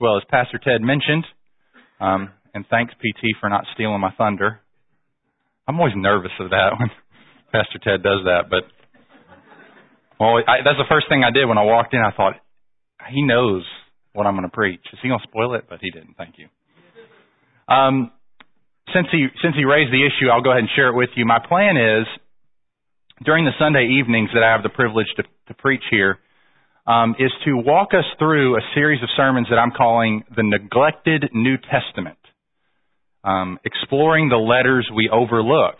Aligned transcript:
Well, 0.00 0.16
as 0.18 0.24
Pastor 0.30 0.58
Ted 0.58 0.82
mentioned, 0.82 1.24
um, 2.00 2.30
and 2.52 2.66
thanks 2.68 2.92
PT 2.94 3.36
for 3.40 3.48
not 3.48 3.64
stealing 3.74 4.00
my 4.00 4.12
thunder. 4.16 4.60
I'm 5.66 5.78
always 5.78 5.94
nervous 5.96 6.32
of 6.38 6.50
that 6.50 6.70
when 6.78 6.90
Pastor 7.52 7.78
Ted 7.82 8.02
does 8.02 8.24
that, 8.24 8.50
but 8.50 8.64
well, 10.20 10.40
I, 10.46 10.64
that's 10.64 10.80
the 10.80 10.88
first 10.88 11.08
thing 11.08 11.24
I 11.24 11.30
did 11.30 11.46
when 11.46 11.58
I 11.58 11.64
walked 11.64 11.92
in. 11.92 12.00
I 12.00 12.12
thought 12.16 12.34
he 13.10 13.22
knows 13.22 13.64
what 14.12 14.26
I'm 14.26 14.34
going 14.34 14.48
to 14.48 14.54
preach. 14.54 14.80
Is 14.92 14.98
he 15.02 15.08
going 15.08 15.20
to 15.20 15.28
spoil 15.28 15.54
it? 15.54 15.66
But 15.68 15.80
he 15.82 15.90
didn't. 15.90 16.16
Thank 16.16 16.36
you. 16.38 16.48
Um, 17.68 18.10
since 18.94 19.08
he 19.12 19.28
since 19.42 19.54
he 19.56 19.64
raised 19.64 19.92
the 19.92 20.00
issue, 20.06 20.30
I'll 20.32 20.42
go 20.42 20.50
ahead 20.50 20.64
and 20.64 20.72
share 20.74 20.88
it 20.88 20.96
with 20.96 21.10
you. 21.16 21.26
My 21.26 21.40
plan 21.40 21.76
is 21.76 22.06
during 23.24 23.44
the 23.44 23.52
Sunday 23.58 24.00
evenings 24.00 24.30
that 24.32 24.42
I 24.42 24.52
have 24.52 24.62
the 24.62 24.72
privilege 24.72 25.08
to, 25.16 25.24
to 25.48 25.54
preach 25.54 25.82
here 25.90 26.18
um, 26.86 27.16
is 27.18 27.32
to 27.44 27.56
walk 27.56 27.88
us 27.92 28.04
through 28.18 28.56
a 28.56 28.60
series 28.74 29.02
of 29.02 29.08
sermons 29.16 29.48
that 29.50 29.56
I'm 29.56 29.72
calling 29.72 30.24
the 30.34 30.42
Neglected 30.42 31.30
New 31.32 31.56
Testament, 31.58 32.18
um, 33.24 33.58
exploring 33.64 34.28
the 34.28 34.36
letters 34.36 34.88
we 34.94 35.10
overlook. 35.12 35.76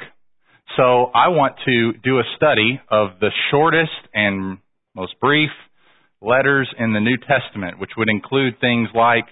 So 0.76 1.10
I 1.14 1.28
want 1.28 1.54
to 1.64 1.92
do 2.02 2.18
a 2.18 2.24
study 2.36 2.80
of 2.90 3.20
the 3.20 3.30
shortest 3.50 3.92
and 4.12 4.58
most 4.94 5.14
brief 5.20 5.50
letters 6.20 6.68
in 6.78 6.92
the 6.92 7.00
New 7.00 7.16
Testament, 7.16 7.78
which 7.78 7.90
would 7.96 8.08
include 8.08 8.60
things 8.60 8.88
like 8.94 9.26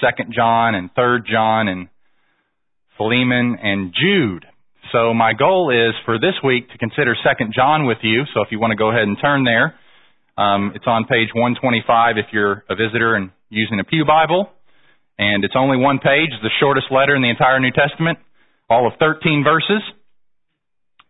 Second 0.00 0.34
John 0.34 0.74
and 0.74 0.90
Third 0.94 1.26
John 1.30 1.68
and 1.68 1.88
Philemon 2.98 3.56
and 3.62 3.94
Jude. 3.94 4.44
So 4.92 5.14
my 5.14 5.32
goal 5.32 5.70
is 5.70 5.94
for 6.04 6.18
this 6.18 6.34
week 6.44 6.70
to 6.70 6.78
consider 6.78 7.16
Second 7.26 7.54
John 7.56 7.86
with 7.86 7.98
you. 8.02 8.24
So 8.34 8.42
if 8.42 8.48
you 8.50 8.60
want 8.60 8.72
to 8.72 8.76
go 8.76 8.90
ahead 8.90 9.02
and 9.02 9.16
turn 9.20 9.44
there, 9.44 9.74
um, 10.36 10.72
it's 10.74 10.86
on 10.86 11.04
page 11.04 11.30
125 11.34 12.18
if 12.18 12.26
you're 12.32 12.64
a 12.68 12.74
visitor 12.74 13.14
and 13.14 13.30
using 13.50 13.78
a 13.80 13.84
Pew 13.84 14.04
Bible. 14.04 14.50
And 15.18 15.44
it's 15.44 15.54
only 15.56 15.76
one 15.76 15.98
page, 15.98 16.30
the 16.42 16.50
shortest 16.58 16.90
letter 16.90 17.14
in 17.14 17.22
the 17.22 17.30
entire 17.30 17.60
New 17.60 17.70
Testament, 17.70 18.18
all 18.68 18.86
of 18.86 18.94
13 18.98 19.44
verses. 19.44 19.82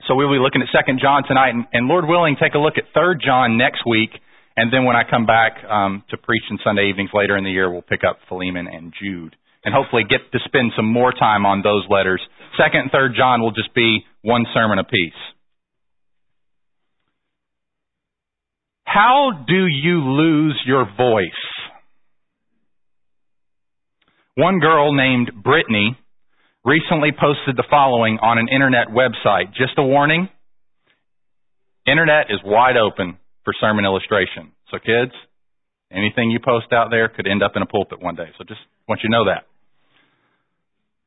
So 0.06 0.14
we'll 0.14 0.30
be 0.30 0.38
looking 0.38 0.60
at 0.60 0.68
2 0.68 1.00
John 1.00 1.24
tonight, 1.24 1.56
and, 1.56 1.64
and 1.72 1.88
Lord 1.88 2.04
willing, 2.04 2.36
take 2.36 2.52
a 2.52 2.58
look 2.58 2.76
at 2.76 2.92
3 2.92 3.16
John 3.24 3.56
next 3.56 3.86
week. 3.88 4.10
And 4.56 4.72
then 4.72 4.84
when 4.84 4.94
I 4.94 5.02
come 5.08 5.24
back 5.24 5.64
um, 5.64 6.04
to 6.10 6.16
preach 6.16 6.44
on 6.50 6.58
Sunday 6.62 6.90
evenings 6.90 7.10
later 7.14 7.36
in 7.36 7.44
the 7.44 7.50
year, 7.50 7.72
we'll 7.72 7.82
pick 7.82 8.04
up 8.04 8.18
Philemon 8.28 8.68
and 8.68 8.92
Jude. 8.92 9.34
And 9.64 9.74
hopefully 9.74 10.04
get 10.04 10.20
to 10.32 10.38
spend 10.44 10.72
some 10.76 10.84
more 10.84 11.12
time 11.12 11.46
on 11.46 11.62
those 11.62 11.88
letters. 11.88 12.20
2nd 12.60 12.76
and 12.76 12.92
3rd 12.92 13.16
John 13.16 13.40
will 13.40 13.50
just 13.50 13.74
be 13.74 14.04
one 14.20 14.44
sermon 14.52 14.78
apiece. 14.78 15.16
How 18.94 19.32
do 19.48 19.66
you 19.66 20.04
lose 20.04 20.62
your 20.64 20.86
voice? 20.96 21.26
One 24.36 24.60
girl 24.60 24.94
named 24.94 25.32
Brittany 25.42 25.98
recently 26.64 27.10
posted 27.10 27.56
the 27.56 27.64
following 27.68 28.18
on 28.22 28.38
an 28.38 28.46
internet 28.46 28.94
website. 28.94 29.48
Just 29.48 29.72
a 29.78 29.82
warning. 29.82 30.28
Internet 31.88 32.26
is 32.30 32.38
wide 32.44 32.76
open 32.76 33.18
for 33.42 33.52
sermon 33.60 33.84
illustration. 33.84 34.52
So 34.70 34.78
kids, 34.78 35.10
anything 35.90 36.30
you 36.30 36.38
post 36.38 36.72
out 36.72 36.90
there 36.90 37.08
could 37.08 37.26
end 37.26 37.42
up 37.42 37.56
in 37.56 37.62
a 37.62 37.66
pulpit 37.66 38.00
one 38.00 38.14
day. 38.14 38.30
So 38.38 38.44
just 38.46 38.60
want 38.86 39.00
you 39.02 39.08
to 39.08 39.12
know 39.12 39.24
that. 39.24 39.42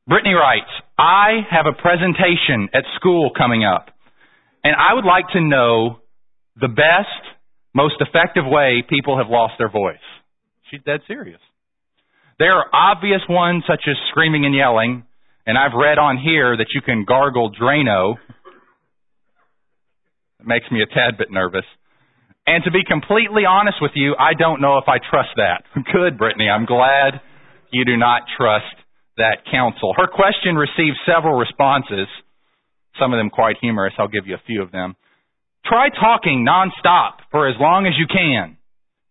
Brittany 0.06 0.34
writes, 0.34 0.68
I 0.98 1.40
have 1.50 1.64
a 1.64 1.72
presentation 1.72 2.68
at 2.74 2.84
school 2.96 3.30
coming 3.34 3.64
up, 3.64 3.86
and 4.62 4.76
I 4.76 4.92
would 4.92 5.06
like 5.06 5.28
to 5.32 5.40
know 5.40 6.00
the 6.60 6.68
best 6.68 7.37
most 7.74 7.96
effective 8.00 8.44
way 8.46 8.82
people 8.88 9.18
have 9.18 9.28
lost 9.28 9.54
their 9.58 9.70
voice. 9.70 9.96
She's 10.70 10.80
dead 10.84 11.00
serious. 11.06 11.40
There 12.38 12.54
are 12.54 12.66
obvious 12.72 13.20
ones 13.28 13.64
such 13.66 13.82
as 13.88 13.96
screaming 14.10 14.44
and 14.44 14.54
yelling, 14.54 15.04
and 15.46 15.58
I've 15.58 15.74
read 15.74 15.98
on 15.98 16.18
here 16.18 16.56
that 16.56 16.68
you 16.74 16.80
can 16.80 17.04
gargle 17.04 17.50
Drano. 17.50 18.14
It 20.40 20.46
makes 20.46 20.66
me 20.70 20.82
a 20.82 20.86
tad 20.86 21.18
bit 21.18 21.30
nervous. 21.30 21.64
And 22.46 22.64
to 22.64 22.70
be 22.70 22.80
completely 22.86 23.44
honest 23.44 23.76
with 23.82 23.92
you, 23.94 24.14
I 24.18 24.32
don't 24.32 24.60
know 24.60 24.78
if 24.78 24.88
I 24.88 24.98
trust 24.98 25.30
that. 25.36 25.64
Good, 25.92 26.16
Brittany. 26.16 26.48
I'm 26.48 26.64
glad 26.64 27.20
you 27.70 27.84
do 27.84 27.96
not 27.96 28.22
trust 28.36 28.72
that 29.18 29.44
counsel. 29.50 29.92
Her 29.96 30.06
question 30.06 30.56
received 30.56 30.96
several 31.04 31.36
responses, 31.36 32.06
some 32.98 33.12
of 33.12 33.18
them 33.18 33.30
quite 33.30 33.56
humorous. 33.60 33.92
I'll 33.98 34.08
give 34.08 34.26
you 34.26 34.34
a 34.34 34.42
few 34.46 34.62
of 34.62 34.70
them. 34.70 34.96
Try 35.68 35.88
talking 35.90 36.46
nonstop 36.48 37.20
for 37.30 37.48
as 37.48 37.56
long 37.60 37.86
as 37.86 37.92
you 37.98 38.06
can. 38.06 38.56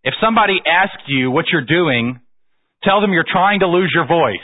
If 0.03 0.16
somebody 0.22 0.57
asks 0.66 1.03
you 1.07 1.29
what 1.29 1.45
you're 1.51 1.66
doing, 1.66 2.19
tell 2.84 3.01
them 3.01 3.13
you're 3.13 3.25
trying 3.29 3.59
to 3.59 3.68
lose 3.68 3.91
your 3.94 4.07
voice. 4.07 4.38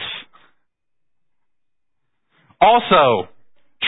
Also, 2.62 3.30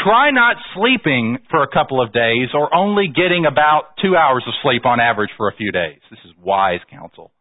try 0.04 0.32
not 0.32 0.58
sleeping 0.76 1.38
for 1.50 1.62
a 1.62 1.68
couple 1.68 2.02
of 2.02 2.12
days 2.12 2.50
or 2.54 2.74
only 2.74 3.08
getting 3.08 3.46
about 3.46 3.96
two 4.02 4.16
hours 4.16 4.44
of 4.48 4.54
sleep 4.64 4.86
on 4.86 5.00
average 5.00 5.30
for 5.38 5.50
a 5.50 5.56
few 5.56 5.72
days. 5.72 6.00
This 6.10 6.20
is 6.26 6.32
wise 6.42 6.82
counsel. 6.90 7.32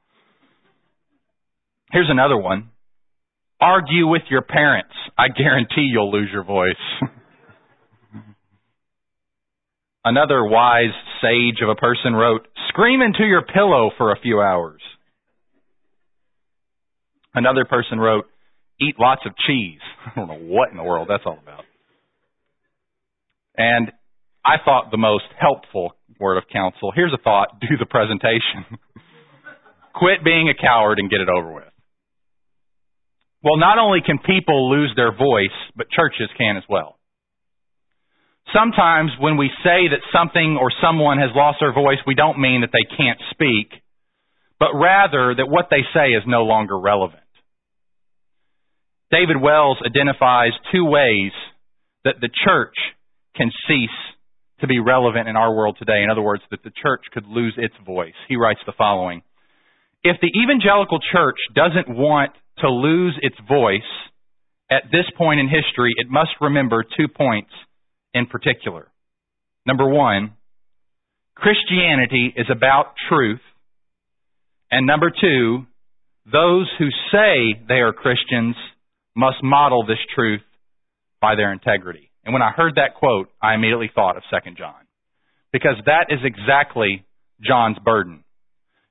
Here's 1.93 2.11
another 2.11 2.37
one. 2.37 2.71
Argue 3.61 4.07
with 4.07 4.23
your 4.31 4.43
parents. 4.43 4.93
I 5.17 5.29
guarantee 5.29 5.89
you'll 5.93 6.13
lose 6.13 6.29
your 6.33 6.45
voice. 6.45 6.75
Another 10.05 10.45
wise 10.45 10.93
sage 11.23 11.63
of 11.63 11.71
a 11.71 11.75
person 11.75 12.15
wrote, 12.15 12.47
Scream 12.69 13.01
into 13.01 13.25
your 13.25 13.43
pillow 13.43 13.91
for 13.97 14.13
a 14.13 14.21
few 14.21 14.41
hours. 14.41 14.81
Another 17.35 17.65
person 17.65 17.99
wrote, 17.99 18.27
Eat 18.81 18.97
lots 18.99 19.23
of 19.25 19.33
cheese. 19.47 19.81
I 20.07 20.13
don't 20.15 20.29
know 20.29 20.47
what 20.47 20.71
in 20.71 20.77
the 20.77 20.83
world 20.83 21.09
that's 21.09 21.23
all 21.25 21.39
about. 21.41 21.65
And 23.57 23.93
I 24.45 24.57
thought 24.65 24.91
the 24.91 24.99
most 24.99 25.25
helpful 25.41 25.93
word 26.21 26.37
of 26.37 26.45
counsel 26.53 26.93
here's 26.95 27.13
a 27.13 27.23
thought 27.23 27.61
do 27.61 27.77
the 27.79 27.87
presentation. 27.87 28.67
Quit 29.95 30.25
being 30.25 30.49
a 30.49 30.61
coward 30.61 30.99
and 30.99 31.09
get 31.09 31.21
it 31.21 31.29
over 31.29 31.53
with. 31.53 31.65
Well, 33.43 33.59
not 33.59 33.79
only 33.79 34.01
can 34.05 34.19
people 34.19 34.71
lose 34.71 34.93
their 34.97 35.13
voice, 35.13 35.55
but 35.77 35.89
churches 35.91 36.29
can 36.37 36.57
as 36.57 36.65
well. 36.69 36.99
Sometimes 38.53 39.11
when 39.19 39.37
we 39.37 39.51
say 39.65 39.89
that 39.89 40.05
something 40.13 40.59
or 40.61 40.71
someone 40.83 41.19
has 41.19 41.31
lost 41.35 41.59
their 41.61 41.73
voice, 41.73 41.99
we 42.07 42.15
don't 42.15 42.39
mean 42.39 42.61
that 42.61 42.71
they 42.73 42.97
can't 42.97 43.19
speak, 43.31 43.73
but 44.61 44.75
rather 44.75 45.35
that 45.35 45.49
what 45.49 45.67
they 45.71 45.83
say 45.95 46.11
is 46.11 46.23
no 46.27 46.43
longer 46.45 46.79
relevant. 46.79 47.21
David 49.11 49.41
Wells 49.41 49.79
identifies 49.85 50.53
two 50.73 50.85
ways 50.85 51.33
that 52.05 52.17
the 52.21 52.29
church 52.45 52.75
can 53.37 53.51
cease 53.67 53.89
to 54.61 54.67
be 54.67 54.79
relevant 54.79 55.29
in 55.29 55.37
our 55.37 55.55
world 55.55 55.77
today. 55.79 56.03
In 56.03 56.11
other 56.11 56.23
words, 56.23 56.43
that 56.51 56.63
the 56.63 56.73
church 56.83 57.03
could 57.13 57.27
lose 57.27 57.55
its 57.57 57.75
voice. 57.85 58.15
He 58.29 58.37
writes 58.37 58.61
the 58.67 58.73
following. 58.77 59.23
If 60.03 60.17
the 60.21 60.31
evangelical 60.39 61.01
church 61.13 61.39
doesn't 61.55 61.89
want 61.89 62.33
to 62.59 62.69
lose 62.69 63.19
its 63.23 63.37
voice 63.49 63.81
at 64.71 64.85
this 64.93 65.07
point 65.17 65.41
in 65.41 65.49
history, 65.49 65.93
it 65.97 66.09
must 66.11 66.31
remember 66.41 66.85
two 66.85 67.09
points 67.09 67.51
in 68.15 68.27
particular. 68.27 68.89
Number 69.67 69.89
one, 69.89 70.35
Christianity 71.35 72.33
is 72.37 72.47
about 72.51 72.95
truth. 73.09 73.41
And 74.71 74.87
number 74.87 75.11
two, 75.11 75.67
those 76.31 76.71
who 76.79 76.89
say 77.13 77.61
they 77.69 77.81
are 77.81 77.93
Christians 77.93 78.57
must 79.15 79.43
model 79.43 79.85
this 79.87 79.99
truth 80.15 80.43
by 81.21 81.35
their 81.35 81.53
integrity. 81.53 82.11
And 82.25 82.33
when 82.33 82.43
I 82.43 82.51
heard 82.51 82.77
that 82.77 82.95
quote, 82.95 83.29
I 83.43 83.55
immediately 83.55 83.91
thought 83.95 84.17
of 84.17 84.23
2 84.31 84.53
John. 84.57 84.75
Because 85.53 85.77
that 85.87 86.07
is 86.09 86.21
exactly 86.25 87.05
John's 87.43 87.79
burden. 87.85 88.25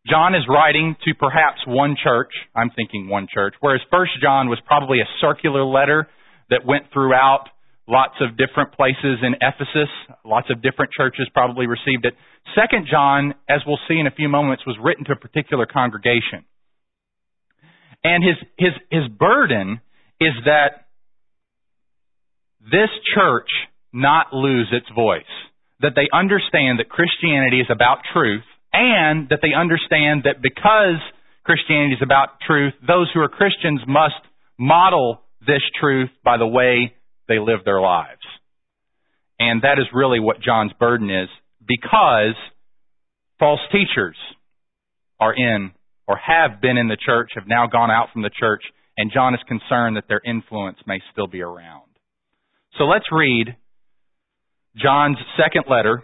John 0.08 0.36
is 0.36 0.44
writing 0.50 0.96
to 1.06 1.14
perhaps 1.14 1.60
one 1.66 1.96
church, 2.02 2.32
I'm 2.56 2.70
thinking 2.76 3.08
one 3.08 3.28
church, 3.34 3.56
whereas 3.62 3.82
1 3.90 4.08
John 4.22 4.50
was 4.50 4.60
probably 4.66 5.00
a 5.00 5.08
circular 5.22 5.64
letter 5.64 6.08
that 6.50 6.66
went 6.66 6.92
throughout 6.92 7.48
lots 7.88 8.16
of 8.22 8.38
different 8.38 8.74
places 8.74 9.20
in 9.22 9.36
Ephesus. 9.42 9.90
Lots 10.26 10.48
of 10.50 10.62
different 10.62 10.92
churches 10.92 11.28
probably 11.34 11.68
received 11.68 12.06
it. 12.06 12.14
Second 12.56 12.88
John, 12.90 13.34
as 13.50 13.62
we'll 13.66 13.80
see 13.88 14.00
in 14.00 14.08
a 14.08 14.12
few 14.12 14.30
moments, 14.30 14.66
was 14.66 14.78
written 14.82 15.06
to 15.06 15.14
a 15.14 15.16
particular 15.16 15.66
congregation. 15.66 16.46
And 18.04 18.24
his, 18.24 18.36
his, 18.58 18.74
his 18.92 19.08
burden 19.08 19.80
is 20.20 20.34
that 20.46 20.88
this 22.62 22.90
church 23.16 23.50
not 23.92 24.34
lose 24.34 24.68
its 24.72 24.88
voice. 24.96 25.24
That 25.82 25.94
they 25.96 26.08
understand 26.14 26.80
that 26.80 26.90
Christianity 26.90 27.60
is 27.60 27.68
about 27.70 28.00
truth 28.14 28.44
and 28.72 29.30
that 29.30 29.40
they 29.42 29.54
understand 29.54 30.24
that 30.24 30.42
because 30.42 31.00
Christianity 31.44 31.96
is 31.96 32.02
about 32.02 32.40
truth, 32.46 32.74
those 32.86 33.10
who 33.14 33.20
are 33.20 33.30
Christians 33.30 33.82
must 33.88 34.16
model 34.58 35.22
this 35.46 35.62
truth 35.80 36.10
by 36.24 36.38
the 36.38 36.48
way 36.48 36.94
they 37.28 37.40
live 37.40 37.60
their 37.66 37.82
lives. 37.82 38.22
And 39.40 39.62
that 39.64 39.80
is 39.80 39.86
really 39.94 40.20
what 40.20 40.42
John's 40.42 40.74
burden 40.80 41.10
is 41.10 41.30
because 41.68 42.36
false 43.40 43.60
teachers 43.72 44.16
are 45.20 45.34
in 45.34 45.72
or 46.08 46.18
have 46.18 46.62
been 46.62 46.78
in 46.78 46.88
the 46.88 46.98
church 46.98 47.32
have 47.36 47.48
now 47.48 47.68
gone 47.68 47.90
out 47.90 48.10
from 48.12 48.22
the 48.22 48.30
church, 48.30 48.62
and 48.98 49.12
John 49.12 49.34
is 49.34 49.40
concerned 49.48 49.98
that 49.98 50.06
their 50.08 50.22
influence 50.26 50.78
may 50.86 51.00
still 51.12 51.28
be 51.28 51.42
around. 51.42 51.90
So 52.78 52.86
let's 52.86 53.06
read 53.12 53.56
John's 54.76 55.18
second 55.38 55.66
letter. 55.70 56.04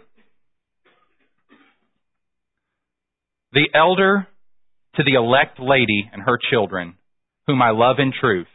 The 3.52 3.68
elder 3.74 4.26
to 4.96 5.02
the 5.02 5.14
elect 5.14 5.58
lady 5.58 6.08
and 6.12 6.22
her 6.22 6.38
children, 6.50 6.94
whom 7.46 7.60
I 7.60 7.70
love 7.70 7.96
in 7.98 8.12
truth, 8.18 8.46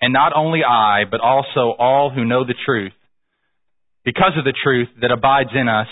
and 0.00 0.12
not 0.12 0.32
only 0.34 0.60
I, 0.64 1.02
but 1.10 1.20
also 1.20 1.74
all 1.78 2.10
who 2.10 2.24
know 2.24 2.44
the 2.44 2.54
truth, 2.64 2.92
because 4.04 4.32
of 4.38 4.44
the 4.44 4.54
truth 4.62 4.88
that 5.00 5.10
abides 5.10 5.50
in 5.54 5.68
us 5.68 5.88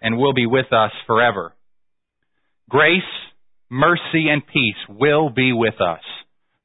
and 0.00 0.18
will 0.18 0.32
be 0.32 0.46
with 0.46 0.72
us 0.72 0.90
forever. 1.06 1.54
Grace, 2.68 3.02
mercy, 3.70 4.28
and 4.30 4.42
peace 4.46 4.76
will 4.88 5.30
be 5.30 5.52
with 5.52 5.80
us 5.80 6.00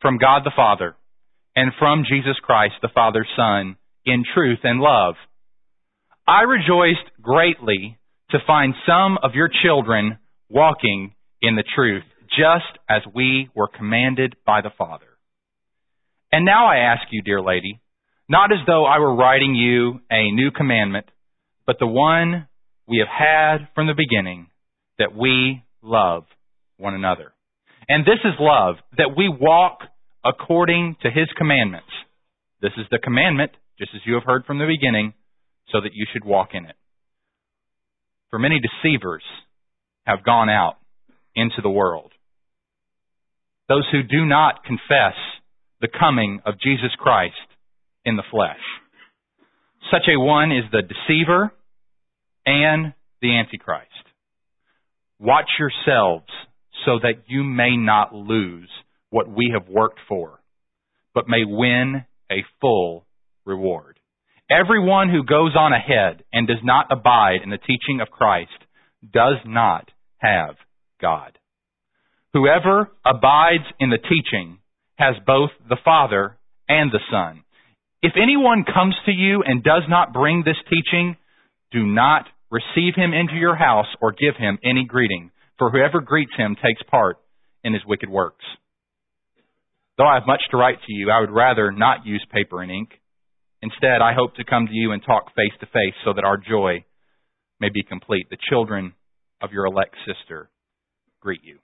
from 0.01 0.18
God 0.18 0.44
the 0.45 0.51
Father 0.56 0.95
and 1.56 1.71
from 1.79 2.03
Jesus 2.09 2.38
Christ 2.41 2.75
the 2.81 2.89
Father's 2.94 3.27
Son 3.35 3.75
in 4.06 4.24
truth 4.33 4.59
and 4.63 4.79
love. 4.79 5.15
I 6.27 6.41
rejoiced 6.44 7.09
greatly 7.21 7.97
to 8.31 8.38
find 8.45 8.74
some 8.85 9.18
of 9.24 9.33
your 9.33 9.50
children 9.63 10.19
walking 10.50 11.13
in 11.41 11.56
the 11.56 11.63
truth, 11.75 12.03
just 12.29 12.77
as 12.89 13.01
we 13.15 13.50
were 13.56 13.68
commanded 13.68 14.35
by 14.45 14.62
the 14.62 14.71
Father. 14.77 15.06
And 16.31 16.45
now 16.45 16.68
I 16.68 16.77
ask 16.77 17.03
you, 17.12 17.21
dear 17.21 17.41
lady, 17.41 17.79
not 18.29 18.51
as 18.51 18.59
though 18.68 18.85
I 18.85 19.00
were 19.00 19.15
writing 19.15 19.56
you 19.56 20.01
a 20.12 20.31
new 20.31 20.51
commandment, 20.51 21.06
but 21.65 21.77
the 21.79 21.88
one 21.88 22.47
we 22.88 23.00
have 23.00 23.07
had 23.07 23.68
from 23.75 23.88
the 23.88 23.94
beginning, 23.94 24.47
that 24.97 25.15
we 25.15 25.63
love 25.81 26.24
one 26.77 26.94
another. 26.94 27.33
And 27.88 28.06
this 28.06 28.19
is 28.24 28.33
love, 28.39 28.75
that 28.97 29.15
we 29.15 29.29
walk 29.29 29.79
according 30.25 30.97
to 31.01 31.09
his 31.09 31.27
commandments. 31.38 31.88
This 32.62 32.74
is 32.77 32.85
the 32.91 33.00
commandment, 33.00 33.51
just 33.79 33.91
as 33.95 34.01
you 34.06 34.15
have 34.15 34.24
heard 34.24 34.45
from 34.45 34.57
the 34.57 34.65
beginning, 34.65 35.13
so 35.71 35.79
that 35.81 35.94
you 35.94 36.06
should 36.12 36.25
walk 36.25 36.50
in 36.53 36.65
it. 36.65 36.75
For 38.29 38.39
many 38.39 38.59
deceivers 38.59 39.24
have 40.06 40.24
gone 40.24 40.50
out 40.50 40.77
into 41.35 41.62
the 41.62 41.69
world. 41.69 42.12
Those 43.69 43.85
who 43.91 44.03
do 44.03 44.25
not 44.25 44.63
confess 44.63 45.15
the 45.81 45.88
coming 45.88 46.39
of 46.45 46.59
Jesus 46.59 46.91
Christ 46.97 47.35
in 48.06 48.15
the 48.15 48.24
flesh. 48.31 48.59
Such 49.91 50.07
a 50.07 50.19
one 50.19 50.51
is 50.51 50.63
the 50.71 50.81
deceiver 50.81 51.53
and 52.45 52.94
the 53.21 53.38
antichrist. 53.38 53.85
Watch 55.19 55.50
yourselves 55.59 56.27
so 56.85 57.00
that 57.01 57.24
you 57.27 57.44
may 57.44 57.75
not 57.75 58.13
lose 58.13 58.69
what 59.09 59.29
we 59.29 59.51
have 59.53 59.68
worked 59.69 60.00
for, 60.07 60.39
but 61.13 61.27
may 61.27 61.44
win 61.45 62.06
a 62.31 62.44
full 62.62 63.06
reward. 63.45 64.00
Everyone 64.50 65.09
who 65.09 65.24
goes 65.24 65.56
on 65.57 65.74
ahead 65.74 66.24
and 66.31 66.47
does 66.47 66.63
not 66.63 66.88
abide 66.91 67.41
in 67.44 67.50
the 67.50 67.57
teaching 67.57 68.00
of 68.01 68.09
Christ 68.09 68.51
does 69.13 69.38
not 69.45 69.89
have 70.18 70.56
God. 71.01 71.38
Whoever 72.33 72.91
abides 73.06 73.65
in 73.79 73.89
the 73.89 73.97
teaching 73.97 74.59
has 74.98 75.16
both 75.26 75.52
the 75.70 75.78
Father 75.84 76.38
and 76.68 76.92
the 76.92 77.00
Son. 77.12 77.44
If 78.02 78.14
anyone 78.22 78.64
comes 78.64 78.96
to 79.06 79.12
you 79.12 79.44
and 79.46 79.64
does 79.64 79.84
not 79.88 80.14
bring 80.14 80.44
this 80.44 80.58
teaching, 80.70 81.18
do 81.72 81.86
not 81.86 82.26
receive 82.52 82.94
him 82.96 83.14
into 83.14 83.36
your 83.36 83.56
house 83.56 83.88
or 84.02 84.12
give 84.12 84.36
him 84.38 84.58
any 84.64 84.86
greeting, 84.86 85.32
for 85.58 85.72
whoever 85.72 86.02
greets 86.02 86.32
him 86.38 86.56
takes 86.56 86.82
part 86.90 87.18
in 87.64 87.74
his 87.74 87.84
wicked 87.86 88.10
works. 88.10 88.46
Though 89.98 90.08
I 90.08 90.16
have 90.16 90.28
much 90.28 90.42
to 90.52 90.58
write 90.58 90.78
to 90.86 90.94
you, 90.94 91.10
I 91.10 91.22
would 91.22 91.32
rather 91.32 91.72
not 91.72 92.06
use 92.06 92.26
paper 92.32 92.62
and 92.62 92.72
ink. 92.72 92.90
Instead, 93.62 94.02
I 94.02 94.14
hope 94.14 94.36
to 94.36 94.44
come 94.44 94.68
to 94.68 94.74
you 94.74 94.92
and 94.92 95.02
talk 95.04 95.34
face 95.36 95.58
to 95.60 95.66
face 95.66 95.96
so 96.06 96.14
that 96.14 96.24
our 96.24 96.38
joy 96.38 96.86
may 97.60 97.70
be 97.70 97.82
complete. 97.82 98.28
The 98.30 98.38
children 98.50 98.94
of 99.42 99.52
your 99.52 99.66
elect 99.66 99.96
sister 100.06 100.50
greet 101.20 101.42
you. 101.44 101.58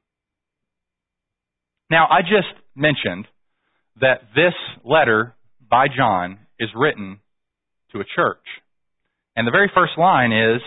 Now, 1.91 2.07
I 2.09 2.21
just 2.21 2.49
mentioned 2.75 3.27
that 4.01 4.21
this 4.35 4.53
letter 4.83 5.35
by 5.69 5.87
John 5.95 6.39
is 6.59 6.69
written 6.75 7.19
to 7.91 7.99
a 7.99 8.03
church. 8.15 8.45
And 9.35 9.47
the 9.47 9.51
very 9.51 9.71
first 9.73 9.93
line 9.97 10.31
is 10.31 10.61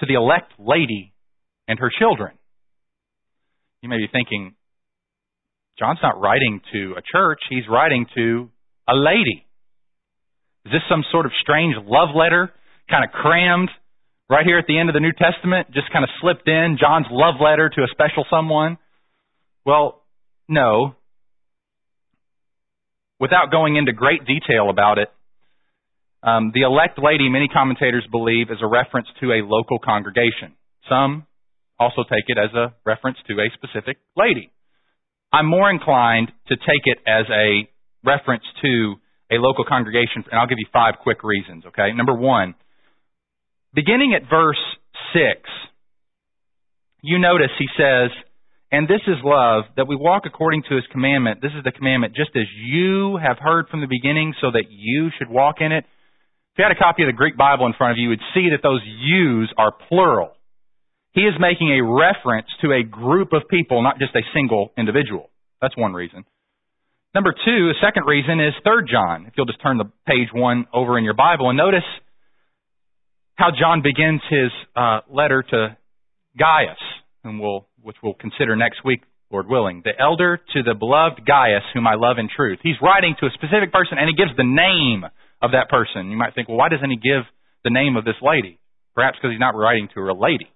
to 0.00 0.06
the 0.06 0.14
elect 0.14 0.52
lady 0.58 1.12
and 1.68 1.78
her 1.78 1.90
children. 1.98 2.36
You 3.82 3.88
may 3.88 3.98
be 3.98 4.08
thinking, 4.10 4.54
John's 5.78 5.98
not 6.02 6.20
writing 6.20 6.60
to 6.72 6.94
a 6.96 7.02
church, 7.02 7.40
he's 7.50 7.64
writing 7.68 8.06
to 8.14 8.50
a 8.88 8.94
lady. 8.94 9.46
Is 10.66 10.72
this 10.72 10.82
some 10.88 11.04
sort 11.10 11.26
of 11.26 11.32
strange 11.40 11.74
love 11.84 12.14
letter, 12.14 12.50
kind 12.88 13.04
of 13.04 13.10
crammed 13.10 13.70
right 14.30 14.46
here 14.46 14.58
at 14.58 14.66
the 14.66 14.78
end 14.78 14.88
of 14.88 14.94
the 14.94 15.00
New 15.00 15.12
Testament, 15.12 15.68
just 15.72 15.92
kind 15.92 16.04
of 16.04 16.10
slipped 16.20 16.48
in, 16.48 16.78
John's 16.80 17.06
love 17.10 17.34
letter 17.40 17.68
to 17.68 17.82
a 17.82 17.86
special 17.90 18.24
someone? 18.30 18.78
Well, 19.66 20.02
no. 20.48 20.94
Without 23.24 23.50
going 23.50 23.76
into 23.76 23.94
great 23.94 24.20
detail 24.26 24.68
about 24.68 24.98
it, 24.98 25.08
um, 26.22 26.52
the 26.52 26.60
elect 26.60 27.00
lady, 27.02 27.30
many 27.30 27.48
commentators 27.48 28.04
believe, 28.12 28.50
is 28.50 28.58
a 28.60 28.66
reference 28.66 29.08
to 29.20 29.32
a 29.32 29.40
local 29.40 29.78
congregation. 29.78 30.52
Some 30.90 31.24
also 31.80 32.04
take 32.04 32.28
it 32.28 32.36
as 32.36 32.52
a 32.52 32.74
reference 32.84 33.16
to 33.28 33.32
a 33.40 33.48
specific 33.56 33.96
lady. 34.14 34.52
I'm 35.32 35.46
more 35.46 35.70
inclined 35.70 36.32
to 36.48 36.56
take 36.56 36.84
it 36.84 36.98
as 37.08 37.24
a 37.32 37.64
reference 38.04 38.44
to 38.60 38.96
a 39.32 39.40
local 39.40 39.64
congregation, 39.64 40.28
and 40.30 40.38
I'll 40.38 40.46
give 40.46 40.58
you 40.60 40.68
five 40.70 40.96
quick 41.02 41.24
reasons, 41.24 41.64
okay? 41.68 41.96
Number 41.96 42.12
one, 42.12 42.54
beginning 43.72 44.12
at 44.12 44.28
verse 44.28 44.60
6, 45.14 45.40
you 47.00 47.18
notice 47.18 47.48
he 47.58 47.68
says, 47.72 48.10
and 48.74 48.88
this 48.88 49.06
is 49.06 49.22
love, 49.22 49.70
that 49.76 49.86
we 49.86 49.94
walk 49.94 50.24
according 50.26 50.64
to 50.68 50.74
his 50.74 50.82
commandment. 50.90 51.38
This 51.40 51.54
is 51.56 51.62
the 51.62 51.70
commandment, 51.70 52.16
just 52.16 52.34
as 52.34 52.50
you 52.58 53.16
have 53.22 53.38
heard 53.38 53.68
from 53.68 53.80
the 53.80 53.86
beginning, 53.86 54.34
so 54.40 54.50
that 54.50 54.64
you 54.68 55.10
should 55.16 55.30
walk 55.30 55.60
in 55.60 55.70
it. 55.70 55.84
If 55.86 56.58
you 56.58 56.64
had 56.64 56.74
a 56.74 56.82
copy 56.82 57.04
of 57.04 57.06
the 57.06 57.12
Greek 57.14 57.36
Bible 57.36 57.66
in 57.66 57.74
front 57.78 57.92
of 57.92 57.98
you, 57.98 58.04
you 58.04 58.08
would 58.10 58.26
see 58.34 58.50
that 58.50 58.66
those 58.66 58.80
yous 58.84 59.48
are 59.56 59.70
plural. 59.88 60.32
He 61.12 61.20
is 61.20 61.34
making 61.38 61.70
a 61.70 61.86
reference 61.86 62.48
to 62.62 62.72
a 62.72 62.82
group 62.82 63.32
of 63.32 63.42
people, 63.48 63.80
not 63.80 64.00
just 64.00 64.16
a 64.16 64.26
single 64.34 64.72
individual. 64.76 65.30
That's 65.62 65.76
one 65.76 65.92
reason. 65.92 66.24
Number 67.14 67.30
two, 67.30 67.70
the 67.70 67.78
second 67.80 68.06
reason 68.08 68.40
is 68.40 68.54
3 68.64 68.90
John. 68.90 69.26
If 69.26 69.34
you'll 69.36 69.46
just 69.46 69.62
turn 69.62 69.78
the 69.78 69.86
page 70.04 70.34
one 70.34 70.66
over 70.74 70.98
in 70.98 71.04
your 71.04 71.14
Bible 71.14 71.48
and 71.48 71.56
notice 71.56 71.86
how 73.36 73.50
John 73.54 73.82
begins 73.82 74.20
his 74.28 74.50
uh, 74.74 75.00
letter 75.08 75.44
to 75.48 75.76
Gaius, 76.36 76.82
whom 77.22 77.38
we'll, 77.38 77.68
which 77.84 77.96
we'll 78.02 78.14
consider 78.14 78.56
next 78.56 78.84
week, 78.84 79.02
Lord 79.30 79.46
willing. 79.46 79.82
The 79.84 79.92
elder 80.00 80.40
to 80.54 80.62
the 80.62 80.74
beloved 80.74 81.24
Gaius, 81.26 81.62
whom 81.74 81.86
I 81.86 81.94
love 81.94 82.16
in 82.18 82.28
truth. 82.34 82.58
He's 82.62 82.80
writing 82.82 83.14
to 83.20 83.26
a 83.26 83.30
specific 83.30 83.72
person 83.72 83.98
and 83.98 84.08
he 84.08 84.16
gives 84.16 84.36
the 84.36 84.44
name 84.44 85.04
of 85.42 85.52
that 85.52 85.68
person. 85.68 86.10
You 86.10 86.16
might 86.16 86.34
think, 86.34 86.48
well, 86.48 86.56
why 86.56 86.70
doesn't 86.70 86.90
he 86.90 86.96
give 86.96 87.22
the 87.62 87.70
name 87.70 87.96
of 87.96 88.04
this 88.04 88.16
lady? 88.22 88.58
Perhaps 88.94 89.18
because 89.20 89.32
he's 89.32 89.40
not 89.40 89.54
writing 89.54 89.88
to 89.94 90.00
a 90.00 90.16
lady. 90.16 90.48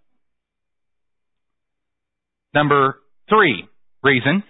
Number 2.55 2.99
three 3.29 3.69
reason 4.03 4.43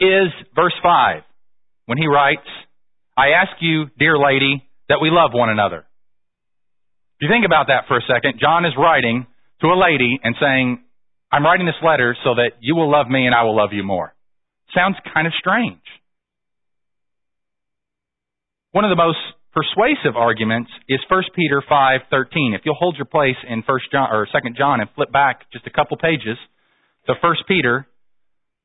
is 0.00 0.32
verse 0.56 0.74
5 0.82 1.22
when 1.86 1.98
he 1.98 2.06
writes, 2.06 2.48
I 3.16 3.36
ask 3.36 3.52
you, 3.60 3.86
dear 3.98 4.16
lady, 4.16 4.64
that 4.88 4.98
we 5.02 5.10
love 5.10 5.32
one 5.34 5.50
another. 5.50 5.84
If 7.20 7.20
you 7.20 7.28
think 7.28 7.44
about 7.44 7.66
that 7.68 7.84
for 7.86 7.98
a 7.98 8.02
second, 8.08 8.40
John 8.40 8.64
is 8.64 8.72
writing 8.78 9.26
to 9.60 9.66
a 9.68 9.78
lady 9.78 10.18
and 10.22 10.34
saying, 10.40 10.82
I'm 11.32 11.44
writing 11.44 11.64
this 11.64 11.80
letter 11.82 12.14
so 12.22 12.34
that 12.34 12.60
you 12.60 12.76
will 12.76 12.90
love 12.90 13.08
me 13.08 13.24
and 13.24 13.34
I 13.34 13.42
will 13.44 13.56
love 13.56 13.70
you 13.72 13.82
more. 13.82 14.14
Sounds 14.74 14.96
kind 15.14 15.26
of 15.26 15.32
strange. 15.38 15.80
One 18.72 18.84
of 18.84 18.90
the 18.90 18.96
most 18.96 19.18
persuasive 19.52 20.16
arguments 20.16 20.70
is 20.88 21.00
1 21.08 21.22
Peter 21.34 21.62
5:13. 21.62 22.54
If 22.54 22.62
you'll 22.64 22.74
hold 22.74 22.96
your 22.96 23.06
place 23.06 23.36
in 23.48 23.62
1 23.62 23.80
John 23.90 24.08
or 24.10 24.26
2 24.26 24.50
John 24.56 24.80
and 24.80 24.90
flip 24.90 25.10
back 25.10 25.50
just 25.52 25.66
a 25.66 25.70
couple 25.70 25.96
pages 25.96 26.36
to 27.06 27.14
1 27.14 27.36
Peter, 27.48 27.86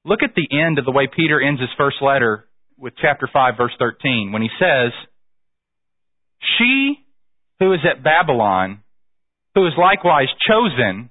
look 0.06 0.24
at 0.24 0.36
the 0.36 0.48
end 0.52 0.78
of 0.78 0.86
the 0.86 0.92
way 0.92 1.08
Peter 1.08 1.42
ends 1.42 1.62
his 1.62 1.70
first 1.78 2.02
letter 2.02 2.48
with 2.78 2.94
chapter 3.02 3.28
5 3.32 3.58
verse 3.58 3.74
13 3.80 4.32
when 4.32 4.42
he 4.42 4.50
says, 4.60 4.92
"She 6.58 7.00
who 7.60 7.74
is 7.74 7.80
at 7.84 8.04
Babylon, 8.04 8.84
who 9.56 9.66
is 9.66 9.74
likewise 9.78 10.30
chosen, 10.48 11.10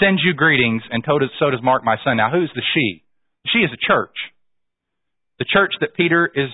sends 0.00 0.22
you 0.24 0.34
greetings, 0.34 0.82
and 0.90 1.04
so 1.04 1.50
does 1.50 1.62
Mark 1.62 1.84
my 1.84 1.96
son." 2.04 2.16
Now, 2.16 2.30
who's 2.30 2.50
the 2.54 2.62
she? 2.74 3.04
She 3.46 3.58
is 3.58 3.70
a 3.72 3.76
church. 3.76 4.16
The 5.38 5.44
church 5.44 5.72
that 5.80 5.94
Peter 5.94 6.26
is 6.26 6.50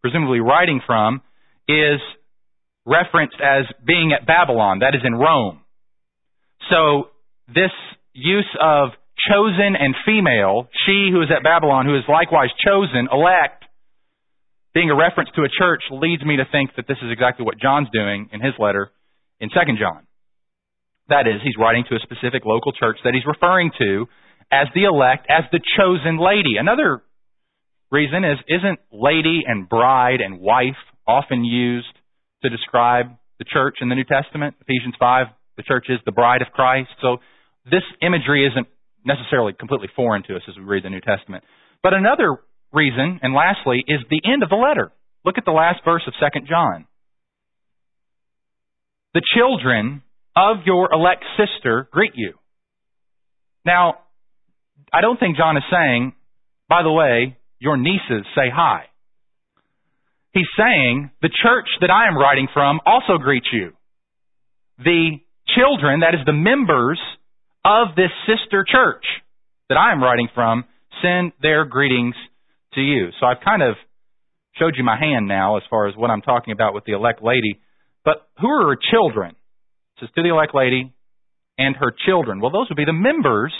presumably 0.00 0.40
writing 0.40 0.80
from, 0.86 1.22
is 1.66 2.00
referenced 2.86 3.40
as 3.40 3.66
being 3.84 4.12
at 4.12 4.26
Babylon, 4.26 4.78
that 4.80 4.94
is 4.94 5.02
in 5.04 5.14
Rome. 5.14 5.60
So 6.70 7.10
this 7.48 7.72
use 8.14 8.48
of 8.60 8.90
chosen 9.28 9.76
and 9.76 9.94
female, 10.06 10.68
she 10.86 11.10
who 11.12 11.20
is 11.20 11.28
at 11.34 11.42
Babylon, 11.42 11.86
who 11.86 11.96
is 11.96 12.04
likewise 12.08 12.50
chosen, 12.64 13.08
elect, 13.12 13.64
being 14.74 14.90
a 14.90 14.96
reference 14.96 15.30
to 15.34 15.42
a 15.42 15.48
church 15.48 15.82
leads 15.90 16.24
me 16.24 16.36
to 16.36 16.44
think 16.50 16.70
that 16.76 16.86
this 16.86 16.98
is 17.02 17.10
exactly 17.10 17.44
what 17.44 17.58
John's 17.58 17.88
doing 17.92 18.30
in 18.32 18.40
his 18.40 18.54
letter 18.58 18.90
in 19.40 19.50
2 19.50 19.54
John. 19.78 20.07
That 21.08 21.26
is, 21.26 21.40
he's 21.42 21.56
writing 21.58 21.84
to 21.88 21.96
a 21.96 22.00
specific 22.00 22.44
local 22.44 22.72
church 22.72 22.98
that 23.04 23.14
he's 23.14 23.24
referring 23.26 23.70
to 23.78 24.06
as 24.52 24.68
the 24.74 24.84
elect, 24.84 25.26
as 25.28 25.44
the 25.52 25.60
chosen 25.76 26.18
lady. 26.18 26.56
Another 26.58 27.02
reason 27.90 28.24
is, 28.24 28.38
isn't 28.48 28.78
lady 28.92 29.42
and 29.46 29.68
bride 29.68 30.20
and 30.20 30.40
wife 30.40 30.76
often 31.06 31.44
used 31.44 31.92
to 32.42 32.50
describe 32.50 33.16
the 33.38 33.44
church 33.44 33.76
in 33.80 33.88
the 33.88 33.94
New 33.94 34.04
Testament? 34.04 34.56
Ephesians 34.60 34.94
5, 34.98 35.26
the 35.56 35.62
church 35.62 35.86
is 35.88 35.98
the 36.04 36.12
bride 36.12 36.42
of 36.42 36.48
Christ. 36.52 36.90
So 37.00 37.18
this 37.64 37.84
imagery 38.02 38.46
isn't 38.46 38.66
necessarily 39.04 39.54
completely 39.58 39.88
foreign 39.96 40.22
to 40.24 40.36
us 40.36 40.42
as 40.48 40.56
we 40.56 40.64
read 40.64 40.84
the 40.84 40.90
New 40.90 41.00
Testament. 41.00 41.44
But 41.82 41.94
another 41.94 42.36
reason, 42.72 43.20
and 43.22 43.32
lastly, 43.34 43.82
is 43.86 44.00
the 44.10 44.20
end 44.30 44.42
of 44.42 44.50
the 44.50 44.56
letter. 44.56 44.92
Look 45.24 45.38
at 45.38 45.44
the 45.44 45.52
last 45.52 45.80
verse 45.84 46.02
of 46.06 46.14
2 46.20 46.40
John. 46.46 46.86
The 49.14 49.22
children 49.34 50.02
of 50.38 50.58
your 50.64 50.92
elect 50.92 51.24
sister 51.36 51.88
greet 51.90 52.12
you. 52.14 52.34
Now, 53.66 53.98
I 54.92 55.00
don't 55.00 55.18
think 55.18 55.36
John 55.36 55.56
is 55.56 55.64
saying, 55.70 56.12
by 56.68 56.82
the 56.84 56.92
way, 56.92 57.36
your 57.58 57.76
nieces 57.76 58.24
say 58.36 58.48
hi. 58.54 58.84
He's 60.32 60.46
saying, 60.56 61.10
the 61.20 61.30
church 61.42 61.66
that 61.80 61.90
I 61.90 62.06
am 62.06 62.16
writing 62.16 62.46
from 62.54 62.78
also 62.86 63.18
greets 63.18 63.48
you. 63.52 63.72
The 64.78 65.18
children, 65.56 66.00
that 66.00 66.14
is 66.14 66.20
the 66.24 66.32
members 66.32 67.00
of 67.64 67.96
this 67.96 68.10
sister 68.26 68.64
church 68.70 69.04
that 69.68 69.76
I 69.76 69.90
am 69.90 70.02
writing 70.02 70.28
from, 70.34 70.64
send 71.02 71.32
their 71.42 71.64
greetings 71.64 72.14
to 72.74 72.80
you. 72.80 73.08
So 73.18 73.26
I've 73.26 73.42
kind 73.44 73.62
of 73.62 73.74
showed 74.56 74.74
you 74.76 74.84
my 74.84 74.98
hand 74.98 75.26
now 75.26 75.56
as 75.56 75.64
far 75.68 75.88
as 75.88 75.96
what 75.96 76.10
I'm 76.10 76.22
talking 76.22 76.52
about 76.52 76.74
with 76.74 76.84
the 76.84 76.92
elect 76.92 77.22
lady. 77.24 77.58
But 78.04 78.28
who 78.40 78.48
are 78.48 78.68
her 78.68 78.78
children? 78.90 79.34
To 80.00 80.06
the 80.16 80.30
elect 80.30 80.54
lady 80.54 80.92
and 81.58 81.76
her 81.76 81.92
children. 82.06 82.40
Well, 82.40 82.52
those 82.52 82.68
would 82.70 82.76
be 82.76 82.84
the 82.84 82.92
members 82.92 83.52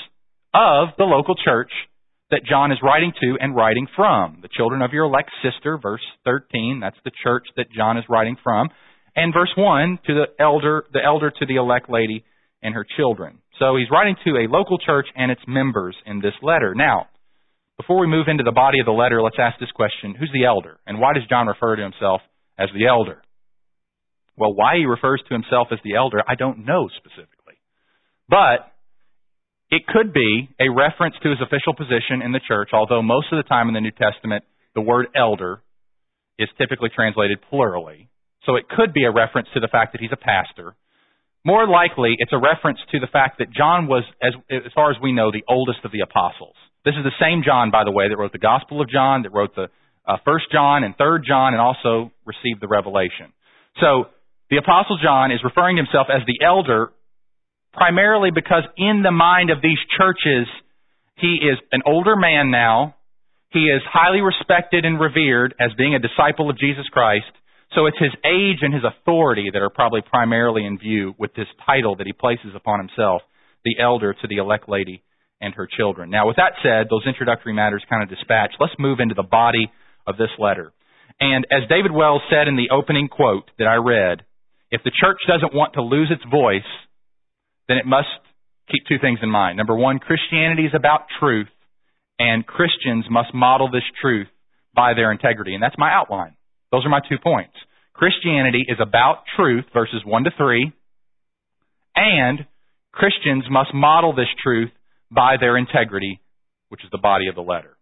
of 0.55 0.89
the 0.97 1.05
local 1.05 1.35
church 1.35 1.71
that 2.31 2.45
John 2.49 2.73
is 2.73 2.79
writing 2.83 3.13
to 3.21 3.37
and 3.41 3.57
writing 3.57 3.87
from. 3.97 4.39
The 4.43 4.49
children 4.49 4.83
of 4.83 4.93
your 4.93 5.07
elect 5.07 5.31
sister, 5.43 5.79
verse 5.81 6.05
13, 6.25 6.79
that's 6.81 6.97
the 7.05 7.11
church 7.23 7.45
that 7.57 7.73
John 7.73 7.97
is 7.97 8.05
writing 8.09 8.37
from. 8.43 8.69
And 9.17 9.33
verse 9.33 9.53
1, 9.57 9.99
to 10.07 10.15
the 10.15 10.27
elder, 10.43 10.85
the 10.93 11.03
elder 11.05 11.31
to 11.31 11.47
the 11.47 11.57
elect 11.57 11.91
lady 11.91 12.25
and 12.63 12.75
her 12.75 12.87
children. 12.97 13.39
So 13.59 13.77
he's 13.77 13.91
writing 13.91 14.17
to 14.25 14.37
a 14.37 14.51
local 14.51 14.79
church 14.79 15.07
and 15.17 15.33
its 15.33 15.41
members 15.49 15.97
in 16.07 16.21
this 16.21 16.35
letter. 16.43 16.75
Now, 16.75 17.09
before 17.77 17.99
we 17.99 18.07
move 18.07 18.27
into 18.29 18.45
the 18.45 18.53
body 18.53 18.81
of 18.81 18.87
the 18.87 18.93
letter, 18.93 19.23
let's 19.23 19.39
ask 19.41 19.59
this 19.59 19.71
question. 19.73 20.15
Who's 20.15 20.31
the 20.33 20.45
elder? 20.45 20.79
And 20.87 21.01
why 21.01 21.15
does 21.15 21.23
John 21.29 21.47
refer 21.47 21.77
to 21.77 21.83
himself 21.83 22.21
as 22.59 22.69
the 22.75 22.87
elder? 22.87 23.23
Well, 24.39 24.55
why 24.55 24.77
he 24.77 24.87
refers 24.87 25.23
to 25.29 25.35
himself 25.35 25.69
as 25.73 25.79
the 25.85 25.97
elder, 25.97 26.23
I 26.27 26.37
don't 26.37 26.65
know 26.65 26.89
specifically. 26.97 27.59
But 28.29 28.71
it 29.71 29.83
could 29.87 30.13
be 30.13 30.49
a 30.61 30.71
reference 30.71 31.17
to 31.23 31.31
his 31.31 31.41
official 31.43 31.75
position 31.75 32.23
in 32.23 32.33
the 32.33 32.41
church, 32.41 32.71
although 32.73 33.03
most 33.03 33.29
of 33.33 33.37
the 33.37 33.49
time 33.49 33.69
in 33.69 33.75
the 33.75 33.81
New 33.81 33.93
Testament, 33.93 34.45
the 34.75 34.81
word 34.81 35.09
elder 35.15 35.63
is 36.39 36.49
typically 36.57 36.89
translated 36.95 37.39
plurally. 37.51 38.09
So 38.47 38.57
it 38.57 38.69
could 38.69 38.95
be 38.95 39.05
a 39.05 39.11
reference 39.11 39.49
to 39.55 39.61
the 39.61 39.69
fact 39.69 39.93
that 39.93 40.01
he's 40.01 40.13
a 40.13 40.17
pastor. 40.17 40.77
More 41.45 41.67
likely, 41.67 42.15
it's 42.19 42.33
a 42.33 42.39
reference 42.39 42.79
to 42.93 43.01
the 43.01 43.07
fact 43.07 43.39
that 43.39 43.53
John 43.53 43.89
was, 43.89 44.05
as, 44.23 44.33
as 44.51 44.73
far 44.75 44.91
as 44.91 44.97
we 45.03 45.13
know, 45.13 45.31
the 45.31 45.45
oldest 45.49 45.81
of 45.85 45.93
the 45.93 46.01
apostles. 46.01 46.55
This 46.85 46.95
is 46.95 47.05
the 47.05 47.19
same 47.21 47.43
John, 47.45 47.71
by 47.71 47.85
the 47.85 47.91
way, 47.91 48.09
that 48.09 48.17
wrote 48.17 48.33
the 48.33 48.39
Gospel 48.39 48.81
of 48.81 48.89
John, 48.89 49.23
that 49.23 49.33
wrote 49.33 49.55
the 49.55 49.69
uh, 50.07 50.17
First 50.25 50.47
John 50.53 50.85
and 50.85 50.97
Third 50.97 51.25
John, 51.27 51.53
and 51.53 51.61
also 51.61 52.13
received 52.25 52.63
the 52.63 52.69
Revelation. 52.69 53.33
So 53.81 54.07
the 54.51 54.57
Apostle 54.57 54.99
John 55.03 55.31
is 55.31 55.41
referring 55.45 55.77
to 55.77 55.83
himself 55.83 56.09
as 56.11 56.23
the 56.27 56.45
elder 56.45 56.93
primarily 57.73 58.31
because 58.35 58.65
in 58.77 59.03
the 59.03 59.13
mind 59.13 59.51
of 59.51 59.63
these 59.63 59.79
churches, 59.97 60.49
he 61.17 61.39
is 61.43 61.59
an 61.73 61.83
older 61.87 62.17
man 62.17 62.51
now. 62.51 62.97
He 63.51 63.67
is 63.67 63.83
highly 63.91 64.21
respected 64.21 64.85
and 64.85 65.01
revered 65.01 65.55
as 65.61 65.71
being 65.77 65.95
a 65.95 65.99
disciple 65.99 66.51
of 66.51 66.59
Jesus 66.59 66.87
Christ. 66.91 67.31
So 67.75 67.87
it's 67.87 67.99
his 67.99 68.13
age 68.25 68.59
and 68.63 68.73
his 68.73 68.83
authority 68.85 69.51
that 69.53 69.63
are 69.63 69.71
probably 69.71 70.01
primarily 70.01 70.65
in 70.65 70.79
view 70.79 71.15
with 71.19 71.35
this 71.35 71.49
title 71.67 71.97
that 71.97 72.07
he 72.07 72.13
places 72.13 72.53
upon 72.55 72.79
himself, 72.79 73.23
the 73.65 73.77
elder 73.81 74.15
to 74.15 74.29
the 74.29 74.37
elect 74.37 74.69
lady 74.69 75.03
and 75.41 75.55
her 75.55 75.69
children. 75.69 76.11
Now, 76.11 76.27
with 76.27 76.37
that 76.37 76.55
said, 76.63 76.89
those 76.91 77.07
introductory 77.07 77.53
matters 77.53 77.85
kind 77.89 78.03
of 78.03 78.09
dispatched, 78.09 78.57
let's 78.59 78.73
move 78.79 79.01
into 79.01 79.15
the 79.15 79.23
body 79.23 79.71
of 80.07 80.17
this 80.17 80.31
letter. 80.39 80.73
And 81.21 81.47
as 81.51 81.69
David 81.69 81.93
Wells 81.93 82.23
said 82.31 82.49
in 82.49 82.57
the 82.57 82.71
opening 82.73 83.09
quote 83.09 83.51
that 83.59 83.67
I 83.67 83.77
read, 83.77 84.23
if 84.71 84.83
the 84.85 84.93
church 84.93 85.19
doesn't 85.27 85.55
want 85.55 85.75
to 85.75 85.83
lose 85.83 86.11
its 86.11 86.23
voice, 86.31 86.69
then 87.69 87.79
it 87.79 87.87
must 87.87 88.09
keep 88.71 88.85
two 88.87 88.99
things 89.01 89.21
in 89.23 89.31
mind. 89.31 89.57
Number 89.57 89.77
one, 89.77 89.99
Christianity 89.99 90.65
is 90.65 90.73
about 90.75 91.07
truth, 91.21 91.49
and 92.19 92.47
Christians 92.47 93.07
must 93.11 93.33
model 93.33 93.71
this 93.71 93.87
truth 94.01 94.29
by 94.75 94.95
their 94.95 95.13
integrity. 95.13 95.55
And 95.55 95.63
that's 95.63 95.79
my 95.79 95.93
outline. 95.93 96.37
Those 96.71 96.85
are 96.85 96.91
my 96.91 97.01
two 97.09 97.17
points. 97.23 97.55
Christianity 97.95 98.65
is 98.69 98.79
about 98.81 99.25
truth, 99.37 99.65
verses 99.73 100.03
1 100.05 100.25
to 100.25 100.31
3, 100.37 100.73
and 101.97 102.47
Christians 102.93 103.45
must 103.51 103.75
model 103.75 104.15
this 104.15 104.29
truth 104.43 104.71
by 105.11 105.37
their 105.41 105.57
integrity, 105.57 106.21
which 106.69 106.85
is 106.85 106.91
the 106.93 106.99
body 106.99 107.27
of 107.29 107.35
the 107.35 107.41
letter. 107.41 107.77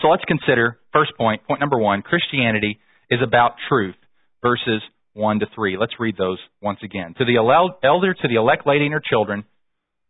So 0.00 0.08
let's 0.08 0.24
consider, 0.26 0.78
first 0.92 1.12
point, 1.16 1.46
point 1.46 1.60
number 1.60 1.78
one, 1.78 2.02
Christianity 2.02 2.78
is 3.10 3.20
about 3.22 3.54
truth, 3.68 3.96
verses 4.42 4.82
1 5.18 5.40
to 5.40 5.46
3. 5.54 5.76
Let's 5.76 5.92
read 5.98 6.16
those 6.16 6.38
once 6.62 6.78
again. 6.82 7.14
To 7.18 7.24
the 7.24 7.36
elder, 7.36 8.14
to 8.14 8.28
the 8.28 8.36
elect 8.36 8.66
lady 8.66 8.84
and 8.84 8.94
her 8.94 9.02
children, 9.04 9.44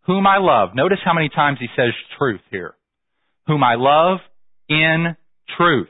whom 0.06 0.26
I 0.26 0.38
love. 0.38 0.70
Notice 0.74 0.98
how 1.04 1.14
many 1.14 1.28
times 1.28 1.58
he 1.60 1.66
says 1.74 1.92
truth 2.18 2.42
here. 2.50 2.74
Whom 3.46 3.64
I 3.64 3.74
love 3.76 4.18
in 4.68 5.16
truth. 5.56 5.88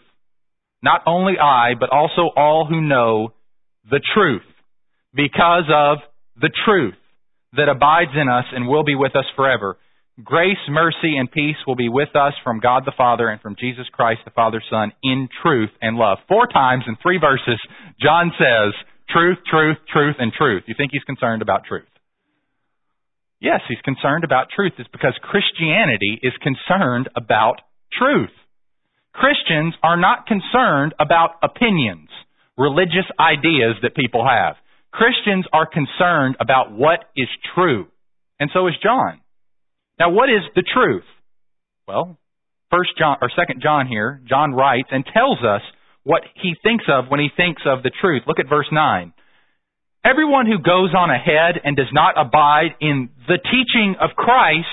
Not 0.82 1.02
only 1.06 1.34
I, 1.38 1.74
but 1.78 1.90
also 1.90 2.30
all 2.36 2.66
who 2.68 2.80
know 2.80 3.34
the 3.90 4.00
truth. 4.14 4.42
Because 5.12 5.64
of 5.74 5.98
the 6.40 6.50
truth 6.64 6.94
that 7.56 7.68
abides 7.68 8.12
in 8.14 8.28
us 8.28 8.44
and 8.52 8.68
will 8.68 8.84
be 8.84 8.94
with 8.94 9.16
us 9.16 9.24
forever. 9.34 9.76
Grace, 10.22 10.58
mercy, 10.68 11.16
and 11.16 11.30
peace 11.30 11.56
will 11.66 11.76
be 11.76 11.88
with 11.88 12.14
us 12.14 12.34
from 12.44 12.60
God 12.60 12.82
the 12.84 12.92
Father 12.96 13.28
and 13.28 13.40
from 13.40 13.56
Jesus 13.58 13.86
Christ 13.92 14.20
the 14.24 14.32
Father 14.32 14.62
Son 14.68 14.92
in 15.02 15.28
truth 15.42 15.70
and 15.80 15.96
love. 15.96 16.18
Four 16.28 16.46
times 16.48 16.84
in 16.86 16.96
three 17.02 17.18
verses, 17.18 17.60
John 18.00 18.32
says, 18.38 18.74
Truth, 19.10 19.38
truth, 19.50 19.78
truth, 19.92 20.16
and 20.18 20.32
truth. 20.32 20.64
You 20.66 20.74
think 20.76 20.92
he's 20.92 21.04
concerned 21.04 21.42
about 21.42 21.64
truth? 21.64 21.88
Yes, 23.40 23.60
he's 23.68 23.80
concerned 23.84 24.24
about 24.24 24.48
truth. 24.54 24.72
It's 24.78 24.88
because 24.90 25.14
Christianity 25.22 26.18
is 26.22 26.32
concerned 26.42 27.08
about 27.16 27.56
truth. 27.92 28.34
Christians 29.14 29.74
are 29.82 29.96
not 29.96 30.26
concerned 30.26 30.94
about 31.00 31.38
opinions, 31.42 32.08
religious 32.56 33.06
ideas 33.18 33.76
that 33.82 33.94
people 33.94 34.26
have. 34.26 34.56
Christians 34.92 35.46
are 35.52 35.66
concerned 35.66 36.36
about 36.40 36.72
what 36.72 37.00
is 37.16 37.28
true. 37.54 37.86
And 38.40 38.50
so 38.52 38.66
is 38.66 38.74
John. 38.82 39.20
Now 39.98 40.10
what 40.10 40.30
is 40.30 40.42
the 40.54 40.62
truth? 40.62 41.04
Well, 41.86 42.18
first 42.70 42.90
John 42.98 43.18
or 43.22 43.30
second 43.34 43.62
John 43.62 43.86
here, 43.86 44.20
John 44.28 44.52
writes 44.52 44.88
and 44.90 45.04
tells 45.06 45.38
us 45.38 45.62
what 46.04 46.22
he 46.34 46.54
thinks 46.62 46.84
of 46.88 47.06
when 47.08 47.20
he 47.20 47.28
thinks 47.36 47.62
of 47.66 47.82
the 47.82 47.90
truth. 48.00 48.22
Look 48.26 48.38
at 48.38 48.48
verse 48.48 48.68
9. 48.72 49.12
Everyone 50.04 50.46
who 50.46 50.58
goes 50.58 50.94
on 50.96 51.10
ahead 51.10 51.60
and 51.64 51.76
does 51.76 51.92
not 51.92 52.14
abide 52.16 52.78
in 52.80 53.10
the 53.26 53.38
teaching 53.38 53.96
of 54.00 54.16
Christ 54.16 54.66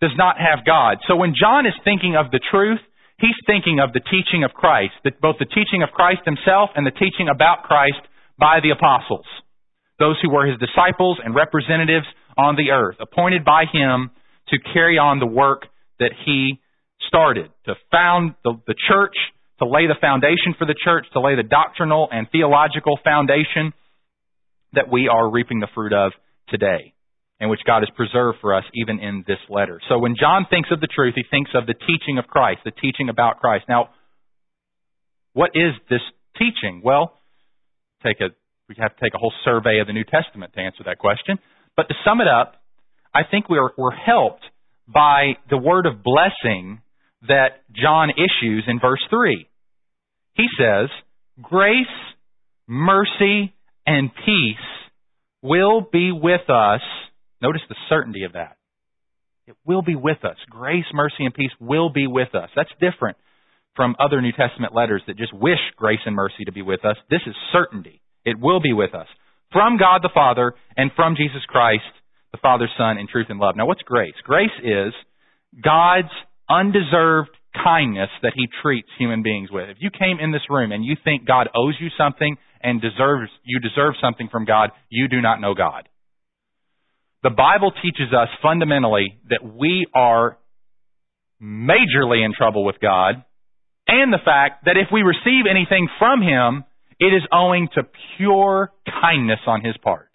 does 0.00 0.12
not 0.16 0.36
have 0.38 0.66
God. 0.66 0.98
So 1.06 1.16
when 1.16 1.34
John 1.38 1.66
is 1.66 1.74
thinking 1.84 2.16
of 2.16 2.30
the 2.30 2.40
truth, 2.50 2.80
he's 3.18 3.38
thinking 3.46 3.80
of 3.80 3.92
the 3.92 4.00
teaching 4.00 4.44
of 4.44 4.52
Christ, 4.52 4.94
both 5.20 5.36
the 5.38 5.46
teaching 5.46 5.82
of 5.82 5.90
Christ 5.90 6.22
himself 6.24 6.70
and 6.74 6.86
the 6.86 6.94
teaching 6.94 7.28
about 7.32 7.64
Christ 7.64 8.02
by 8.38 8.60
the 8.62 8.70
apostles, 8.70 9.26
those 9.98 10.16
who 10.22 10.30
were 10.30 10.46
his 10.46 10.58
disciples 10.58 11.18
and 11.24 11.34
representatives 11.34 12.06
on 12.36 12.54
the 12.54 12.70
earth, 12.70 12.96
appointed 13.00 13.44
by 13.44 13.64
him 13.70 14.10
to 14.48 14.58
carry 14.72 14.98
on 14.98 15.18
the 15.18 15.26
work 15.26 15.66
that 15.98 16.12
he 16.24 16.60
started, 17.08 17.50
to 17.66 17.74
found 17.90 18.34
the, 18.44 18.54
the 18.66 18.74
church 18.88 19.16
to 19.58 19.66
lay 19.66 19.86
the 19.86 19.96
foundation 20.00 20.54
for 20.58 20.66
the 20.66 20.74
church, 20.84 21.06
to 21.12 21.20
lay 21.20 21.34
the 21.34 21.42
doctrinal 21.42 22.08
and 22.10 22.28
theological 22.30 22.98
foundation 23.02 23.72
that 24.72 24.90
we 24.90 25.08
are 25.08 25.30
reaping 25.30 25.60
the 25.60 25.68
fruit 25.74 25.92
of 25.92 26.12
today, 26.48 26.94
and 27.40 27.50
which 27.50 27.60
God 27.66 27.80
has 27.80 27.90
preserved 27.96 28.38
for 28.40 28.54
us 28.54 28.64
even 28.74 29.00
in 29.00 29.24
this 29.26 29.38
letter. 29.48 29.80
So 29.88 29.98
when 29.98 30.14
John 30.18 30.46
thinks 30.48 30.68
of 30.70 30.80
the 30.80 30.88
truth, 30.88 31.14
he 31.16 31.24
thinks 31.30 31.50
of 31.54 31.66
the 31.66 31.74
teaching 31.74 32.18
of 32.18 32.26
Christ, 32.26 32.60
the 32.64 32.70
teaching 32.70 33.08
about 33.08 33.40
Christ. 33.40 33.64
Now, 33.68 33.90
what 35.32 35.50
is 35.54 35.72
this 35.90 36.02
teaching? 36.38 36.82
Well, 36.84 37.18
take 38.04 38.20
a 38.20 38.28
we 38.68 38.74
have 38.78 38.94
to 38.94 39.00
take 39.02 39.14
a 39.14 39.18
whole 39.18 39.32
survey 39.44 39.80
of 39.80 39.86
the 39.86 39.94
New 39.94 40.04
Testament 40.04 40.52
to 40.54 40.60
answer 40.60 40.84
that 40.84 40.98
question. 40.98 41.38
But 41.76 41.88
to 41.88 41.94
sum 42.04 42.20
it 42.20 42.28
up, 42.28 42.54
I 43.14 43.20
think 43.28 43.48
we're, 43.48 43.70
we're 43.78 43.96
helped 43.96 44.44
by 44.86 45.38
the 45.48 45.56
word 45.56 45.86
of 45.86 46.02
blessing 46.04 46.82
that 47.26 47.64
John 47.72 48.10
issues 48.10 48.64
in 48.66 48.78
verse 48.78 49.00
3. 49.10 49.47
He 50.38 50.46
says, 50.58 50.88
Grace, 51.42 51.86
mercy, 52.66 53.52
and 53.86 54.10
peace 54.24 54.56
will 55.42 55.82
be 55.92 56.12
with 56.12 56.48
us. 56.48 56.80
Notice 57.42 57.62
the 57.68 57.76
certainty 57.88 58.24
of 58.24 58.32
that. 58.32 58.56
It 59.46 59.56
will 59.66 59.82
be 59.82 59.96
with 59.96 60.24
us. 60.24 60.36
Grace, 60.48 60.84
mercy, 60.94 61.24
and 61.24 61.34
peace 61.34 61.50
will 61.60 61.90
be 61.90 62.06
with 62.06 62.34
us. 62.34 62.50
That's 62.56 62.70
different 62.80 63.16
from 63.74 63.96
other 63.98 64.20
New 64.20 64.32
Testament 64.32 64.74
letters 64.74 65.02
that 65.06 65.16
just 65.16 65.32
wish 65.32 65.58
grace 65.76 66.00
and 66.04 66.14
mercy 66.14 66.44
to 66.46 66.52
be 66.52 66.62
with 66.62 66.84
us. 66.84 66.96
This 67.10 67.20
is 67.26 67.34
certainty. 67.52 68.00
It 68.24 68.38
will 68.38 68.60
be 68.60 68.72
with 68.72 68.94
us. 68.94 69.06
From 69.52 69.78
God 69.78 70.00
the 70.02 70.10
Father 70.12 70.54
and 70.76 70.90
from 70.94 71.16
Jesus 71.16 71.42
Christ, 71.48 71.84
the 72.32 72.38
Father, 72.42 72.68
Son, 72.76 72.98
in 72.98 73.08
truth 73.08 73.26
and 73.30 73.40
love. 73.40 73.56
Now, 73.56 73.66
what's 73.66 73.82
grace? 73.82 74.14
Grace 74.24 74.50
is 74.62 74.92
God's 75.62 76.12
undeserved 76.50 77.30
kindness 77.54 78.10
that 78.22 78.32
He 78.34 78.48
treats 78.62 78.88
human 78.98 79.22
beings 79.22 79.50
with. 79.50 79.68
If 79.68 79.78
you 79.80 79.90
came 79.90 80.18
in 80.20 80.32
this 80.32 80.42
room 80.50 80.72
and 80.72 80.84
you 80.84 80.96
think 81.02 81.26
God 81.26 81.48
owes 81.54 81.74
you 81.80 81.88
something 81.96 82.36
and 82.62 82.80
deserves 82.80 83.30
you 83.44 83.60
deserve 83.60 83.94
something 84.00 84.28
from 84.30 84.44
God, 84.44 84.70
you 84.88 85.08
do 85.08 85.20
not 85.20 85.40
know 85.40 85.54
God. 85.54 85.88
The 87.22 87.30
Bible 87.30 87.72
teaches 87.82 88.12
us 88.12 88.28
fundamentally 88.42 89.18
that 89.28 89.40
we 89.42 89.86
are 89.94 90.38
majorly 91.42 92.24
in 92.24 92.32
trouble 92.36 92.64
with 92.64 92.76
God, 92.80 93.24
and 93.86 94.12
the 94.12 94.18
fact 94.24 94.64
that 94.66 94.76
if 94.76 94.88
we 94.92 95.02
receive 95.02 95.46
anything 95.50 95.88
from 95.98 96.20
Him, 96.20 96.64
it 97.00 97.06
is 97.06 97.22
owing 97.32 97.68
to 97.74 97.82
pure 98.16 98.72
kindness 99.00 99.40
on 99.46 99.64
His 99.64 99.76
part. 99.78 100.07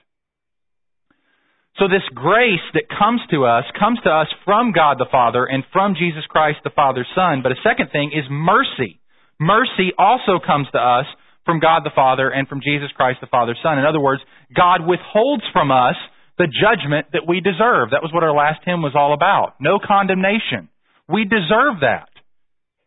So 1.80 1.88
this 1.88 2.06
grace 2.14 2.62
that 2.78 2.86
comes 2.86 3.22
to 3.32 3.46
us 3.46 3.66
comes 3.80 3.98
to 4.04 4.10
us 4.10 4.28
from 4.46 4.74
God 4.74 4.98
the 5.00 5.10
Father 5.10 5.46
and 5.46 5.64
from 5.74 5.96
Jesus 5.98 6.22
Christ 6.30 6.60
the 6.64 6.70
Father's 6.70 7.10
Son. 7.16 7.42
But 7.42 7.52
a 7.52 7.64
second 7.66 7.90
thing 7.92 8.12
is 8.14 8.26
mercy. 8.30 9.02
Mercy 9.40 9.90
also 9.98 10.38
comes 10.38 10.68
to 10.74 10.78
us 10.78 11.06
from 11.46 11.60
God 11.60 11.82
the 11.84 11.96
Father 11.96 12.30
and 12.30 12.48
from 12.48 12.62
Jesus 12.62 12.94
Christ 12.96 13.20
the 13.22 13.28
Father's 13.28 13.58
Son. 13.64 13.80
In 13.80 13.86
other 13.86 14.00
words, 14.00 14.22
God 14.56 14.86
withholds 14.86 15.44
from 15.52 15.72
us 15.72 15.96
the 16.38 16.46
judgment 16.46 17.08
that 17.14 17.26
we 17.28 17.42
deserve. 17.42 17.90
That 17.90 18.06
was 18.06 18.14
what 18.14 18.24
our 18.24 18.34
last 18.38 18.62
hymn 18.66 18.82
was 18.82 18.94
all 18.96 19.14
about. 19.14 19.56
No 19.60 19.80
condemnation. 19.82 20.70
We 21.10 21.26
deserve 21.26 21.82
that. 21.82 22.10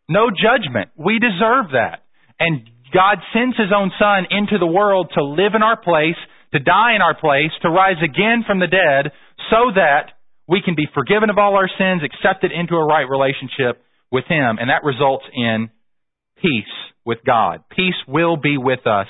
No 0.08 0.30
judgment. 0.30 0.90
We 0.96 1.18
deserve 1.18 1.74
that. 1.74 2.06
And 2.38 2.70
God 2.94 3.18
sends 3.34 3.56
His 3.56 3.74
own 3.74 3.90
Son 3.98 4.30
into 4.30 4.58
the 4.58 4.66
world 4.66 5.10
to 5.14 5.24
live 5.24 5.54
in 5.54 5.62
our 5.62 5.76
place 5.76 6.18
to 6.52 6.58
die 6.58 6.94
in 6.94 7.02
our 7.02 7.18
place, 7.18 7.50
to 7.62 7.70
rise 7.70 8.00
again 8.02 8.44
from 8.46 8.60
the 8.60 8.66
dead, 8.66 9.12
so 9.50 9.70
that 9.74 10.12
we 10.48 10.62
can 10.64 10.74
be 10.74 10.86
forgiven 10.94 11.30
of 11.30 11.38
all 11.38 11.56
our 11.56 11.68
sins, 11.78 12.02
accepted 12.04 12.52
into 12.52 12.74
a 12.74 12.86
right 12.86 13.08
relationship 13.08 13.82
with 14.12 14.24
Him. 14.28 14.58
And 14.58 14.70
that 14.70 14.84
results 14.84 15.24
in 15.34 15.70
peace 16.40 16.76
with 17.04 17.18
God. 17.26 17.64
Peace 17.74 17.98
will 18.06 18.36
be 18.36 18.56
with 18.56 18.86
us 18.86 19.08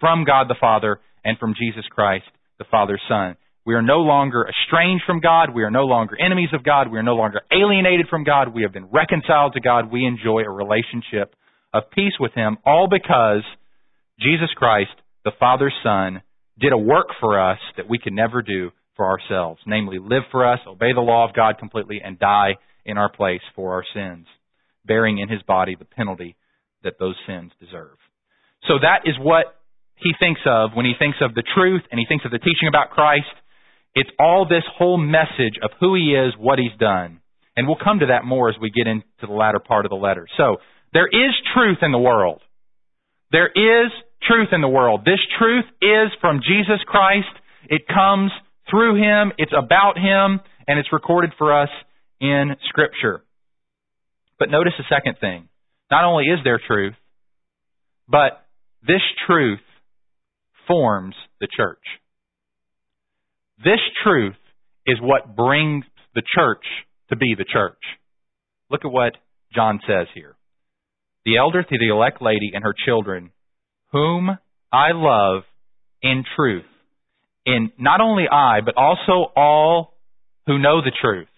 from 0.00 0.24
God 0.24 0.48
the 0.48 0.56
Father 0.60 1.00
and 1.24 1.38
from 1.38 1.54
Jesus 1.58 1.84
Christ, 1.90 2.24
the 2.58 2.64
Father's 2.70 3.02
Son. 3.08 3.36
We 3.64 3.74
are 3.74 3.82
no 3.82 3.98
longer 3.98 4.48
estranged 4.48 5.04
from 5.06 5.20
God. 5.20 5.54
We 5.54 5.62
are 5.62 5.70
no 5.70 5.84
longer 5.84 6.16
enemies 6.18 6.48
of 6.52 6.64
God. 6.64 6.90
We 6.90 6.98
are 6.98 7.04
no 7.04 7.14
longer 7.14 7.42
alienated 7.52 8.08
from 8.10 8.24
God. 8.24 8.52
We 8.52 8.62
have 8.62 8.72
been 8.72 8.86
reconciled 8.86 9.52
to 9.54 9.60
God. 9.60 9.92
We 9.92 10.04
enjoy 10.04 10.42
a 10.42 10.50
relationship 10.50 11.36
of 11.72 11.84
peace 11.94 12.14
with 12.18 12.32
Him, 12.34 12.58
all 12.66 12.88
because 12.90 13.42
Jesus 14.18 14.50
Christ, 14.56 14.90
the 15.24 15.30
Father's 15.38 15.74
Son, 15.84 16.22
did 16.58 16.72
a 16.72 16.78
work 16.78 17.08
for 17.20 17.40
us 17.40 17.58
that 17.76 17.88
we 17.88 17.98
could 17.98 18.12
never 18.12 18.42
do 18.42 18.70
for 18.96 19.06
ourselves, 19.06 19.60
namely 19.66 19.98
live 19.98 20.22
for 20.30 20.46
us, 20.46 20.60
obey 20.66 20.92
the 20.92 21.00
law 21.00 21.26
of 21.28 21.34
God 21.34 21.58
completely, 21.58 22.00
and 22.04 22.18
die 22.18 22.56
in 22.84 22.98
our 22.98 23.10
place 23.10 23.40
for 23.56 23.72
our 23.74 23.84
sins, 23.94 24.26
bearing 24.84 25.18
in 25.18 25.28
his 25.28 25.42
body 25.42 25.76
the 25.78 25.84
penalty 25.84 26.36
that 26.82 26.98
those 26.98 27.16
sins 27.26 27.52
deserve. 27.60 27.96
So 28.68 28.74
that 28.80 29.08
is 29.08 29.14
what 29.18 29.46
he 29.96 30.12
thinks 30.18 30.40
of 30.46 30.70
when 30.74 30.86
he 30.86 30.94
thinks 30.98 31.18
of 31.20 31.34
the 31.34 31.44
truth 31.54 31.82
and 31.90 31.98
he 31.98 32.06
thinks 32.06 32.24
of 32.24 32.30
the 32.30 32.38
teaching 32.38 32.68
about 32.68 32.90
Christ. 32.90 33.32
It's 33.94 34.10
all 34.18 34.46
this 34.48 34.64
whole 34.76 34.98
message 34.98 35.58
of 35.62 35.70
who 35.80 35.94
he 35.94 36.14
is, 36.14 36.34
what 36.38 36.58
he's 36.58 36.76
done. 36.78 37.20
And 37.56 37.66
we'll 37.66 37.76
come 37.82 38.00
to 38.00 38.06
that 38.06 38.24
more 38.24 38.48
as 38.48 38.56
we 38.60 38.70
get 38.70 38.86
into 38.86 39.04
the 39.20 39.32
latter 39.32 39.58
part 39.58 39.84
of 39.84 39.90
the 39.90 39.96
letter. 39.96 40.26
So, 40.36 40.56
there 40.94 41.06
is 41.06 41.32
truth 41.54 41.78
in 41.82 41.92
the 41.92 41.98
world. 41.98 42.40
There 43.30 43.48
is 43.48 43.90
truth 44.26 44.48
in 44.52 44.60
the 44.60 44.68
world. 44.68 45.02
This 45.04 45.20
truth 45.38 45.64
is 45.80 46.10
from 46.20 46.40
Jesus 46.46 46.80
Christ. 46.86 47.32
It 47.68 47.82
comes 47.86 48.30
through 48.70 48.96
Him. 48.96 49.32
It's 49.38 49.52
about 49.56 49.96
Him. 49.96 50.40
And 50.66 50.78
it's 50.78 50.92
recorded 50.92 51.32
for 51.38 51.60
us 51.60 51.70
in 52.20 52.56
Scripture. 52.68 53.22
But 54.38 54.50
notice 54.50 54.72
the 54.78 54.84
second 54.88 55.16
thing. 55.20 55.48
Not 55.90 56.04
only 56.04 56.24
is 56.24 56.38
there 56.44 56.60
truth, 56.66 56.94
but 58.08 58.44
this 58.86 59.02
truth 59.26 59.60
forms 60.66 61.14
the 61.40 61.48
church. 61.54 61.82
This 63.58 63.80
truth 64.02 64.36
is 64.86 64.98
what 65.00 65.36
brings 65.36 65.84
the 66.14 66.22
church 66.34 66.64
to 67.10 67.16
be 67.16 67.34
the 67.36 67.44
church. 67.44 67.78
Look 68.70 68.84
at 68.84 68.90
what 68.90 69.12
John 69.54 69.80
says 69.86 70.06
here. 70.14 70.34
The 71.24 71.36
elder 71.36 71.62
to 71.62 71.78
the 71.78 71.94
elect 71.94 72.20
lady 72.20 72.52
and 72.54 72.64
her 72.64 72.74
children 72.86 73.30
whom 73.92 74.30
I 74.72 74.92
love 74.92 75.42
in 76.02 76.24
truth. 76.36 76.64
In 77.44 77.70
not 77.78 78.00
only 78.00 78.24
I, 78.30 78.60
but 78.64 78.76
also 78.76 79.32
all 79.36 79.94
who 80.46 80.58
know 80.58 80.80
the 80.80 80.92
truth, 81.00 81.28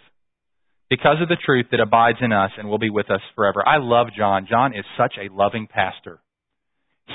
because 0.89 1.17
of 1.21 1.29
the 1.29 1.37
truth 1.45 1.67
that 1.71 1.81
abides 1.81 2.19
in 2.21 2.33
us 2.33 2.53
and 2.57 2.69
will 2.69 2.79
be 2.79 2.91
with 2.91 3.11
us 3.11 3.21
forever. 3.35 3.67
I 3.67 3.79
love 3.79 4.09
John. 4.17 4.47
John 4.49 4.75
is 4.75 4.85
such 4.97 5.15
a 5.19 5.33
loving 5.33 5.67
pastor. 5.67 6.21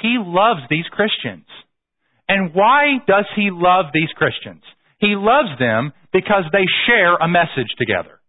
He 0.02 0.18
loves 0.20 0.62
these 0.70 0.86
Christians. 0.92 1.46
And 2.28 2.54
why 2.54 3.00
does 3.08 3.26
he 3.36 3.50
love 3.52 3.86
these 3.94 4.10
Christians? 4.16 4.62
He 5.00 5.16
loves 5.16 5.58
them 5.58 5.94
because 6.14 6.44
they 6.52 6.66
share 6.86 7.16
a 7.16 7.28
message 7.28 7.72
together. 7.78 8.20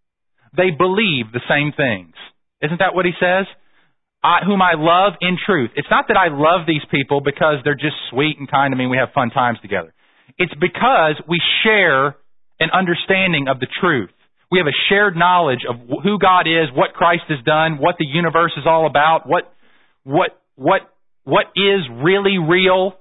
They 0.56 0.70
believe 0.70 1.32
the 1.32 1.44
same 1.48 1.72
things. 1.76 2.14
Isn't 2.62 2.78
that 2.78 2.94
what 2.94 3.06
he 3.06 3.12
says? 3.20 3.46
I, 4.22 4.40
whom 4.44 4.61
I 4.61 4.74
love 4.76 5.14
in 5.20 5.38
truth. 5.44 5.70
It's 5.76 5.88
not 5.90 6.06
that 6.09 6.16
I 6.16 6.28
love 6.28 6.66
these 6.66 6.85
people 6.90 7.20
because 7.20 7.56
they're 7.64 7.74
just 7.74 7.96
sweet 8.11 8.37
and 8.38 8.50
kind 8.50 8.72
to 8.72 8.76
me 8.76 8.85
and 8.85 8.90
we 8.90 8.98
have 8.98 9.11
fun 9.14 9.30
times 9.30 9.59
together. 9.62 9.94
It's 10.37 10.52
because 10.54 11.16
we 11.28 11.40
share 11.64 12.16
an 12.61 12.68
understanding 12.72 13.48
of 13.48 13.61
the 13.61 13.66
truth. 13.80 14.11
We 14.50 14.59
have 14.59 14.66
a 14.66 14.76
shared 14.88 15.16
knowledge 15.16 15.61
of 15.68 15.76
who 16.02 16.18
God 16.18 16.46
is, 16.46 16.68
what 16.74 16.92
Christ 16.92 17.22
has 17.28 17.38
done, 17.44 17.78
what 17.78 17.96
the 17.98 18.06
universe 18.06 18.52
is 18.56 18.64
all 18.66 18.87
about, 18.87 19.26
what, 19.26 19.52
what, 20.04 20.38
what, 20.56 20.83
what 21.24 21.46
is 21.56 21.80
really 22.02 22.37
real. 22.37 22.94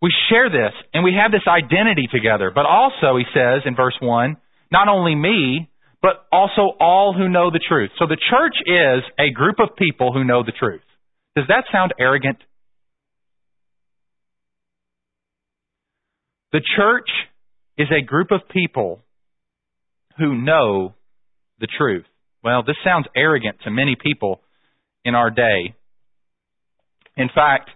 We 0.00 0.10
share 0.30 0.48
this 0.48 0.72
and 0.94 1.04
we 1.04 1.14
have 1.20 1.30
this 1.30 1.46
identity 1.46 2.08
together. 2.10 2.50
But 2.54 2.64
also, 2.64 3.18
he 3.18 3.24
says 3.34 3.62
in 3.66 3.76
verse 3.76 3.96
1, 4.00 4.36
not 4.70 4.88
only 4.88 5.14
me, 5.14 5.68
but 6.02 6.26
also 6.32 6.76
all 6.80 7.14
who 7.16 7.28
know 7.28 7.50
the 7.50 7.60
truth. 7.66 7.90
So 7.98 8.06
the 8.06 8.18
church 8.28 8.56
is 8.66 9.04
a 9.18 9.32
group 9.32 9.56
of 9.60 9.76
people 9.76 10.12
who 10.12 10.24
know 10.24 10.42
the 10.42 10.52
truth. 10.52 10.82
Does 11.36 11.46
that 11.48 11.64
sound 11.72 11.94
arrogant? 11.98 12.38
The 16.52 16.60
church 16.76 17.08
is 17.78 17.88
a 17.90 18.04
group 18.04 18.30
of 18.32 18.40
people 18.50 19.00
who 20.18 20.34
know 20.34 20.94
the 21.60 21.68
truth. 21.78 22.04
Well, 22.44 22.62
this 22.62 22.76
sounds 22.84 23.06
arrogant 23.16 23.58
to 23.64 23.70
many 23.70 23.96
people 24.00 24.40
in 25.04 25.14
our 25.14 25.30
day. 25.30 25.74
In 27.16 27.28
fact, 27.34 27.70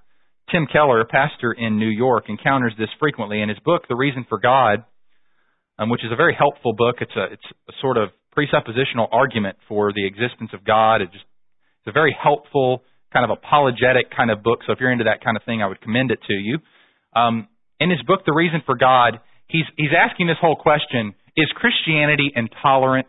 Tim 0.51 0.67
Keller, 0.71 1.01
a 1.01 1.07
pastor 1.07 1.53
in 1.53 1.79
New 1.79 1.89
York, 1.89 2.25
encounters 2.29 2.75
this 2.77 2.89
frequently 2.99 3.41
in 3.41 3.49
his 3.49 3.59
book, 3.61 3.83
The 3.89 3.97
Reason 3.97 4.27
for 4.29 4.39
God 4.39 4.85
um, 5.79 5.91
which 5.91 6.05
is 6.05 6.13
a 6.13 6.17
very 6.17 6.35
helpful 6.35 6.73
book. 6.73 6.97
It's 7.01 7.17
a 7.17 7.25
it's 7.33 7.49
a 7.69 7.73
sort 7.81 7.97
of 7.97 8.11
presuppositional 8.37 9.09
argument 9.13 9.57
for 9.69 9.93
the 9.93 10.07
existence 10.07 10.51
of 10.53 10.65
God. 10.65 11.03
It 11.03 11.13
just 11.13 11.25
it's 11.81 11.89
a 11.89 11.93
very 11.93 12.17
helpful 12.21 12.83
kind 13.13 13.25
of 13.25 13.37
apologetic 13.37 14.15
kind 14.15 14.31
of 14.31 14.43
book. 14.43 14.61
So 14.67 14.73
if 14.73 14.81
you're 14.81 14.93
into 14.93 15.05
that 15.05 15.23
kind 15.25 15.37
of 15.37 15.43
thing, 15.45 15.63
I 15.63 15.67
would 15.67 15.81
commend 15.81 16.11
it 16.11 16.19
to 16.29 16.35
you. 16.35 16.59
Um, 17.15 17.49
in 17.81 17.91
his 17.91 18.03
book, 18.03 18.21
The 18.27 18.35
Reason 18.35 18.63
for 18.65 18.77
God, 18.77 19.21
he's 19.49 19.65
he's 19.77 19.95
asking 19.97 20.27
this 20.27 20.37
whole 20.41 20.57
question: 20.57 21.15
Is 21.37 21.47
Christianity 21.55 22.33
intolerant 22.35 23.09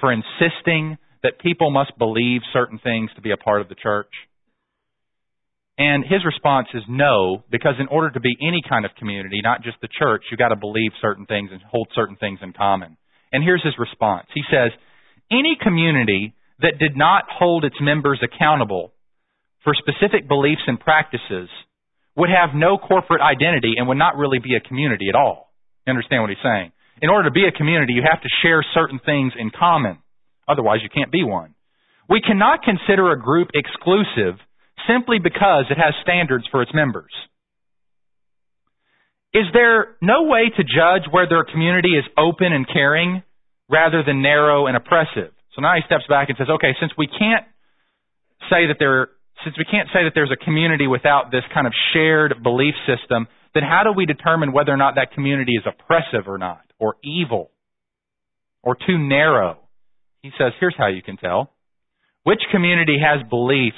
for 0.00 0.12
insisting 0.12 0.98
that 1.22 1.40
people 1.40 1.70
must 1.70 1.96
believe 1.98 2.42
certain 2.52 2.78
things 2.78 3.10
to 3.16 3.20
be 3.20 3.32
a 3.32 3.36
part 3.36 3.60
of 3.60 3.68
the 3.68 3.74
church? 3.74 4.10
And 5.78 6.02
his 6.04 6.24
response 6.24 6.66
is 6.74 6.82
no, 6.88 7.44
because 7.50 7.74
in 7.78 7.86
order 7.86 8.10
to 8.10 8.20
be 8.20 8.36
any 8.42 8.60
kind 8.68 8.84
of 8.84 8.90
community, 8.98 9.40
not 9.42 9.62
just 9.62 9.76
the 9.80 9.88
church, 9.88 10.24
you've 10.28 10.38
got 10.38 10.48
to 10.48 10.56
believe 10.56 10.90
certain 11.00 11.24
things 11.24 11.50
and 11.52 11.62
hold 11.62 11.88
certain 11.94 12.16
things 12.16 12.40
in 12.42 12.52
common. 12.52 12.96
And 13.32 13.44
here's 13.44 13.62
his 13.62 13.78
response. 13.78 14.26
He 14.34 14.42
says, 14.50 14.72
any 15.30 15.56
community 15.62 16.34
that 16.60 16.80
did 16.80 16.96
not 16.96 17.24
hold 17.30 17.64
its 17.64 17.76
members 17.80 18.18
accountable 18.22 18.92
for 19.62 19.72
specific 19.74 20.26
beliefs 20.26 20.62
and 20.66 20.80
practices 20.80 21.48
would 22.16 22.30
have 22.30 22.50
no 22.54 22.78
corporate 22.78 23.22
identity 23.22 23.74
and 23.76 23.86
would 23.86 23.98
not 23.98 24.16
really 24.16 24.40
be 24.40 24.56
a 24.56 24.66
community 24.66 25.06
at 25.08 25.14
all. 25.14 25.52
You 25.86 25.92
understand 25.92 26.22
what 26.22 26.30
he's 26.30 26.42
saying? 26.42 26.72
In 27.00 27.10
order 27.10 27.28
to 27.28 27.32
be 27.32 27.46
a 27.46 27.52
community, 27.52 27.92
you 27.92 28.02
have 28.02 28.20
to 28.20 28.28
share 28.42 28.64
certain 28.74 28.98
things 29.06 29.32
in 29.38 29.52
common. 29.56 29.98
Otherwise, 30.48 30.80
you 30.82 30.88
can't 30.90 31.12
be 31.12 31.22
one. 31.22 31.54
We 32.10 32.20
cannot 32.20 32.62
consider 32.64 33.12
a 33.12 33.20
group 33.20 33.50
exclusive 33.54 34.40
simply 34.86 35.18
because 35.18 35.66
it 35.70 35.78
has 35.78 35.94
standards 36.02 36.44
for 36.50 36.62
its 36.62 36.72
members. 36.74 37.12
Is 39.34 39.44
there 39.52 39.96
no 40.00 40.24
way 40.24 40.50
to 40.56 40.62
judge 40.64 41.04
whether 41.10 41.38
a 41.38 41.44
community 41.44 41.96
is 41.96 42.04
open 42.16 42.52
and 42.52 42.66
caring 42.66 43.22
rather 43.68 44.02
than 44.02 44.22
narrow 44.22 44.66
and 44.66 44.76
oppressive? 44.76 45.32
So 45.54 45.60
now 45.60 45.74
he 45.74 45.82
steps 45.86 46.04
back 46.08 46.28
and 46.28 46.38
says, 46.38 46.48
okay, 46.48 46.72
since 46.80 46.92
we 46.96 47.06
can't 47.06 47.44
say 48.48 48.66
that 48.68 48.76
there, 48.78 49.08
since 49.44 49.56
we 49.58 49.64
can't 49.64 49.88
say 49.92 50.04
that 50.04 50.12
there's 50.14 50.32
a 50.32 50.44
community 50.44 50.86
without 50.86 51.30
this 51.30 51.42
kind 51.52 51.66
of 51.66 51.72
shared 51.92 52.42
belief 52.42 52.74
system, 52.86 53.28
then 53.54 53.62
how 53.62 53.82
do 53.84 53.92
we 53.92 54.06
determine 54.06 54.52
whether 54.52 54.72
or 54.72 54.76
not 54.76 54.94
that 54.94 55.12
community 55.12 55.52
is 55.52 55.64
oppressive 55.66 56.28
or 56.28 56.38
not, 56.38 56.62
or 56.78 56.96
evil, 57.04 57.50
or 58.62 58.76
too 58.76 58.98
narrow? 58.98 59.58
He 60.22 60.30
says, 60.38 60.52
here's 60.60 60.74
how 60.76 60.88
you 60.88 61.02
can 61.02 61.16
tell. 61.16 61.52
Which 62.22 62.40
community 62.50 62.98
has 63.02 63.28
beliefs 63.28 63.76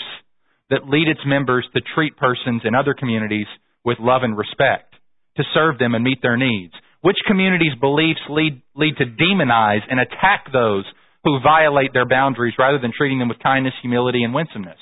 that 0.70 0.88
lead 0.88 1.08
its 1.08 1.20
members 1.26 1.66
to 1.74 1.80
treat 1.94 2.16
persons 2.16 2.62
in 2.64 2.74
other 2.74 2.94
communities 2.94 3.46
with 3.84 3.98
love 4.00 4.22
and 4.22 4.36
respect, 4.36 4.94
to 5.36 5.44
serve 5.54 5.78
them 5.78 5.94
and 5.94 6.04
meet 6.04 6.22
their 6.22 6.36
needs? 6.36 6.72
Which 7.02 7.16
communities' 7.26 7.78
beliefs 7.80 8.20
lead, 8.28 8.62
lead 8.74 8.96
to 8.98 9.06
demonize 9.06 9.82
and 9.88 10.00
attack 10.00 10.52
those 10.52 10.84
who 11.24 11.40
violate 11.42 11.92
their 11.92 12.08
boundaries 12.08 12.54
rather 12.58 12.78
than 12.78 12.92
treating 12.96 13.18
them 13.18 13.28
with 13.28 13.42
kindness, 13.42 13.74
humility, 13.82 14.22
and 14.22 14.34
winsomeness? 14.34 14.78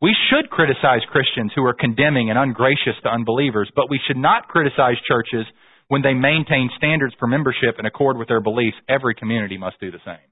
We 0.00 0.14
should 0.30 0.50
criticize 0.50 1.00
Christians 1.10 1.52
who 1.54 1.64
are 1.64 1.74
condemning 1.74 2.30
and 2.30 2.38
ungracious 2.38 2.98
to 3.02 3.08
unbelievers, 3.08 3.70
but 3.74 3.88
we 3.88 4.00
should 4.06 4.16
not 4.16 4.48
criticize 4.48 4.96
churches 5.08 5.46
when 5.88 6.02
they 6.02 6.14
maintain 6.14 6.70
standards 6.76 7.14
for 7.18 7.26
membership 7.26 7.76
in 7.78 7.86
accord 7.86 8.16
with 8.16 8.28
their 8.28 8.40
beliefs. 8.40 8.76
Every 8.88 9.14
community 9.14 9.58
must 9.58 9.80
do 9.80 9.90
the 9.90 10.02
same. 10.04 10.28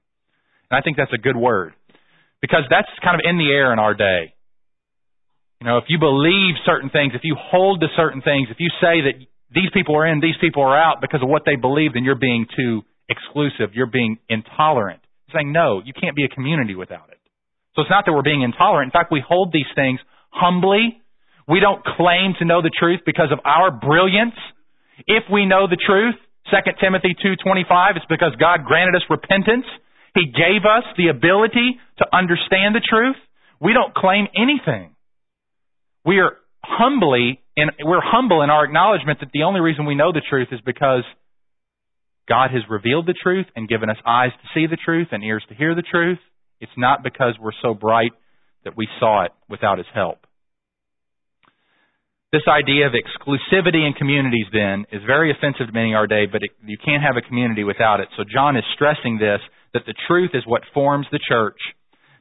And 0.69 0.77
I 0.77 0.81
think 0.81 0.97
that's 0.97 1.13
a 1.13 1.17
good 1.21 1.35
word 1.35 1.73
because 2.41 2.63
that's 2.69 2.87
kind 3.03 3.15
of 3.15 3.21
in 3.27 3.37
the 3.37 3.51
air 3.51 3.73
in 3.73 3.79
our 3.79 3.93
day. 3.93 4.33
You 5.63 5.69
know, 5.71 5.77
if 5.77 5.87
you 5.87 5.95
believe 5.95 6.59
certain 6.67 6.89
things, 6.89 7.13
if 7.15 7.23
you 7.23 7.37
hold 7.39 7.79
to 7.79 7.87
certain 7.95 8.19
things, 8.19 8.49
if 8.51 8.59
you 8.59 8.67
say 8.83 8.99
that 9.07 9.15
these 9.55 9.71
people 9.71 9.95
are 9.95 10.05
in, 10.05 10.19
these 10.19 10.35
people 10.41 10.61
are 10.61 10.75
out 10.75 10.99
because 10.99 11.23
of 11.23 11.29
what 11.29 11.43
they 11.45 11.55
believe, 11.55 11.93
then 11.95 12.03
you're 12.03 12.19
being 12.19 12.45
too 12.51 12.83
exclusive. 13.07 13.71
You're 13.71 13.87
being 13.87 14.19
intolerant. 14.27 14.99
saying, 15.31 15.53
no, 15.53 15.79
you 15.79 15.93
can't 15.95 16.17
be 16.17 16.25
a 16.25 16.27
community 16.27 16.75
without 16.75 17.07
it. 17.15 17.19
So 17.75 17.81
it's 17.81 17.89
not 17.89 18.03
that 18.05 18.11
we're 18.11 18.27
being 18.27 18.41
intolerant. 18.41 18.91
In 18.91 18.91
fact, 18.91 19.09
we 19.09 19.23
hold 19.25 19.53
these 19.53 19.71
things 19.73 20.01
humbly. 20.31 20.99
We 21.47 21.61
don't 21.61 21.79
claim 21.95 22.35
to 22.39 22.45
know 22.45 22.61
the 22.61 22.71
truth 22.77 22.99
because 23.05 23.31
of 23.31 23.39
our 23.45 23.71
brilliance. 23.71 24.35
If 25.07 25.23
we 25.31 25.45
know 25.45 25.67
the 25.71 25.79
truth, 25.79 26.19
2 26.51 26.57
Timothy 26.83 27.15
2.25, 27.23 27.95
it's 27.95 28.05
because 28.09 28.35
God 28.37 28.65
granted 28.67 28.99
us 28.99 29.07
repentance. 29.09 29.65
He 30.13 30.27
gave 30.27 30.67
us 30.67 30.83
the 30.97 31.07
ability 31.07 31.79
to 31.99 32.05
understand 32.11 32.75
the 32.75 32.83
truth. 32.83 33.15
We 33.61 33.71
don't 33.71 33.95
claim 33.95 34.27
anything 34.35 34.92
we 36.05 36.19
are 36.19 36.37
humbly 36.63 37.41
and 37.55 37.71
we're 37.83 38.01
humble 38.01 38.41
in 38.41 38.49
our 38.49 38.65
acknowledgement 38.65 39.19
that 39.19 39.29
the 39.33 39.43
only 39.43 39.59
reason 39.59 39.85
we 39.85 39.95
know 39.95 40.11
the 40.11 40.21
truth 40.27 40.47
is 40.51 40.59
because 40.65 41.03
God 42.27 42.51
has 42.51 42.63
revealed 42.69 43.05
the 43.05 43.13
truth 43.21 43.45
and 43.55 43.67
given 43.67 43.89
us 43.89 43.97
eyes 44.05 44.31
to 44.31 44.47
see 44.53 44.67
the 44.67 44.77
truth 44.77 45.09
and 45.11 45.23
ears 45.23 45.43
to 45.49 45.55
hear 45.55 45.75
the 45.75 45.83
truth. 45.83 46.19
It's 46.59 46.71
not 46.77 47.03
because 47.03 47.35
we're 47.39 47.51
so 47.61 47.73
bright 47.73 48.11
that 48.63 48.77
we 48.77 48.87
saw 48.99 49.25
it 49.25 49.31
without 49.49 49.77
His 49.77 49.87
help. 49.93 50.25
This 52.31 52.47
idea 52.47 52.87
of 52.87 52.93
exclusivity 52.93 53.85
in 53.85 53.93
communities, 53.93 54.47
then, 54.51 54.85
is 54.91 55.03
very 55.05 55.29
offensive 55.29 55.67
to 55.67 55.73
many 55.73 55.93
our 55.93 56.07
day, 56.07 56.25
but 56.25 56.41
it, 56.41 56.49
you 56.65 56.77
can't 56.83 57.03
have 57.03 57.17
a 57.17 57.21
community 57.21 57.63
without 57.63 57.99
it. 57.99 58.07
So 58.17 58.23
John 58.23 58.57
is 58.57 58.63
stressing 58.73 59.19
this 59.19 59.39
that 59.73 59.85
the 59.85 59.93
truth 60.07 60.31
is 60.33 60.43
what 60.45 60.63
forms 60.73 61.05
the 61.11 61.19
church, 61.19 61.59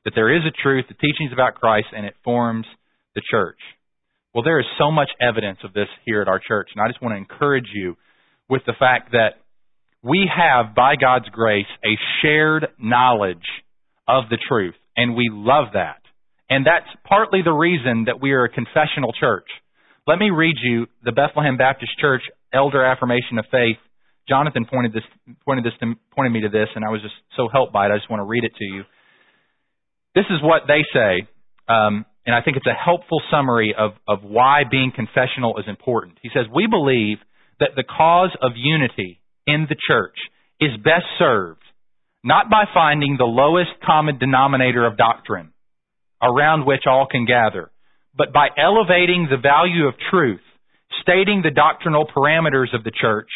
that 0.04 0.12
there 0.14 0.34
is 0.34 0.42
a 0.44 0.50
truth, 0.50 0.86
the 0.88 0.94
teachings 0.94 1.32
about 1.32 1.54
Christ, 1.54 1.88
and 1.96 2.04
it 2.04 2.14
forms 2.24 2.66
the 3.14 3.22
church? 3.30 3.58
Well, 4.34 4.44
there 4.44 4.60
is 4.60 4.66
so 4.78 4.90
much 4.90 5.10
evidence 5.20 5.58
of 5.64 5.72
this 5.72 5.88
here 6.04 6.22
at 6.22 6.28
our 6.28 6.40
church, 6.40 6.70
and 6.74 6.82
I 6.82 6.88
just 6.88 7.02
want 7.02 7.12
to 7.12 7.18
encourage 7.18 7.68
you 7.74 7.96
with 8.48 8.62
the 8.66 8.72
fact 8.78 9.12
that 9.12 9.40
we 10.02 10.28
have, 10.34 10.74
by 10.74 10.96
God's 10.96 11.28
grace, 11.28 11.66
a 11.84 11.94
shared 12.20 12.66
knowledge 12.78 13.46
of 14.08 14.24
the 14.30 14.38
truth, 14.48 14.74
and 14.96 15.14
we 15.14 15.28
love 15.30 15.68
that. 15.74 16.02
And 16.50 16.66
that's 16.66 16.88
partly 17.08 17.40
the 17.44 17.52
reason 17.52 18.04
that 18.06 18.20
we 18.20 18.32
are 18.32 18.44
a 18.44 18.48
confessional 18.48 19.12
church. 19.18 19.46
Let 20.06 20.18
me 20.18 20.30
read 20.30 20.56
you 20.62 20.86
the 21.04 21.12
Bethlehem 21.12 21.56
Baptist 21.56 21.92
Church 22.00 22.22
Elder 22.52 22.84
Affirmation 22.84 23.38
of 23.38 23.44
Faith. 23.50 23.78
Jonathan 24.28 24.66
pointed 24.66 24.92
this 24.92 25.04
pointed 25.44 25.64
this 25.64 25.72
to, 25.80 25.94
pointed 26.14 26.32
me 26.32 26.42
to 26.42 26.48
this, 26.48 26.68
and 26.74 26.84
I 26.84 26.90
was 26.90 27.00
just 27.00 27.14
so 27.36 27.48
helped 27.52 27.72
by 27.72 27.86
it. 27.86 27.92
I 27.92 27.96
just 27.96 28.10
want 28.10 28.20
to 28.20 28.24
read 28.24 28.44
it 28.44 28.52
to 28.58 28.64
you. 28.64 28.82
This 30.14 30.24
is 30.30 30.42
what 30.42 30.62
they 30.66 30.82
say. 30.92 31.28
Um, 31.68 32.04
and 32.24 32.34
I 32.34 32.42
think 32.42 32.56
it's 32.56 32.66
a 32.66 32.74
helpful 32.74 33.20
summary 33.30 33.74
of, 33.76 33.92
of 34.06 34.22
why 34.22 34.62
being 34.70 34.92
confessional 34.94 35.58
is 35.58 35.64
important. 35.66 36.18
He 36.22 36.30
says, 36.32 36.46
We 36.54 36.66
believe 36.66 37.18
that 37.58 37.70
the 37.74 37.84
cause 37.84 38.30
of 38.40 38.52
unity 38.56 39.20
in 39.46 39.66
the 39.68 39.76
church 39.88 40.16
is 40.60 40.70
best 40.82 41.06
served 41.18 41.62
not 42.24 42.48
by 42.48 42.64
finding 42.72 43.16
the 43.16 43.24
lowest 43.24 43.70
common 43.84 44.18
denominator 44.18 44.86
of 44.86 44.96
doctrine 44.96 45.52
around 46.22 46.64
which 46.64 46.82
all 46.86 47.08
can 47.10 47.26
gather, 47.26 47.72
but 48.16 48.32
by 48.32 48.48
elevating 48.56 49.26
the 49.28 49.36
value 49.36 49.88
of 49.88 49.94
truth, 50.10 50.40
stating 51.02 51.42
the 51.42 51.50
doctrinal 51.50 52.06
parameters 52.06 52.72
of 52.72 52.84
the 52.84 52.92
church, 52.92 53.28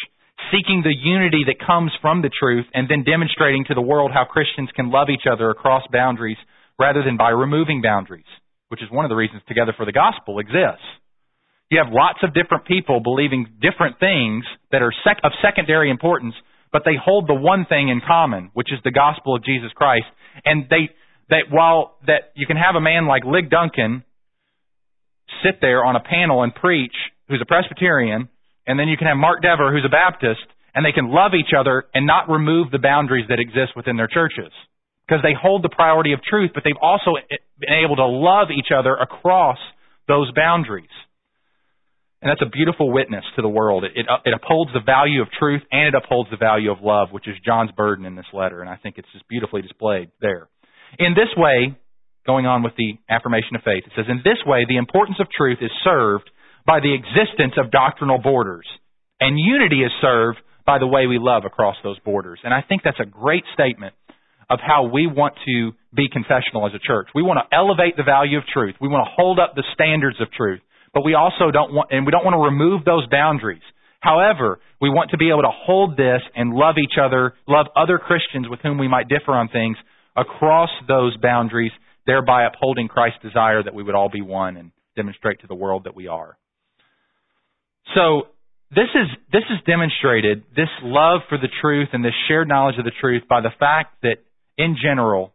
seeking 0.51 0.83
the 0.83 0.95
unity 0.95 1.43
that 1.45 1.65
comes 1.65 1.91
from 2.01 2.21
the 2.21 2.29
truth, 2.29 2.65
and 2.73 2.87
then 2.89 3.03
demonstrating 3.03 3.65
to 3.65 3.73
the 3.73 3.81
world 3.81 4.11
how 4.13 4.23
Christians 4.23 4.69
can 4.73 4.89
love 4.89 5.09
each 5.09 5.27
other 5.29 5.49
across 5.49 5.83
boundaries 5.91 6.37
rather 6.79 7.03
than 7.03 7.17
by 7.17 7.31
removing 7.31 7.81
boundaries 7.81 8.23
which 8.69 8.83
is 8.83 8.91
one 8.91 9.05
of 9.05 9.09
the 9.09 9.15
reasons 9.15 9.41
Together 9.47 9.73
for 9.75 9.85
the 9.85 9.91
Gospel 9.91 10.39
exists. 10.39 10.85
You 11.69 11.79
have 11.83 11.91
lots 11.91 12.19
of 12.23 12.33
different 12.33 12.65
people 12.65 13.01
believing 13.01 13.45
different 13.61 13.99
things 13.99 14.45
that 14.71 14.81
are 14.81 14.93
sec- 15.03 15.19
of 15.23 15.31
secondary 15.41 15.91
importance, 15.91 16.33
but 16.71 16.83
they 16.85 16.95
hold 16.95 17.27
the 17.27 17.33
one 17.33 17.65
thing 17.67 17.89
in 17.89 18.01
common, 18.05 18.51
which 18.53 18.71
is 18.71 18.79
the 18.83 18.91
gospel 18.91 19.35
of 19.35 19.43
Jesus 19.43 19.71
Christ. 19.75 20.05
And 20.45 20.69
they 20.69 20.89
that 21.29 21.51
while 21.51 21.97
that 22.07 22.31
you 22.35 22.47
can 22.47 22.55
have 22.55 22.75
a 22.75 22.81
man 22.81 23.05
like 23.05 23.23
Lig 23.25 23.49
Duncan 23.49 24.03
sit 25.43 25.59
there 25.59 25.83
on 25.83 25.97
a 25.97 25.99
panel 25.99 26.43
and 26.43 26.55
preach, 26.55 26.95
who's 27.27 27.41
a 27.41 27.45
Presbyterian, 27.45 28.29
and 28.65 28.79
then 28.79 28.87
you 28.87 28.95
can 28.95 29.07
have 29.07 29.17
Mark 29.17 29.41
Dever, 29.41 29.73
who's 29.73 29.83
a 29.85 29.91
Baptist, 29.91 30.47
and 30.73 30.85
they 30.85 30.93
can 30.93 31.11
love 31.11 31.33
each 31.33 31.51
other 31.57 31.85
and 31.93 32.07
not 32.07 32.29
remove 32.29 32.71
the 32.71 32.79
boundaries 32.79 33.25
that 33.27 33.39
exist 33.39 33.75
within 33.75 33.97
their 33.97 34.07
churches 34.07 34.51
because 35.07 35.23
they 35.23 35.33
hold 35.39 35.63
the 35.63 35.69
priority 35.69 36.13
of 36.13 36.21
truth, 36.21 36.51
but 36.53 36.63
they've 36.63 36.81
also 36.81 37.13
been 37.59 37.73
able 37.85 37.95
to 37.95 38.05
love 38.05 38.49
each 38.51 38.67
other 38.75 38.95
across 38.95 39.57
those 40.07 40.31
boundaries. 40.35 40.89
And 42.21 42.29
that's 42.29 42.41
a 42.41 42.49
beautiful 42.49 42.91
witness 42.91 43.23
to 43.35 43.41
the 43.41 43.49
world. 43.49 43.83
It, 43.83 43.91
it, 43.95 44.05
it, 44.25 44.33
upholds 44.33 44.71
the 44.73 44.81
value 44.83 45.21
of 45.21 45.29
truth 45.37 45.61
and 45.71 45.87
it 45.87 45.93
upholds 45.95 46.29
the 46.31 46.37
value 46.37 46.71
of 46.71 46.79
love, 46.81 47.09
which 47.11 47.27
is 47.27 47.35
John's 47.45 47.71
burden 47.71 48.05
in 48.05 48.15
this 48.15 48.25
letter. 48.33 48.61
And 48.61 48.69
I 48.69 48.75
think 48.75 48.95
it's 48.97 49.07
just 49.13 49.27
beautifully 49.27 49.61
displayed 49.61 50.09
there. 50.19 50.49
In 50.97 51.13
this 51.13 51.29
way, 51.37 51.77
going 52.25 52.45
on 52.45 52.63
with 52.63 52.73
the 52.75 52.97
affirmation 53.09 53.55
of 53.55 53.61
faith, 53.61 53.83
it 53.85 53.93
says, 53.95 54.05
In 54.09 54.21
this 54.23 54.39
way, 54.45 54.65
the 54.67 54.77
importance 54.77 55.17
of 55.21 55.27
truth 55.29 55.59
is 55.61 55.71
served 55.83 56.29
by 56.65 56.79
the 56.79 56.93
existence 56.93 57.53
of 57.57 57.71
doctrinal 57.71 58.17
borders, 58.17 58.65
and 59.21 59.39
unity 59.39 59.83
is 59.83 59.91
served 60.01 60.39
by 60.65 60.79
the 60.79 60.87
way 60.87 61.07
we 61.07 61.19
love 61.19 61.43
across 61.45 61.77
those 61.83 61.99
borders. 61.99 62.39
And 62.43 62.53
I 62.53 62.61
think 62.67 62.81
that's 62.83 62.99
a 62.99 63.05
great 63.05 63.43
statement 63.53 63.93
of 64.49 64.59
how 64.65 64.87
we 64.87 65.07
want 65.07 65.35
to 65.45 65.71
be 65.93 66.07
confessional 66.11 66.65
as 66.65 66.73
a 66.73 66.79
church. 66.79 67.09
We 67.13 67.21
want 67.23 67.39
to 67.43 67.55
elevate 67.55 67.97
the 67.97 68.03
value 68.03 68.37
of 68.37 68.45
truth. 68.51 68.75
We 68.79 68.87
want 68.87 69.07
to 69.07 69.11
hold 69.15 69.39
up 69.39 69.55
the 69.55 69.63
standards 69.73 70.21
of 70.21 70.31
truth. 70.31 70.61
But 70.93 71.03
we 71.03 71.15
also 71.15 71.51
don't 71.51 71.73
want, 71.73 71.91
and 71.91 72.05
we 72.05 72.11
don't 72.11 72.23
want 72.23 72.35
to 72.35 72.43
remove 72.43 72.85
those 72.85 73.05
boundaries. 73.11 73.61
However, 73.99 74.59
we 74.79 74.89
want 74.89 75.11
to 75.11 75.17
be 75.17 75.29
able 75.29 75.41
to 75.41 75.51
hold 75.51 75.97
this 75.97 76.21
and 76.35 76.53
love 76.53 76.75
each 76.81 76.97
other, 77.01 77.33
love 77.47 77.67
other 77.75 77.97
Christians 77.97 78.47
with 78.49 78.59
whom 78.61 78.77
we 78.77 78.87
might 78.87 79.09
differ 79.09 79.33
on 79.33 79.49
things 79.49 79.77
across 80.15 80.69
those 80.87 81.15
boundaries, 81.17 81.71
thereby 82.05 82.45
upholding 82.45 82.87
Christ's 82.87 83.21
desire 83.21 83.61
that 83.61 83.73
we 83.73 83.83
would 83.83 83.95
all 83.95 84.09
be 84.09 84.21
one 84.21 84.55
and 84.55 84.71
demonstrate 84.95 85.41
to 85.41 85.47
the 85.47 85.55
world 85.55 85.83
that 85.85 85.95
we 85.95 86.07
are. 86.07 86.37
So, 87.95 88.27
this 88.69 88.89
is 88.95 89.07
this 89.31 89.43
is 89.49 89.59
demonstrated 89.65 90.43
this 90.55 90.67
love 90.83 91.21
for 91.29 91.37
the 91.37 91.47
truth 91.61 91.89
and 91.93 92.03
this 92.03 92.13
shared 92.27 92.49
knowledge 92.49 92.75
of 92.77 92.83
the 92.83 92.91
truth 92.99 93.23
by 93.29 93.39
the 93.39 93.51
fact 93.57 94.01
that 94.01 94.17
in 94.57 94.75
general, 94.81 95.33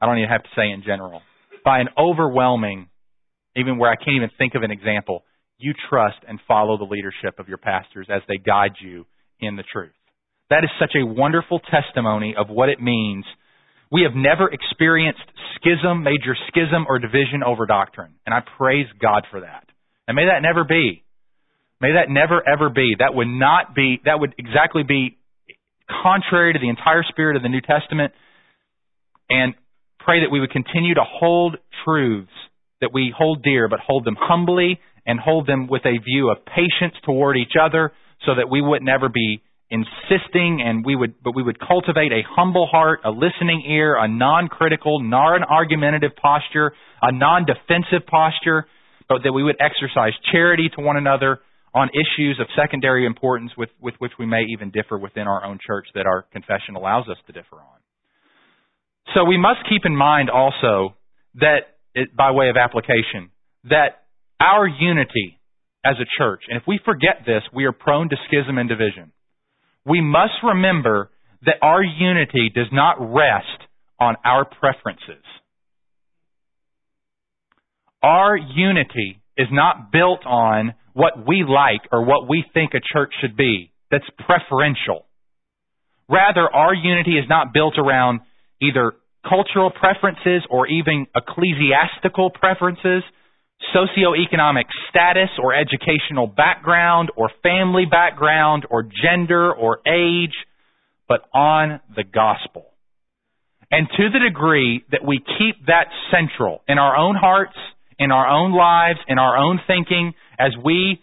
I 0.00 0.06
don't 0.06 0.18
even 0.18 0.30
have 0.30 0.42
to 0.42 0.48
say 0.56 0.70
in 0.70 0.82
general, 0.84 1.22
by 1.64 1.80
an 1.80 1.88
overwhelming, 1.98 2.88
even 3.56 3.78
where 3.78 3.90
I 3.90 3.96
can't 3.96 4.16
even 4.16 4.30
think 4.38 4.54
of 4.54 4.62
an 4.62 4.70
example, 4.70 5.24
you 5.58 5.72
trust 5.88 6.18
and 6.28 6.38
follow 6.46 6.76
the 6.76 6.84
leadership 6.84 7.38
of 7.38 7.48
your 7.48 7.58
pastors 7.58 8.08
as 8.10 8.22
they 8.28 8.36
guide 8.36 8.76
you 8.80 9.06
in 9.40 9.56
the 9.56 9.64
truth. 9.72 9.92
That 10.50 10.64
is 10.64 10.70
such 10.78 10.92
a 10.94 11.04
wonderful 11.04 11.60
testimony 11.70 12.34
of 12.38 12.48
what 12.48 12.68
it 12.68 12.80
means. 12.80 13.24
We 13.90 14.02
have 14.02 14.14
never 14.14 14.48
experienced 14.52 15.22
schism, 15.56 16.02
major 16.02 16.36
schism, 16.48 16.86
or 16.88 16.98
division 16.98 17.42
over 17.44 17.66
doctrine. 17.66 18.14
And 18.26 18.34
I 18.34 18.40
praise 18.56 18.86
God 19.00 19.26
for 19.30 19.40
that. 19.40 19.64
And 20.06 20.14
may 20.14 20.26
that 20.26 20.42
never 20.42 20.64
be. 20.64 21.02
May 21.80 21.92
that 21.92 22.10
never 22.10 22.42
ever 22.46 22.70
be. 22.70 22.94
That 22.98 23.14
would 23.14 23.28
not 23.28 23.74
be, 23.74 24.00
that 24.04 24.20
would 24.20 24.34
exactly 24.38 24.82
be 24.82 25.15
contrary 25.88 26.52
to 26.52 26.58
the 26.58 26.68
entire 26.68 27.02
spirit 27.08 27.36
of 27.36 27.42
the 27.42 27.48
New 27.48 27.60
Testament. 27.60 28.12
And 29.28 29.54
pray 30.00 30.20
that 30.20 30.30
we 30.30 30.40
would 30.40 30.50
continue 30.50 30.94
to 30.94 31.04
hold 31.04 31.56
truths 31.84 32.30
that 32.80 32.90
we 32.92 33.12
hold 33.16 33.42
dear, 33.42 33.68
but 33.68 33.80
hold 33.80 34.04
them 34.04 34.16
humbly 34.18 34.78
and 35.06 35.18
hold 35.18 35.46
them 35.46 35.66
with 35.66 35.82
a 35.86 35.98
view 36.02 36.30
of 36.30 36.38
patience 36.44 36.94
toward 37.04 37.36
each 37.36 37.54
other 37.60 37.92
so 38.24 38.34
that 38.34 38.50
we 38.50 38.60
would 38.60 38.82
never 38.82 39.08
be 39.08 39.42
insisting 39.68 40.62
and 40.64 40.84
we 40.84 40.94
would 40.94 41.14
but 41.24 41.34
we 41.34 41.42
would 41.42 41.58
cultivate 41.58 42.12
a 42.12 42.22
humble 42.28 42.66
heart, 42.66 43.00
a 43.04 43.10
listening 43.10 43.64
ear, 43.68 43.96
a 43.96 44.06
non-critical, 44.06 45.00
non-argumentative 45.00 46.14
posture, 46.20 46.72
a 47.02 47.10
non-defensive 47.12 48.06
posture, 48.06 48.66
but 49.08 49.22
that 49.24 49.32
we 49.32 49.42
would 49.42 49.56
exercise 49.60 50.12
charity 50.30 50.70
to 50.76 50.82
one 50.82 50.96
another 50.96 51.40
on 51.76 51.90
issues 51.90 52.40
of 52.40 52.46
secondary 52.56 53.04
importance 53.04 53.52
with, 53.56 53.68
with 53.82 53.94
which 53.98 54.12
we 54.18 54.24
may 54.24 54.44
even 54.50 54.70
differ 54.70 54.96
within 54.96 55.28
our 55.28 55.44
own 55.44 55.58
church 55.64 55.86
that 55.94 56.06
our 56.06 56.22
confession 56.32 56.74
allows 56.74 57.06
us 57.06 57.18
to 57.26 57.32
differ 57.34 57.56
on. 57.56 57.78
So 59.14 59.24
we 59.24 59.36
must 59.36 59.58
keep 59.68 59.82
in 59.84 59.94
mind 59.94 60.30
also 60.30 60.96
that, 61.34 61.76
it, 61.94 62.16
by 62.16 62.30
way 62.30 62.48
of 62.48 62.56
application, 62.56 63.30
that 63.64 64.04
our 64.40 64.66
unity 64.66 65.38
as 65.84 65.96
a 66.00 66.08
church, 66.18 66.44
and 66.48 66.56
if 66.56 66.62
we 66.66 66.80
forget 66.82 67.24
this, 67.26 67.42
we 67.54 67.66
are 67.66 67.72
prone 67.72 68.08
to 68.08 68.16
schism 68.26 68.56
and 68.56 68.70
division. 68.70 69.12
We 69.84 70.00
must 70.00 70.42
remember 70.42 71.10
that 71.44 71.56
our 71.60 71.82
unity 71.82 72.50
does 72.54 72.68
not 72.72 72.96
rest 72.98 73.68
on 74.00 74.16
our 74.24 74.46
preferences. 74.46 75.22
Our 78.02 78.36
unity 78.36 79.20
is 79.36 79.48
not 79.52 79.92
built 79.92 80.24
on 80.24 80.72
what 80.96 81.28
we 81.28 81.44
like 81.46 81.82
or 81.92 82.02
what 82.02 82.26
we 82.26 82.42
think 82.54 82.72
a 82.72 82.80
church 82.80 83.12
should 83.20 83.36
be. 83.36 83.70
That's 83.90 84.08
preferential. 84.24 85.04
Rather, 86.08 86.48
our 86.48 86.72
unity 86.72 87.18
is 87.18 87.26
not 87.28 87.52
built 87.52 87.74
around 87.76 88.20
either 88.62 88.94
cultural 89.28 89.70
preferences 89.70 90.42
or 90.48 90.66
even 90.66 91.06
ecclesiastical 91.14 92.30
preferences, 92.30 93.02
socioeconomic 93.76 94.64
status 94.88 95.28
or 95.42 95.54
educational 95.54 96.26
background 96.26 97.10
or 97.14 97.30
family 97.42 97.84
background 97.84 98.64
or 98.70 98.82
gender 98.82 99.52
or 99.52 99.80
age, 99.86 100.34
but 101.08 101.20
on 101.34 101.78
the 101.94 102.04
gospel. 102.04 102.72
And 103.70 103.86
to 103.98 104.08
the 104.10 104.20
degree 104.20 104.82
that 104.92 105.04
we 105.04 105.18
keep 105.18 105.66
that 105.66 105.88
central 106.10 106.62
in 106.66 106.78
our 106.78 106.96
own 106.96 107.16
hearts, 107.16 107.56
in 107.98 108.12
our 108.12 108.26
own 108.26 108.54
lives, 108.54 108.98
in 109.08 109.18
our 109.18 109.36
own 109.36 109.60
thinking, 109.66 110.14
as 110.38 110.52
we 110.62 111.00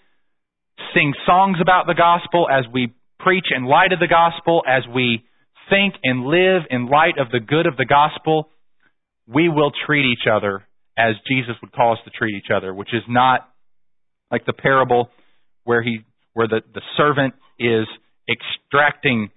sing 0.93 1.13
songs 1.25 1.57
about 1.61 1.87
the 1.87 1.93
gospel, 1.93 2.47
as 2.51 2.65
we 2.71 2.93
preach 3.19 3.45
in 3.55 3.65
light 3.65 3.91
of 3.93 3.99
the 3.99 4.07
gospel, 4.07 4.63
as 4.67 4.83
we 4.93 5.23
think 5.69 5.95
and 6.03 6.25
live 6.25 6.63
in 6.69 6.87
light 6.87 7.17
of 7.17 7.31
the 7.31 7.39
good 7.39 7.65
of 7.65 7.77
the 7.77 7.85
gospel, 7.85 8.49
we 9.27 9.49
will 9.49 9.71
treat 9.85 10.05
each 10.05 10.27
other 10.29 10.67
as 10.97 11.15
Jesus 11.27 11.55
would 11.61 11.71
call 11.71 11.93
us 11.93 11.99
to 12.05 12.11
treat 12.11 12.35
each 12.35 12.51
other, 12.55 12.73
which 12.73 12.93
is 12.93 13.03
not 13.07 13.49
like 14.29 14.45
the 14.45 14.53
parable 14.53 15.09
where 15.63 15.81
he 15.81 15.99
where 16.33 16.47
the, 16.47 16.61
the 16.73 16.81
servant 16.97 17.33
is 17.59 17.85
extracting 18.27 19.29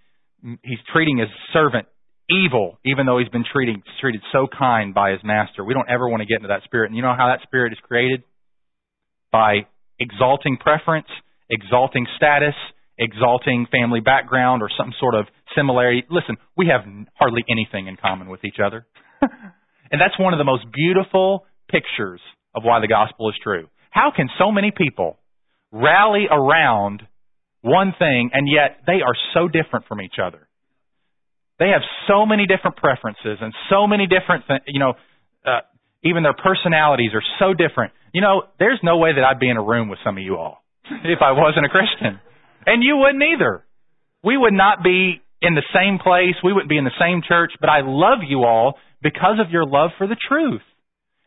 he's 0.62 0.78
treating 0.92 1.18
his 1.18 1.28
servant 1.52 1.86
evil, 2.30 2.78
even 2.84 3.06
though 3.06 3.18
he's 3.18 3.28
been 3.28 3.44
treating, 3.50 3.82
treated 4.00 4.20
so 4.32 4.46
kind 4.46 4.94
by 4.94 5.12
his 5.12 5.20
master. 5.22 5.64
We 5.64 5.74
don't 5.74 5.88
ever 5.88 6.08
want 6.08 6.22
to 6.22 6.26
get 6.26 6.36
into 6.36 6.48
that 6.48 6.62
spirit. 6.64 6.88
And 6.88 6.96
you 6.96 7.02
know 7.02 7.14
how 7.16 7.28
that 7.28 7.42
spirit 7.42 7.72
is 7.72 7.78
created? 7.82 8.22
By 9.30 9.66
exalting 9.98 10.56
preference, 10.58 11.06
exalting 11.50 12.06
status, 12.16 12.54
exalting 12.98 13.66
family 13.70 14.00
background, 14.00 14.62
or 14.62 14.70
some 14.76 14.92
sort 14.98 15.14
of 15.14 15.26
similarity. 15.54 16.04
Listen, 16.10 16.36
we 16.56 16.68
have 16.68 16.82
hardly 17.14 17.44
anything 17.50 17.86
in 17.86 17.96
common 17.96 18.28
with 18.28 18.44
each 18.44 18.56
other. 18.64 18.86
and 19.20 20.00
that's 20.00 20.18
one 20.18 20.32
of 20.32 20.38
the 20.38 20.44
most 20.44 20.64
beautiful 20.72 21.46
pictures 21.68 22.20
of 22.54 22.62
why 22.64 22.80
the 22.80 22.88
gospel 22.88 23.28
is 23.28 23.34
true. 23.42 23.68
How 23.90 24.12
can 24.14 24.28
so 24.38 24.50
many 24.50 24.72
people 24.76 25.18
rally 25.72 26.26
around 26.30 27.02
one 27.62 27.94
thing 27.98 28.30
and 28.32 28.48
yet 28.48 28.78
they 28.86 29.00
are 29.04 29.16
so 29.34 29.48
different 29.48 29.86
from 29.86 30.00
each 30.00 30.16
other? 30.22 30.48
They 31.58 31.68
have 31.68 31.82
so 32.06 32.26
many 32.26 32.46
different 32.46 32.76
preferences 32.76 33.38
and 33.40 33.54
so 33.70 33.86
many 33.86 34.06
different, 34.06 34.44
th- 34.46 34.60
you 34.66 34.78
know, 34.78 34.94
uh, 35.44 35.60
even 36.04 36.22
their 36.22 36.34
personalities 36.36 37.12
are 37.14 37.24
so 37.38 37.54
different. 37.54 37.92
You 38.12 38.20
know, 38.20 38.42
there's 38.58 38.80
no 38.82 38.98
way 38.98 39.10
that 39.14 39.24
I'd 39.24 39.40
be 39.40 39.50
in 39.50 39.56
a 39.56 39.62
room 39.62 39.88
with 39.88 39.98
some 40.04 40.16
of 40.16 40.22
you 40.22 40.36
all 40.36 40.62
if 41.04 41.20
I 41.20 41.32
wasn't 41.32 41.66
a 41.66 41.68
Christian. 41.68 42.20
And 42.66 42.82
you 42.82 42.96
wouldn't 42.96 43.22
either. 43.22 43.64
We 44.24 44.36
would 44.36 44.54
not 44.54 44.82
be 44.82 45.22
in 45.42 45.54
the 45.54 45.66
same 45.74 45.98
place. 45.98 46.34
We 46.42 46.52
wouldn't 46.52 46.70
be 46.70 46.78
in 46.78 46.84
the 46.84 47.00
same 47.00 47.22
church, 47.26 47.52
but 47.60 47.68
I 47.68 47.80
love 47.84 48.26
you 48.26 48.44
all 48.44 48.74
because 49.02 49.38
of 49.38 49.50
your 49.50 49.64
love 49.64 49.90
for 49.98 50.06
the 50.06 50.16
truth. 50.16 50.62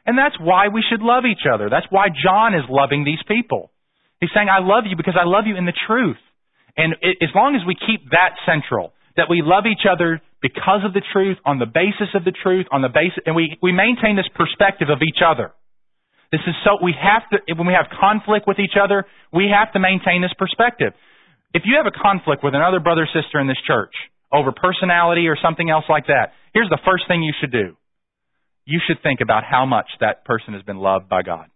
And 0.05 0.17
that's 0.17 0.35
why 0.39 0.67
we 0.67 0.83
should 0.89 1.01
love 1.01 1.23
each 1.29 1.45
other. 1.45 1.69
That's 1.69 1.85
why 1.89 2.07
John 2.09 2.55
is 2.55 2.65
loving 2.67 3.05
these 3.05 3.21
people. 3.27 3.71
He's 4.19 4.31
saying, 4.33 4.49
I 4.49 4.59
love 4.59 4.83
you 4.89 4.97
because 4.97 5.15
I 5.19 5.25
love 5.25 5.45
you 5.45 5.55
in 5.55 5.65
the 5.65 5.77
truth. 5.87 6.19
And 6.75 6.95
it, 7.01 7.17
as 7.21 7.29
long 7.35 7.55
as 7.55 7.61
we 7.65 7.75
keep 7.75 8.09
that 8.11 8.35
central, 8.45 8.93
that 9.15 9.29
we 9.29 9.41
love 9.43 9.65
each 9.65 9.85
other 9.89 10.21
because 10.41 10.81
of 10.85 10.93
the 10.93 11.03
truth, 11.13 11.37
on 11.45 11.59
the 11.59 11.67
basis 11.67 12.15
of 12.15 12.23
the 12.23 12.31
truth, 12.31 12.65
on 12.71 12.81
the 12.81 12.89
basis, 12.89 13.19
and 13.25 13.35
we, 13.35 13.57
we 13.61 13.71
maintain 13.71 14.15
this 14.15 14.29
perspective 14.33 14.87
of 14.89 14.99
each 15.03 15.19
other. 15.19 15.51
This 16.31 16.41
is 16.45 16.53
so, 16.63 16.77
we 16.83 16.93
have 16.93 17.25
to, 17.33 17.41
when 17.55 17.65
we 17.65 17.73
have 17.73 17.89
conflict 17.89 18.45
with 18.45 18.59
each 18.59 18.77
other, 18.77 19.05
we 19.33 19.49
have 19.49 19.73
to 19.73 19.79
maintain 19.79 20.21
this 20.21 20.33
perspective. 20.37 20.93
If 21.53 21.63
you 21.65 21.81
have 21.81 21.89
a 21.89 21.95
conflict 21.95 22.43
with 22.43 22.53
another 22.53 22.79
brother 22.79 23.09
or 23.09 23.09
sister 23.09 23.39
in 23.39 23.47
this 23.47 23.57
church 23.65 23.93
over 24.31 24.51
personality 24.53 25.25
or 25.25 25.35
something 25.41 25.69
else 25.69 25.85
like 25.89 26.05
that, 26.05 26.37
here's 26.53 26.69
the 26.69 26.77
first 26.85 27.07
thing 27.07 27.23
you 27.23 27.33
should 27.41 27.51
do. 27.51 27.73
You 28.65 28.79
should 28.85 29.01
think 29.01 29.21
about 29.21 29.43
how 29.43 29.65
much 29.65 29.89
that 29.99 30.25
person 30.25 30.53
has 30.53 30.61
been 30.61 30.77
loved 30.77 31.09
by 31.09 31.23
God. 31.23 31.49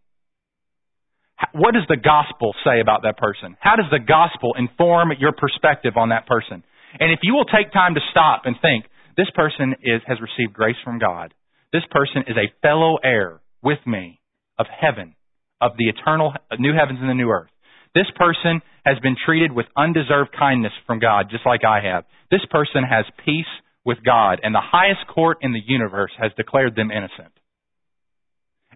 What 1.53 1.75
does 1.75 1.85
the 1.87 1.97
gospel 1.97 2.55
say 2.65 2.81
about 2.81 3.03
that 3.03 3.17
person? 3.17 3.55
How 3.59 3.75
does 3.75 3.91
the 3.91 3.99
gospel 3.99 4.55
inform 4.57 5.11
your 5.19 5.33
perspective 5.33 5.93
on 5.97 6.09
that 6.09 6.25
person? 6.25 6.63
And 6.99 7.11
if 7.11 7.19
you 7.21 7.35
will 7.35 7.45
take 7.45 7.71
time 7.71 7.93
to 7.93 8.01
stop 8.09 8.43
and 8.45 8.55
think, 8.59 8.85
this 9.17 9.29
person 9.35 9.75
is, 9.83 10.01
has 10.07 10.17
received 10.17 10.53
grace 10.53 10.77
from 10.83 10.97
God. 10.97 11.33
This 11.71 11.83
person 11.91 12.23
is 12.25 12.37
a 12.37 12.49
fellow 12.61 12.97
heir 13.03 13.41
with 13.61 13.79
me 13.85 14.19
of 14.57 14.65
heaven, 14.67 15.15
of 15.61 15.71
the 15.77 15.89
eternal 15.89 16.33
new 16.59 16.73
heavens 16.73 16.99
and 17.01 17.09
the 17.09 17.13
new 17.13 17.29
earth. 17.29 17.49
This 17.95 18.07
person 18.15 18.61
has 18.85 18.97
been 18.99 19.15
treated 19.23 19.51
with 19.51 19.67
undeserved 19.77 20.31
kindness 20.37 20.73
from 20.87 20.99
God, 20.99 21.27
just 21.29 21.45
like 21.45 21.63
I 21.63 21.81
have. 21.83 22.05
This 22.31 22.45
person 22.49 22.83
has 22.83 23.05
peace 23.23 23.45
with 23.85 23.99
God, 24.03 24.39
and 24.43 24.53
the 24.53 24.63
highest 24.63 25.07
court 25.13 25.37
in 25.41 25.53
the 25.53 25.61
universe 25.65 26.11
has 26.19 26.31
declared 26.35 26.75
them 26.75 26.91
innocent. 26.91 27.33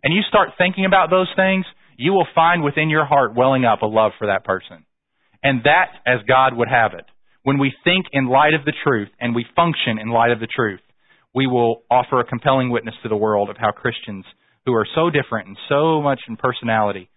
And 0.03 0.13
you 0.13 0.21
start 0.29 0.49
thinking 0.57 0.85
about 0.85 1.09
those 1.09 1.29
things, 1.35 1.65
you 1.97 2.13
will 2.13 2.27
find 2.35 2.63
within 2.63 2.89
your 2.89 3.05
heart 3.05 3.35
welling 3.35 3.65
up 3.65 3.81
a 3.81 3.87
love 3.87 4.11
for 4.19 4.27
that 4.27 4.43
person. 4.43 4.85
And 5.43 5.63
that 5.63 5.89
as 6.05 6.19
God 6.27 6.55
would 6.55 6.69
have 6.69 6.93
it 6.93 7.05
when 7.47 7.59
we 7.59 7.71
think 7.85 8.07
in 8.11 8.27
light 8.27 8.53
of 8.53 8.65
the 8.65 8.73
truth 8.83 9.07
and 9.21 9.33
we 9.33 9.45
function 9.55 9.97
in 9.99 10.09
light 10.09 10.31
of 10.31 10.41
the 10.41 10.47
truth, 10.53 10.81
we 11.33 11.47
will 11.47 11.83
offer 11.89 12.19
a 12.19 12.25
compelling 12.25 12.69
witness 12.69 12.95
to 13.03 13.07
the 13.07 13.15
world 13.15 13.49
of 13.49 13.55
how 13.57 13.71
Christians 13.71 14.25
who 14.67 14.75
are 14.75 14.87
so 14.93 15.09
different 15.09 15.47
and 15.47 15.57
so 15.69 16.01
much 16.01 16.19
in 16.27 16.35
personality 16.35 17.09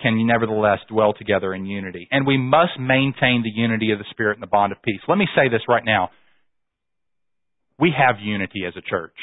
can 0.00 0.26
nevertheless 0.26 0.78
dwell 0.88 1.12
together 1.12 1.52
in 1.52 1.66
unity. 1.66 2.08
And 2.10 2.26
we 2.26 2.38
must 2.38 2.78
maintain 2.78 3.42
the 3.42 3.50
unity 3.50 3.90
of 3.90 3.98
the 3.98 4.04
Spirit 4.10 4.34
and 4.34 4.42
the 4.42 4.48
bond 4.48 4.72
of 4.72 4.80
peace. 4.82 5.00
Let 5.08 5.18
me 5.18 5.26
say 5.36 5.48
this 5.48 5.62
right 5.68 5.84
now. 5.84 6.10
We 7.78 7.92
have 7.96 8.16
unity 8.22 8.62
as 8.66 8.74
a 8.76 8.80
church. 8.80 9.16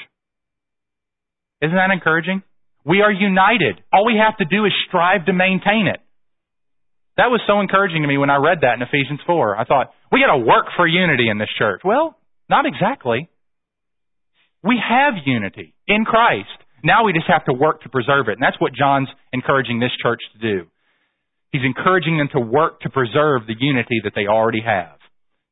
Isn't 1.61 1.75
that 1.75 1.91
encouraging? 1.91 2.43
We 2.85 3.01
are 3.01 3.11
united. 3.11 3.81
All 3.93 4.05
we 4.05 4.19
have 4.21 4.37
to 4.37 4.45
do 4.45 4.65
is 4.65 4.71
strive 4.87 5.25
to 5.25 5.33
maintain 5.33 5.87
it. 5.87 5.99
That 7.17 7.27
was 7.27 7.41
so 7.45 7.59
encouraging 7.59 8.01
to 8.01 8.07
me 8.07 8.17
when 8.17 8.29
I 8.29 8.37
read 8.37 8.59
that 8.61 8.75
in 8.75 8.81
Ephesians 8.81 9.19
4. 9.27 9.57
I 9.57 9.65
thought, 9.65 9.91
we 10.11 10.19
got 10.19 10.35
to 10.35 10.43
work 10.43 10.65
for 10.75 10.87
unity 10.87 11.29
in 11.29 11.37
this 11.37 11.49
church. 11.57 11.81
Well, 11.83 12.17
not 12.49 12.65
exactly. 12.65 13.29
We 14.63 14.79
have 14.81 15.13
unity 15.25 15.73
in 15.87 16.05
Christ. 16.05 16.49
Now 16.83 17.05
we 17.05 17.13
just 17.13 17.27
have 17.27 17.45
to 17.45 17.53
work 17.53 17.81
to 17.83 17.89
preserve 17.89 18.27
it. 18.27 18.33
And 18.33 18.41
that's 18.41 18.59
what 18.59 18.73
John's 18.73 19.09
encouraging 19.33 19.79
this 19.79 19.91
church 20.01 20.19
to 20.33 20.39
do. 20.39 20.67
He's 21.51 21.63
encouraging 21.65 22.17
them 22.17 22.29
to 22.33 22.39
work 22.39 22.81
to 22.81 22.89
preserve 22.89 23.45
the 23.45 23.55
unity 23.59 24.01
that 24.03 24.13
they 24.15 24.27
already 24.27 24.61
have. 24.65 24.97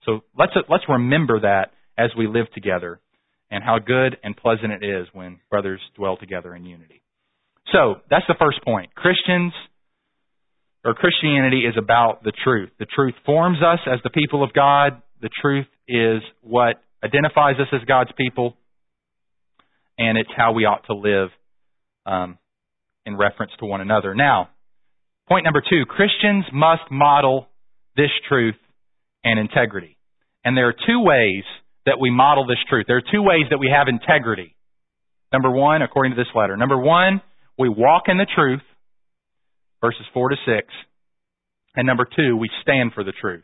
So 0.06 0.22
let's, 0.38 0.54
let's 0.70 0.86
remember 0.88 1.42
that 1.42 1.72
as 1.98 2.12
we 2.18 2.28
live 2.28 2.48
together 2.54 3.00
and 3.52 3.64
how 3.64 3.80
good 3.80 4.18
and 4.24 4.36
pleasant 4.36 4.72
it 4.72 4.84
is 4.84 5.08
when 5.12 5.40
brothers 5.50 5.82
dwell 5.96 6.18
together 6.18 6.56
in 6.56 6.66
unity. 6.66 7.02
So 7.74 7.96
that's 8.10 8.26
the 8.28 8.36
first 8.40 8.64
point. 8.64 8.96
Christians 8.96 9.54
or 10.86 10.94
Christianity 10.94 11.64
is 11.68 11.76
about 11.78 12.24
the 12.24 12.32
truth. 12.44 12.70
The 12.80 12.86
truth 12.86 13.16
forms 13.26 13.58
us 13.62 13.80
as 13.86 14.00
the 14.04 14.10
people 14.10 14.44
of 14.44 14.54
God. 14.54 15.02
The 15.22 15.30
truth 15.42 15.68
is 15.88 16.22
what 16.42 16.82
identifies 17.04 17.56
us 17.60 17.68
as 17.74 17.82
God's 17.86 18.12
people, 18.18 18.56
and 20.00 20.18
it's 20.18 20.32
how 20.36 20.54
we 20.54 20.66
ought 20.66 20.88
to 20.88 20.96
live 20.96 21.30
um, 22.08 22.40
in 23.06 23.16
reference 23.16 23.52
to 23.60 23.66
one 23.66 23.82
another. 23.82 24.16
Now, 24.16 24.50
Point 25.30 25.46
number 25.46 25.62
two, 25.62 25.86
Christians 25.86 26.46
must 26.52 26.90
model 26.90 27.48
this 27.96 28.10
truth 28.28 28.56
and 29.24 29.40
integrity. 29.40 29.96
And 30.44 30.58
there 30.58 30.68
are 30.68 30.74
two 30.74 31.04
ways 31.04 31.44
that 31.86 32.00
we 32.00 32.10
model 32.10 32.48
this 32.48 32.58
truth. 32.68 32.86
There 32.88 32.98
are 32.98 33.12
two 33.12 33.22
ways 33.22 33.46
that 33.52 33.60
we 33.60 33.70
have 33.72 33.88
integrity. 33.88 34.56
Number 35.32 35.52
one, 35.52 35.84
according 35.84 36.14
to 36.14 36.16
this 36.16 36.34
letter. 36.34 36.58
Number 36.58 36.80
one, 36.80 37.22
we 37.60 37.70
walk 37.70 38.04
in 38.08 38.18
the 38.18 38.26
truth, 38.26 38.64
verses 39.82 40.06
4 40.16 40.30
to 40.30 40.36
6. 40.48 40.68
And 41.76 41.86
number 41.86 42.08
two, 42.16 42.36
we 42.36 42.50
stand 42.64 42.94
for 42.94 43.04
the 43.04 43.14
truth 43.14 43.44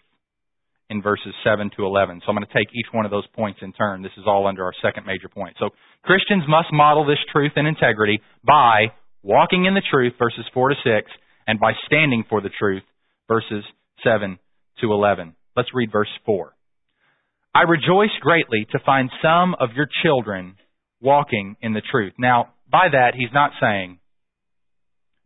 in 0.89 1.01
verses 1.01 1.33
7 1.43 1.71
to 1.77 1.85
11. 1.85 2.21
So 2.21 2.29
I'm 2.29 2.35
going 2.35 2.45
to 2.45 2.53
take 2.53 2.69
each 2.73 2.91
one 2.91 3.05
of 3.05 3.11
those 3.11 3.27
points 3.35 3.59
in 3.61 3.73
turn. 3.73 4.01
This 4.01 4.11
is 4.17 4.25
all 4.27 4.47
under 4.47 4.63
our 4.63 4.73
second 4.81 5.05
major 5.05 5.29
point. 5.29 5.55
So 5.59 5.69
Christians 6.03 6.43
must 6.47 6.71
model 6.71 7.05
this 7.05 7.19
truth 7.31 7.53
and 7.55 7.67
integrity 7.67 8.19
by 8.45 8.93
walking 9.23 9.65
in 9.65 9.73
the 9.73 9.81
truth, 9.89 10.13
verses 10.19 10.45
4 10.53 10.69
to 10.69 10.75
6, 10.83 11.11
and 11.47 11.59
by 11.59 11.73
standing 11.87 12.23
for 12.29 12.41
the 12.41 12.51
truth, 12.59 12.83
verses 13.27 13.63
7 14.03 14.37
to 14.81 14.91
11. 14.91 15.35
Let's 15.55 15.73
read 15.73 15.91
verse 15.91 16.09
4. 16.25 16.53
I 17.55 17.61
rejoice 17.61 18.11
greatly 18.21 18.67
to 18.71 18.79
find 18.85 19.09
some 19.21 19.55
of 19.59 19.69
your 19.75 19.87
children 20.03 20.57
walking 21.01 21.55
in 21.61 21.73
the 21.73 21.81
truth. 21.89 22.13
Now, 22.19 22.49
by 22.69 22.87
that, 22.91 23.13
he's 23.15 23.33
not 23.33 23.51
saying 23.61 23.99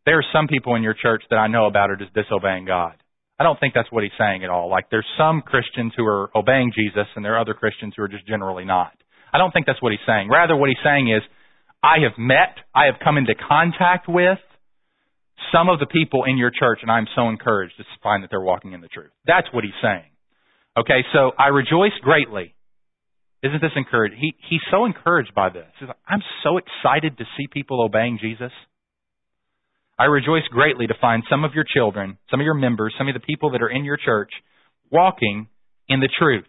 there 0.05 0.19
are 0.19 0.25
some 0.31 0.47
people 0.47 0.75
in 0.75 0.83
your 0.83 0.93
church 0.93 1.23
that 1.29 1.37
I 1.37 1.47
know 1.47 1.65
about 1.65 1.89
are 1.89 1.95
just 1.95 2.13
disobeying 2.13 2.65
God. 2.65 2.98
I 3.39 3.43
don't 3.43 3.59
think 3.59 3.73
that's 3.73 3.91
what 3.91 4.03
he's 4.03 4.11
saying 4.19 4.43
at 4.43 4.49
all. 4.49 4.69
Like 4.69 4.89
there's 4.91 5.07
some 5.17 5.41
Christians 5.41 5.93
who 5.95 6.05
are 6.05 6.29
obeying 6.35 6.71
Jesus 6.75 7.07
and 7.15 7.23
there 7.23 7.35
are 7.35 7.39
other 7.39 7.53
Christians 7.53 7.93
who 7.95 8.03
are 8.03 8.09
just 8.09 8.27
generally 8.27 8.65
not. 8.65 8.91
I 9.31 9.37
don't 9.37 9.51
think 9.51 9.65
that's 9.65 9.81
what 9.81 9.91
he's 9.91 10.05
saying. 10.05 10.29
Rather, 10.29 10.55
what 10.55 10.67
he's 10.67 10.83
saying 10.83 11.09
is, 11.09 11.21
I 11.81 12.03
have 12.03 12.17
met, 12.17 12.59
I 12.75 12.85
have 12.85 12.95
come 13.01 13.17
into 13.17 13.33
contact 13.35 14.09
with 14.09 14.39
some 15.53 15.69
of 15.69 15.79
the 15.79 15.85
people 15.85 16.25
in 16.25 16.37
your 16.37 16.51
church 16.51 16.79
and 16.81 16.91
I'm 16.91 17.07
so 17.15 17.29
encouraged 17.29 17.77
to 17.77 17.85
find 18.03 18.23
that 18.23 18.29
they're 18.29 18.41
walking 18.41 18.73
in 18.73 18.81
the 18.81 18.89
truth. 18.89 19.11
That's 19.25 19.47
what 19.53 19.63
he's 19.63 19.79
saying. 19.81 20.11
Okay, 20.77 21.05
so 21.13 21.31
I 21.39 21.47
rejoice 21.47 21.95
greatly. 22.01 22.53
Isn't 23.41 23.61
this 23.61 23.71
encouraged? 23.77 24.15
He, 24.19 24.35
he's 24.49 24.61
so 24.69 24.85
encouraged 24.85 25.33
by 25.33 25.47
this. 25.49 25.67
He's 25.79 25.87
like, 25.87 25.97
I'm 26.05 26.21
so 26.43 26.57
excited 26.57 27.17
to 27.17 27.23
see 27.37 27.47
people 27.47 27.81
obeying 27.81 28.19
Jesus. 28.21 28.51
I 29.99 30.05
rejoice 30.05 30.47
greatly 30.49 30.87
to 30.87 30.93
find 31.01 31.23
some 31.29 31.43
of 31.43 31.53
your 31.53 31.65
children, 31.65 32.17
some 32.31 32.39
of 32.39 32.45
your 32.45 32.53
members, 32.53 32.95
some 32.97 33.09
of 33.09 33.13
the 33.13 33.19
people 33.19 33.51
that 33.51 33.61
are 33.61 33.69
in 33.69 33.83
your 33.83 33.97
church 33.97 34.31
walking 34.89 35.47
in 35.89 35.99
the 35.99 36.09
truth, 36.17 36.45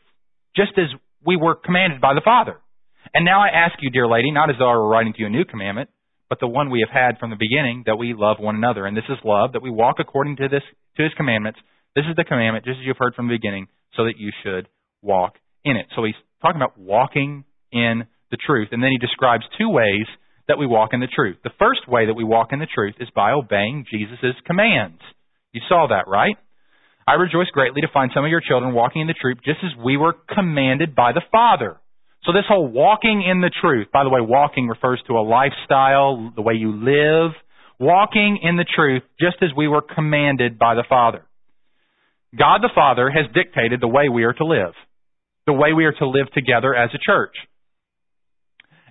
just 0.54 0.72
as 0.78 0.86
we 1.26 1.36
were 1.36 1.56
commanded 1.56 2.00
by 2.00 2.14
the 2.14 2.22
Father. 2.24 2.58
And 3.12 3.24
now 3.24 3.42
I 3.42 3.48
ask 3.48 3.74
you, 3.80 3.90
dear 3.90 4.06
lady, 4.06 4.30
not 4.30 4.50
as 4.50 4.56
though 4.58 4.70
I 4.70 4.76
were 4.76 4.88
writing 4.88 5.12
to 5.14 5.18
you 5.18 5.26
a 5.26 5.30
new 5.30 5.44
commandment, 5.44 5.90
but 6.28 6.38
the 6.38 6.46
one 6.46 6.70
we 6.70 6.86
have 6.86 6.94
had 6.94 7.18
from 7.18 7.30
the 7.30 7.36
beginning, 7.36 7.82
that 7.86 7.96
we 7.96 8.14
love 8.16 8.36
one 8.38 8.54
another. 8.54 8.86
And 8.86 8.96
this 8.96 9.08
is 9.08 9.18
love, 9.24 9.52
that 9.52 9.62
we 9.62 9.70
walk 9.70 9.96
according 9.98 10.36
to 10.36 10.48
this 10.48 10.62
to 10.96 11.02
his 11.02 11.12
commandments. 11.16 11.58
This 11.96 12.04
is 12.08 12.14
the 12.16 12.24
commandment, 12.24 12.64
just 12.64 12.78
as 12.78 12.86
you've 12.86 13.00
heard 13.00 13.16
from 13.16 13.26
the 13.26 13.34
beginning, 13.34 13.66
so 13.96 14.04
that 14.04 14.14
you 14.16 14.30
should 14.44 14.68
walk 15.02 15.34
in 15.64 15.76
it. 15.76 15.86
So 15.96 16.04
he's 16.04 16.14
talking 16.40 16.60
about 16.60 16.78
walking 16.78 17.44
in 17.72 18.06
the 18.30 18.38
truth. 18.46 18.68
And 18.70 18.80
then 18.80 18.90
he 18.92 18.98
describes 18.98 19.42
two 19.58 19.68
ways 19.68 20.06
that 20.50 20.58
we 20.58 20.66
walk 20.66 20.90
in 20.92 20.98
the 20.98 21.06
truth. 21.06 21.38
The 21.44 21.54
first 21.58 21.86
way 21.86 22.06
that 22.06 22.14
we 22.14 22.24
walk 22.24 22.48
in 22.52 22.58
the 22.58 22.66
truth 22.66 22.96
is 22.98 23.08
by 23.14 23.30
obeying 23.30 23.86
Jesus' 23.88 24.34
commands. 24.44 24.98
You 25.52 25.62
saw 25.68 25.86
that, 25.88 26.08
right? 26.08 26.34
I 27.06 27.14
rejoice 27.14 27.48
greatly 27.52 27.80
to 27.82 27.94
find 27.94 28.10
some 28.12 28.24
of 28.24 28.30
your 28.30 28.42
children 28.42 28.74
walking 28.74 29.02
in 29.02 29.06
the 29.06 29.14
truth 29.14 29.38
just 29.44 29.60
as 29.62 29.70
we 29.82 29.96
were 29.96 30.14
commanded 30.34 30.94
by 30.94 31.12
the 31.12 31.22
Father. 31.30 31.80
So 32.24 32.32
this 32.32 32.44
whole 32.48 32.66
walking 32.66 33.22
in 33.22 33.40
the 33.40 33.50
truth, 33.60 33.88
by 33.92 34.04
the 34.04 34.10
way, 34.10 34.20
walking 34.20 34.66
refers 34.66 35.00
to 35.06 35.14
a 35.14 35.24
lifestyle, 35.24 36.32
the 36.34 36.42
way 36.42 36.54
you 36.54 36.72
live. 36.72 37.32
Walking 37.78 38.38
in 38.42 38.56
the 38.56 38.66
truth 38.66 39.02
just 39.18 39.36
as 39.40 39.50
we 39.56 39.66
were 39.68 39.80
commanded 39.82 40.58
by 40.58 40.74
the 40.74 40.84
Father. 40.88 41.24
God 42.36 42.60
the 42.62 42.70
Father 42.74 43.08
has 43.10 43.26
dictated 43.34 43.80
the 43.80 43.88
way 43.88 44.08
we 44.08 44.24
are 44.24 44.34
to 44.34 44.44
live, 44.44 44.74
the 45.46 45.52
way 45.52 45.72
we 45.72 45.84
are 45.84 45.92
to 45.92 46.06
live 46.06 46.30
together 46.32 46.74
as 46.74 46.90
a 46.94 46.98
church. 46.98 47.34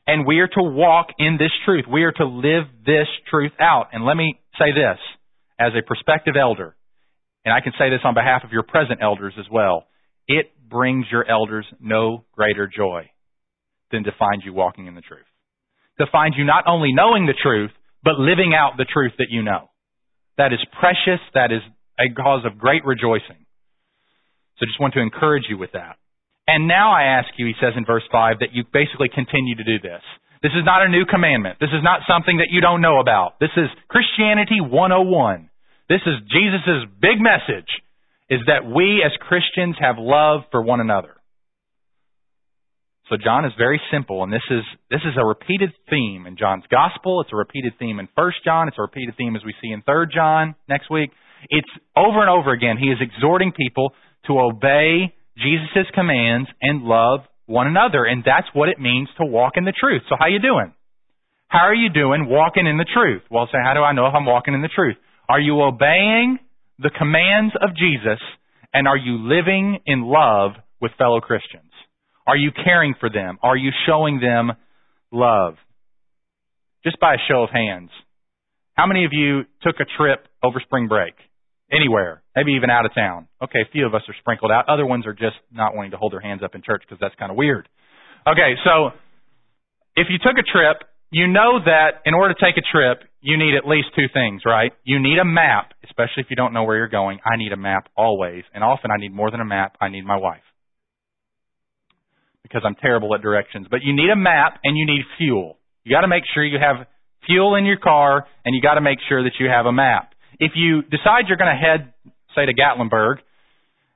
And 0.09 0.25
we 0.25 0.39
are 0.39 0.47
to 0.47 0.63
walk 0.63 1.09
in 1.19 1.37
this 1.37 1.51
truth. 1.65 1.85
We 1.87 2.01
are 2.01 2.11
to 2.13 2.25
live 2.25 2.63
this 2.83 3.05
truth 3.29 3.51
out. 3.59 3.89
And 3.93 4.03
let 4.03 4.17
me 4.17 4.39
say 4.57 4.71
this 4.71 4.97
as 5.59 5.73
a 5.77 5.85
prospective 5.85 6.33
elder, 6.35 6.75
and 7.45 7.53
I 7.53 7.61
can 7.61 7.73
say 7.77 7.91
this 7.91 7.99
on 8.03 8.15
behalf 8.15 8.43
of 8.43 8.51
your 8.51 8.63
present 8.63 9.01
elders 9.03 9.35
as 9.37 9.45
well. 9.51 9.85
It 10.27 10.47
brings 10.67 11.05
your 11.11 11.29
elders 11.29 11.67
no 11.79 12.25
greater 12.33 12.65
joy 12.65 13.11
than 13.91 14.03
to 14.05 14.11
find 14.17 14.41
you 14.43 14.51
walking 14.51 14.87
in 14.87 14.95
the 14.95 15.01
truth. 15.01 15.29
To 15.99 16.07
find 16.11 16.33
you 16.35 16.43
not 16.43 16.63
only 16.65 16.89
knowing 16.91 17.27
the 17.27 17.37
truth, 17.39 17.71
but 18.03 18.17
living 18.17 18.55
out 18.57 18.77
the 18.77 18.85
truth 18.91 19.11
that 19.19 19.27
you 19.29 19.43
know. 19.43 19.69
That 20.39 20.53
is 20.53 20.59
precious. 20.79 21.21
That 21.35 21.51
is 21.51 21.61
a 21.99 22.11
cause 22.15 22.45
of 22.45 22.57
great 22.57 22.83
rejoicing. 22.83 23.45
So 24.57 24.65
just 24.65 24.81
want 24.81 24.95
to 24.95 25.01
encourage 25.01 25.43
you 25.49 25.57
with 25.59 25.73
that. 25.73 25.97
And 26.49 26.67
now 26.67 26.91
I 26.91 27.21
ask 27.21 27.29
you, 27.37 27.45
he 27.45 27.53
says 27.61 27.77
in 27.77 27.85
verse 27.85 28.01
5, 28.11 28.41
that 28.41 28.57
you 28.57 28.63
basically 28.73 29.07
continue 29.13 29.53
to 29.53 29.63
do 29.63 29.77
this. 29.77 30.01
This 30.41 30.57
is 30.57 30.65
not 30.65 30.81
a 30.81 30.89
new 30.89 31.05
commandment. 31.05 31.61
This 31.61 31.69
is 31.69 31.85
not 31.85 32.01
something 32.09 32.37
that 32.37 32.49
you 32.49 32.59
don't 32.59 32.81
know 32.81 32.99
about. 32.99 33.37
This 33.39 33.53
is 33.55 33.69
Christianity 33.87 34.57
101. 34.57 35.49
This 35.89 36.01
is 36.09 36.17
Jesus' 36.25 36.89
big 36.97 37.21
message, 37.21 37.69
is 38.33 38.41
that 38.49 38.65
we 38.65 39.05
as 39.05 39.13
Christians 39.21 39.75
have 39.79 39.97
love 39.99 40.41
for 40.49 40.63
one 40.63 40.81
another. 40.81 41.13
So 43.09 43.17
John 43.21 43.45
is 43.45 43.53
very 43.57 43.81
simple, 43.91 44.23
and 44.23 44.33
this 44.33 44.45
is 44.49 44.61
this 44.89 45.01
is 45.01 45.17
a 45.17 45.25
repeated 45.25 45.69
theme 45.89 46.25
in 46.25 46.37
John's 46.37 46.65
gospel. 46.69 47.21
It's 47.21 47.33
a 47.33 47.35
repeated 47.35 47.73
theme 47.77 47.99
in 47.99 48.07
First 48.15 48.37
John. 48.45 48.67
It's 48.67 48.77
a 48.77 48.83
repeated 48.83 49.17
theme 49.17 49.35
as 49.35 49.43
we 49.45 49.53
see 49.61 49.71
in 49.71 49.81
Third 49.81 50.11
John 50.13 50.55
next 50.67 50.89
week. 50.89 51.09
It's 51.49 51.69
over 51.97 52.21
and 52.21 52.29
over 52.29 52.53
again. 52.53 52.77
He 52.77 52.89
is 52.89 52.97
exhorting 53.01 53.51
people 53.51 53.93
to 54.27 54.39
obey 54.39 55.13
Jesus' 55.41 55.89
commands 55.93 56.49
and 56.61 56.83
love 56.83 57.21
one 57.45 57.67
another. 57.67 58.05
And 58.05 58.23
that's 58.23 58.47
what 58.53 58.69
it 58.69 58.79
means 58.79 59.09
to 59.17 59.25
walk 59.25 59.53
in 59.55 59.65
the 59.65 59.73
truth. 59.73 60.03
So 60.09 60.15
how 60.19 60.27
you 60.27 60.39
doing? 60.39 60.73
How 61.47 61.65
are 61.65 61.75
you 61.75 61.89
doing 61.89 62.27
walking 62.29 62.67
in 62.67 62.77
the 62.77 62.85
truth? 62.85 63.23
Well, 63.31 63.47
say, 63.51 63.57
how 63.63 63.73
do 63.73 63.81
I 63.81 63.93
know 63.93 64.05
if 64.05 64.13
I'm 64.13 64.25
walking 64.25 64.53
in 64.53 64.61
the 64.61 64.69
truth? 64.73 64.97
Are 65.27 65.39
you 65.39 65.61
obeying 65.61 66.39
the 66.77 66.91
commands 66.91 67.53
of 67.61 67.75
Jesus 67.75 68.19
and 68.73 68.87
are 68.87 68.97
you 68.97 69.17
living 69.17 69.79
in 69.85 70.03
love 70.03 70.51
with 70.79 70.91
fellow 70.97 71.19
Christians? 71.21 71.71
Are 72.27 72.37
you 72.37 72.51
caring 72.51 72.93
for 72.99 73.09
them? 73.09 73.39
Are 73.41 73.57
you 73.57 73.71
showing 73.87 74.19
them 74.19 74.51
love? 75.11 75.55
Just 76.83 76.99
by 76.99 77.15
a 77.15 77.17
show 77.27 77.43
of 77.43 77.49
hands. 77.49 77.89
How 78.75 78.85
many 78.85 79.05
of 79.05 79.11
you 79.11 79.41
took 79.63 79.75
a 79.79 79.85
trip 79.97 80.27
over 80.43 80.59
spring 80.59 80.87
break? 80.87 81.15
Anywhere, 81.71 82.23
maybe 82.35 82.53
even 82.53 82.69
out 82.69 82.85
of 82.85 82.93
town. 82.95 83.27
Okay, 83.43 83.61
a 83.61 83.71
few 83.71 83.85
of 83.85 83.93
us 83.93 84.01
are 84.07 84.15
sprinkled 84.19 84.51
out. 84.51 84.67
Other 84.67 84.85
ones 84.85 85.05
are 85.05 85.13
just 85.13 85.37
not 85.51 85.75
wanting 85.75 85.91
to 85.91 85.97
hold 85.97 86.13
their 86.13 86.19
hands 86.19 86.41
up 86.43 86.55
in 86.55 86.63
church 86.63 86.81
because 86.85 86.97
that's 86.99 87.13
kind 87.15 87.29
of 87.29 87.37
weird. 87.37 87.69
Okay, 88.25 88.55
so 88.65 88.89
if 89.95 90.07
you 90.09 90.17
took 90.17 90.37
a 90.37 90.43
trip, 90.43 90.81
you 91.11 91.27
know 91.27 91.59
that 91.63 92.01
in 92.05 92.13
order 92.13 92.33
to 92.33 92.39
take 92.39 92.57
a 92.57 92.65
trip, 92.65 93.03
you 93.21 93.37
need 93.37 93.55
at 93.55 93.67
least 93.67 93.89
two 93.95 94.07
things, 94.13 94.41
right? 94.45 94.71
You 94.83 94.99
need 94.99 95.19
a 95.19 95.25
map, 95.25 95.73
especially 95.83 96.23
if 96.23 96.27
you 96.29 96.35
don't 96.35 96.53
know 96.53 96.63
where 96.63 96.77
you're 96.77 96.87
going. 96.87 97.19
I 97.25 97.37
need 97.37 97.51
a 97.51 97.57
map 97.57 97.89
always, 97.95 98.43
and 98.53 98.63
often 98.63 98.89
I 98.91 98.99
need 98.99 99.13
more 99.13 99.29
than 99.29 99.41
a 99.41 99.45
map. 99.45 99.75
I 99.81 99.89
need 99.89 100.05
my 100.05 100.17
wife 100.17 100.41
because 102.43 102.61
I'm 102.65 102.75
terrible 102.75 103.13
at 103.13 103.21
directions. 103.21 103.67
But 103.69 103.81
you 103.83 103.93
need 103.93 104.09
a 104.09 104.15
map 104.15 104.59
and 104.63 104.77
you 104.77 104.85
need 104.85 105.03
fuel. 105.17 105.57
You 105.83 105.95
got 105.95 106.01
to 106.01 106.07
make 106.07 106.23
sure 106.33 106.43
you 106.43 106.57
have 106.59 106.87
fuel 107.27 107.55
in 107.55 107.65
your 107.65 107.77
car, 107.77 108.25
and 108.43 108.55
you 108.55 108.61
got 108.61 108.75
to 108.75 108.81
make 108.81 108.99
sure 109.07 109.23
that 109.23 109.33
you 109.39 109.47
have 109.47 109.65
a 109.65 109.71
map 109.71 110.08
if 110.39 110.53
you 110.55 110.81
decide 110.81 111.27
you're 111.27 111.37
going 111.37 111.53
to 111.53 111.59
head, 111.59 111.93
say, 112.35 112.45
to 112.45 112.53
Gatlinburg, 112.53 113.19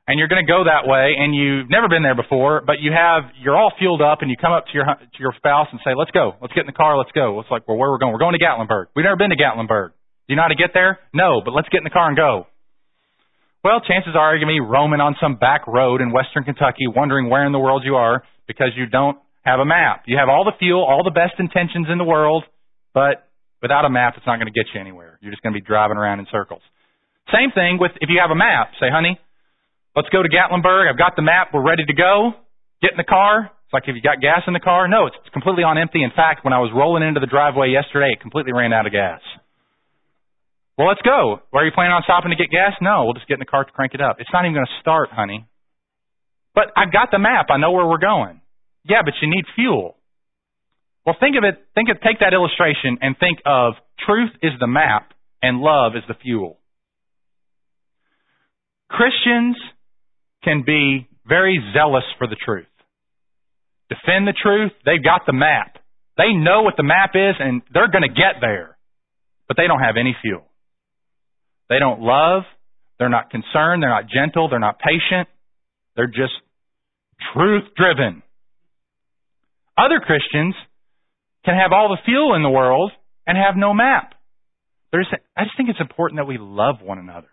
and 0.07 0.19
you're 0.19 0.27
going 0.27 0.43
to 0.43 0.49
go 0.49 0.67
that 0.67 0.83
way, 0.83 1.15
and 1.17 1.33
you've 1.33 1.69
never 1.69 1.87
been 1.87 2.03
there 2.03 2.15
before, 2.15 2.61
but 2.65 2.83
you 2.83 2.91
have, 2.91 3.31
you're 3.39 3.55
all 3.55 3.71
fueled 3.79 4.01
up, 4.01 4.19
and 4.21 4.29
you 4.29 4.35
come 4.35 4.51
up 4.51 4.67
to 4.67 4.73
your 4.73 4.83
to 4.83 5.19
your 5.19 5.33
spouse 5.37 5.67
and 5.71 5.79
say, 5.83 5.95
"Let's 5.95 6.11
go, 6.11 6.35
let's 6.41 6.53
get 6.53 6.67
in 6.67 6.71
the 6.71 6.75
car, 6.75 6.97
let's 6.97 7.15
go." 7.15 7.39
It's 7.39 7.49
like, 7.49 7.67
well, 7.67 7.77
where 7.77 7.89
we're 7.89 7.99
going? 7.99 8.11
We're 8.11 8.19
going 8.19 8.35
to 8.35 8.43
Gatlinburg. 8.43 8.91
We've 8.95 9.07
never 9.07 9.15
been 9.15 9.31
to 9.31 9.39
Gatlinburg. 9.39 9.95
Do 9.95 10.27
you 10.27 10.35
know 10.35 10.43
how 10.43 10.51
to 10.51 10.59
get 10.59 10.71
there? 10.73 10.99
No, 11.13 11.41
but 11.43 11.51
let's 11.51 11.69
get 11.69 11.79
in 11.79 11.83
the 11.85 11.95
car 11.95 12.07
and 12.07 12.17
go. 12.17 12.47
Well, 13.63 13.79
chances 13.79 14.11
are 14.19 14.35
you're 14.35 14.43
going 14.43 14.59
to 14.59 14.59
be 14.59 14.67
roaming 14.67 14.99
on 14.99 15.15
some 15.23 15.35
back 15.35 15.67
road 15.67 16.01
in 16.01 16.11
western 16.11 16.43
Kentucky, 16.43 16.83
wondering 16.87 17.29
where 17.29 17.45
in 17.45 17.53
the 17.53 17.59
world 17.59 17.83
you 17.85 17.95
are 17.95 18.23
because 18.45 18.75
you 18.75 18.87
don't 18.87 19.17
have 19.43 19.59
a 19.59 19.65
map. 19.65 20.03
You 20.05 20.17
have 20.17 20.27
all 20.27 20.43
the 20.43 20.51
fuel, 20.59 20.83
all 20.83 21.03
the 21.03 21.15
best 21.15 21.39
intentions 21.39 21.87
in 21.89 21.97
the 21.97 22.03
world, 22.03 22.43
but 22.93 23.27
Without 23.63 23.87
a 23.87 23.89
map, 23.89 24.19
it's 24.19 24.27
not 24.27 24.43
going 24.43 24.51
to 24.51 24.53
get 24.53 24.67
you 24.75 24.81
anywhere. 24.83 25.15
You're 25.23 25.31
just 25.31 25.41
going 25.41 25.55
to 25.55 25.59
be 25.59 25.63
driving 25.63 25.95
around 25.95 26.19
in 26.19 26.27
circles. 26.27 26.59
Same 27.31 27.55
thing 27.55 27.79
with 27.79 27.95
if 28.03 28.11
you 28.11 28.19
have 28.19 28.29
a 28.29 28.35
map. 28.35 28.75
Say, 28.75 28.91
honey, 28.91 29.15
let's 29.95 30.11
go 30.11 30.19
to 30.19 30.27
Gatlinburg. 30.27 30.91
I've 30.91 30.99
got 30.99 31.15
the 31.15 31.23
map. 31.23 31.55
We're 31.55 31.63
ready 31.63 31.87
to 31.87 31.95
go. 31.95 32.35
Get 32.83 32.91
in 32.91 32.99
the 32.99 33.07
car. 33.07 33.47
It's 33.47 33.71
like, 33.71 33.87
have 33.87 33.95
you 33.95 34.03
got 34.03 34.19
gas 34.19 34.43
in 34.45 34.53
the 34.53 34.59
car? 34.59 34.91
No, 34.91 35.07
it's 35.07 35.15
completely 35.31 35.63
on 35.63 35.79
empty. 35.79 36.03
In 36.03 36.11
fact, 36.11 36.43
when 36.43 36.51
I 36.51 36.59
was 36.59 36.75
rolling 36.75 37.07
into 37.07 37.23
the 37.23 37.31
driveway 37.31 37.71
yesterday, 37.71 38.11
it 38.11 38.19
completely 38.19 38.51
ran 38.51 38.75
out 38.75 38.85
of 38.85 38.91
gas. 38.91 39.23
Well, 40.77 40.91
let's 40.91 41.01
go. 41.07 41.39
Where 41.55 41.63
are 41.63 41.65
you 41.65 41.71
planning 41.71 41.95
on 41.95 42.03
stopping 42.03 42.35
to 42.35 42.37
get 42.37 42.51
gas? 42.51 42.75
No, 42.83 43.07
we'll 43.07 43.15
just 43.15 43.31
get 43.31 43.39
in 43.39 43.45
the 43.45 43.47
car 43.47 43.63
to 43.63 43.71
crank 43.71 43.95
it 43.95 44.01
up. 44.03 44.19
It's 44.19 44.29
not 44.33 44.43
even 44.43 44.59
going 44.59 44.67
to 44.67 44.77
start, 44.83 45.07
honey. 45.15 45.47
But 46.51 46.75
I've 46.75 46.91
got 46.91 47.15
the 47.15 47.19
map. 47.19 47.47
I 47.47 47.55
know 47.55 47.71
where 47.71 47.87
we're 47.87 48.03
going. 48.03 48.41
Yeah, 48.83 49.07
but 49.07 49.13
you 49.21 49.31
need 49.31 49.45
fuel. 49.55 49.95
Well, 51.05 51.15
think 51.19 51.35
of 51.37 51.43
it, 51.43 51.59
think 51.75 51.89
of, 51.89 51.99
take 52.01 52.19
that 52.19 52.33
illustration 52.33 52.97
and 53.01 53.15
think 53.19 53.39
of 53.45 53.73
truth 54.05 54.31
is 54.41 54.51
the 54.59 54.67
map 54.67 55.13
and 55.41 55.59
love 55.59 55.93
is 55.95 56.03
the 56.07 56.13
fuel. 56.13 56.59
Christians 58.89 59.57
can 60.43 60.63
be 60.65 61.07
very 61.27 61.59
zealous 61.73 62.03
for 62.17 62.27
the 62.27 62.35
truth. 62.35 62.67
Defend 63.89 64.27
the 64.27 64.33
truth. 64.33 64.71
They've 64.85 65.03
got 65.03 65.25
the 65.25 65.33
map. 65.33 65.77
They 66.17 66.33
know 66.33 66.61
what 66.61 66.75
the 66.77 66.83
map 66.83 67.11
is 67.15 67.35
and 67.39 67.61
they're 67.73 67.91
going 67.91 68.03
to 68.03 68.13
get 68.13 68.39
there. 68.39 68.77
But 69.47 69.57
they 69.57 69.67
don't 69.67 69.81
have 69.81 69.97
any 69.99 70.15
fuel. 70.21 70.45
They 71.69 71.79
don't 71.79 72.01
love. 72.01 72.43
They're 72.97 73.09
not 73.09 73.29
concerned. 73.29 73.83
They're 73.83 73.89
not 73.89 74.05
gentle. 74.07 74.47
They're 74.47 74.59
not 74.59 74.79
patient. 74.79 75.27
They're 75.95 76.07
just 76.07 76.33
truth 77.33 77.63
driven. 77.75 78.23
Other 79.77 79.99
Christians 79.99 80.55
can 81.45 81.55
have 81.55 81.71
all 81.71 81.89
the 81.89 82.01
fuel 82.05 82.35
in 82.35 82.43
the 82.43 82.49
world 82.49 82.91
and 83.27 83.37
have 83.37 83.55
no 83.55 83.73
map. 83.73 84.13
There's, 84.91 85.07
I 85.35 85.43
just 85.43 85.57
think 85.57 85.69
it's 85.69 85.81
important 85.81 86.19
that 86.19 86.25
we 86.25 86.37
love 86.39 86.75
one 86.81 86.99
another 86.99 87.29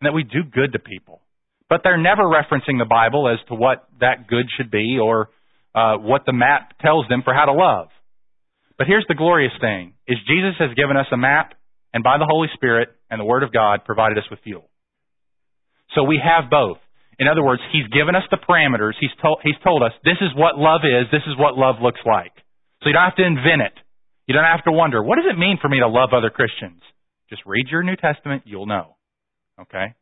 and 0.00 0.06
that 0.06 0.12
we 0.14 0.22
do 0.22 0.44
good 0.44 0.72
to 0.72 0.78
people. 0.78 1.20
But 1.68 1.80
they're 1.82 2.00
never 2.00 2.22
referencing 2.22 2.78
the 2.78 2.88
Bible 2.88 3.28
as 3.28 3.38
to 3.48 3.54
what 3.54 3.88
that 4.00 4.26
good 4.28 4.46
should 4.56 4.70
be 4.70 4.98
or 5.02 5.30
uh, 5.74 5.96
what 5.98 6.22
the 6.26 6.32
map 6.32 6.78
tells 6.80 7.06
them 7.08 7.22
for 7.24 7.34
how 7.34 7.44
to 7.46 7.52
love. 7.52 7.88
But 8.78 8.86
here's 8.86 9.04
the 9.08 9.14
glorious 9.14 9.52
thing, 9.60 9.94
is 10.06 10.16
Jesus 10.26 10.54
has 10.60 10.74
given 10.74 10.96
us 10.96 11.06
a 11.12 11.16
map 11.16 11.54
and 11.92 12.04
by 12.04 12.18
the 12.18 12.26
Holy 12.28 12.48
Spirit 12.54 12.90
and 13.10 13.20
the 13.20 13.24
Word 13.24 13.42
of 13.42 13.52
God 13.52 13.84
provided 13.84 14.18
us 14.18 14.24
with 14.30 14.40
fuel. 14.40 14.68
So 15.94 16.04
we 16.04 16.20
have 16.22 16.50
both. 16.50 16.78
In 17.18 17.26
other 17.26 17.42
words, 17.42 17.62
He's 17.72 17.88
given 17.88 18.14
us 18.14 18.22
the 18.30 18.38
parameters. 18.38 18.92
He's 19.00 19.10
told, 19.20 19.40
he's 19.42 19.58
told 19.64 19.82
us 19.82 19.92
this 20.04 20.20
is 20.20 20.30
what 20.36 20.56
love 20.56 20.82
is, 20.84 21.10
this 21.10 21.26
is 21.26 21.36
what 21.36 21.56
love 21.56 21.76
looks 21.82 22.00
like. 22.06 22.32
So 22.82 22.88
you 22.88 22.92
don't 22.92 23.04
have 23.04 23.16
to 23.16 23.26
invent 23.26 23.62
it. 23.62 23.74
You 24.26 24.34
don't 24.34 24.44
have 24.44 24.64
to 24.64 24.72
wonder, 24.72 25.02
what 25.02 25.16
does 25.16 25.24
it 25.30 25.38
mean 25.38 25.58
for 25.60 25.68
me 25.68 25.80
to 25.80 25.88
love 25.88 26.10
other 26.12 26.30
Christians? 26.30 26.82
Just 27.30 27.42
read 27.46 27.66
your 27.70 27.82
New 27.82 27.96
Testament, 27.96 28.42
you'll 28.44 28.66
know. 28.66 28.96
Okay? 29.60 29.94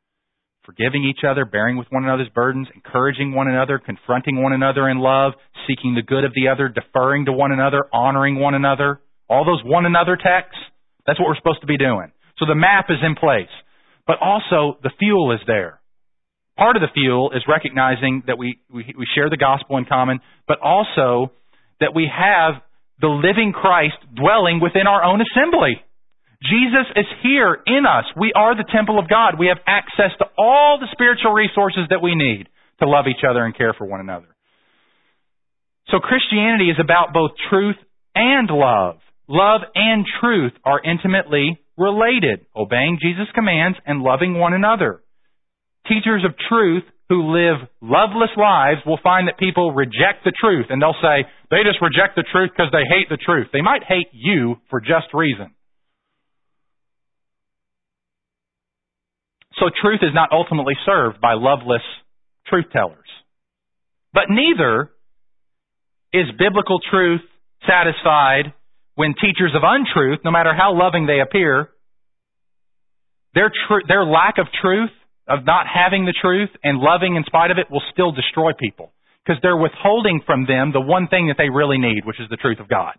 Forgiving 0.64 1.04
each 1.04 1.24
other, 1.24 1.44
bearing 1.44 1.76
with 1.76 1.86
one 1.90 2.04
another's 2.04 2.28
burdens, 2.34 2.66
encouraging 2.74 3.32
one 3.32 3.48
another, 3.48 3.78
confronting 3.78 4.42
one 4.42 4.52
another 4.52 4.88
in 4.88 4.98
love, 4.98 5.32
seeking 5.68 5.94
the 5.94 6.02
good 6.02 6.24
of 6.24 6.32
the 6.34 6.48
other, 6.48 6.68
deferring 6.68 7.26
to 7.26 7.32
one 7.32 7.52
another, 7.52 7.84
honoring 7.92 8.38
one 8.40 8.54
another. 8.54 9.00
All 9.30 9.44
those 9.44 9.62
one 9.64 9.86
another 9.86 10.16
texts, 10.16 10.58
that's 11.06 11.20
what 11.20 11.28
we're 11.28 11.36
supposed 11.36 11.60
to 11.60 11.66
be 11.66 11.78
doing. 11.78 12.10
So 12.38 12.46
the 12.46 12.54
map 12.54 12.86
is 12.90 12.98
in 13.02 13.14
place. 13.14 13.52
But 14.06 14.16
also, 14.20 14.78
the 14.82 14.90
fuel 14.98 15.32
is 15.32 15.40
there. 15.46 15.80
Part 16.56 16.76
of 16.76 16.82
the 16.82 16.92
fuel 16.94 17.30
is 17.32 17.42
recognizing 17.48 18.24
that 18.26 18.38
we, 18.38 18.58
we, 18.72 18.94
we 18.96 19.06
share 19.14 19.30
the 19.30 19.36
gospel 19.36 19.76
in 19.76 19.84
common, 19.84 20.20
but 20.48 20.58
also 20.60 21.32
that 21.80 21.94
we 21.94 22.08
have 22.10 22.62
the 23.00 23.08
living 23.08 23.52
Christ 23.52 23.96
dwelling 24.14 24.60
within 24.60 24.86
our 24.86 25.04
own 25.04 25.20
assembly. 25.20 25.82
Jesus 26.42 26.86
is 26.94 27.06
here 27.22 27.58
in 27.66 27.84
us. 27.86 28.04
We 28.16 28.32
are 28.34 28.54
the 28.54 28.68
temple 28.70 28.98
of 28.98 29.08
God. 29.08 29.38
We 29.38 29.48
have 29.48 29.58
access 29.66 30.12
to 30.18 30.26
all 30.36 30.78
the 30.78 30.88
spiritual 30.92 31.32
resources 31.32 31.88
that 31.90 32.02
we 32.02 32.14
need 32.14 32.48
to 32.80 32.88
love 32.88 33.06
each 33.08 33.24
other 33.28 33.44
and 33.44 33.56
care 33.56 33.72
for 33.72 33.86
one 33.86 34.00
another. 34.00 34.28
So 35.88 35.98
Christianity 35.98 36.68
is 36.70 36.76
about 36.80 37.14
both 37.14 37.32
truth 37.48 37.76
and 38.14 38.50
love. 38.50 38.96
Love 39.28 39.62
and 39.74 40.04
truth 40.20 40.52
are 40.64 40.82
intimately 40.82 41.58
related, 41.76 42.46
obeying 42.54 42.98
Jesus' 43.00 43.28
commands 43.34 43.78
and 43.86 44.02
loving 44.02 44.38
one 44.38 44.52
another. 44.52 45.02
Teachers 45.88 46.24
of 46.24 46.34
truth 46.48 46.84
who 47.08 47.32
live 47.32 47.68
loveless 47.80 48.30
lives 48.36 48.80
will 48.84 48.98
find 49.02 49.28
that 49.28 49.38
people 49.38 49.72
reject 49.72 50.24
the 50.24 50.32
truth 50.32 50.66
and 50.70 50.82
they'll 50.82 50.98
say 51.00 51.28
they 51.50 51.62
just 51.62 51.80
reject 51.80 52.16
the 52.16 52.24
truth 52.32 52.50
because 52.50 52.72
they 52.72 52.82
hate 52.88 53.08
the 53.08 53.16
truth. 53.16 53.48
They 53.52 53.62
might 53.62 53.84
hate 53.84 54.08
you 54.12 54.56
for 54.70 54.80
just 54.80 55.14
reason. 55.14 55.54
So 59.58 59.70
truth 59.80 60.00
is 60.02 60.10
not 60.12 60.30
ultimately 60.32 60.74
served 60.84 61.20
by 61.20 61.34
loveless 61.34 61.82
truth 62.48 62.66
tellers. 62.72 63.08
But 64.12 64.24
neither 64.28 64.90
is 66.12 66.26
biblical 66.38 66.78
truth 66.90 67.22
satisfied 67.66 68.52
when 68.96 69.14
teachers 69.14 69.52
of 69.54 69.62
untruth, 69.64 70.20
no 70.24 70.30
matter 70.30 70.54
how 70.56 70.74
loving 70.74 71.06
they 71.06 71.20
appear, 71.20 71.70
their, 73.34 73.50
tr- 73.50 73.86
their 73.86 74.04
lack 74.04 74.38
of 74.38 74.46
truth 74.60 74.90
of 75.28 75.44
not 75.44 75.66
having 75.66 76.04
the 76.04 76.14
truth 76.14 76.50
and 76.62 76.78
loving 76.78 77.16
in 77.16 77.24
spite 77.24 77.50
of 77.50 77.58
it 77.58 77.70
will 77.70 77.82
still 77.92 78.12
destroy 78.12 78.52
people 78.58 78.92
because 79.24 79.40
they're 79.42 79.56
withholding 79.56 80.20
from 80.24 80.46
them 80.46 80.72
the 80.72 80.80
one 80.80 81.08
thing 81.08 81.28
that 81.28 81.36
they 81.36 81.50
really 81.50 81.78
need, 81.78 82.06
which 82.06 82.20
is 82.20 82.28
the 82.30 82.36
truth 82.36 82.60
of 82.60 82.68
God. 82.68 82.94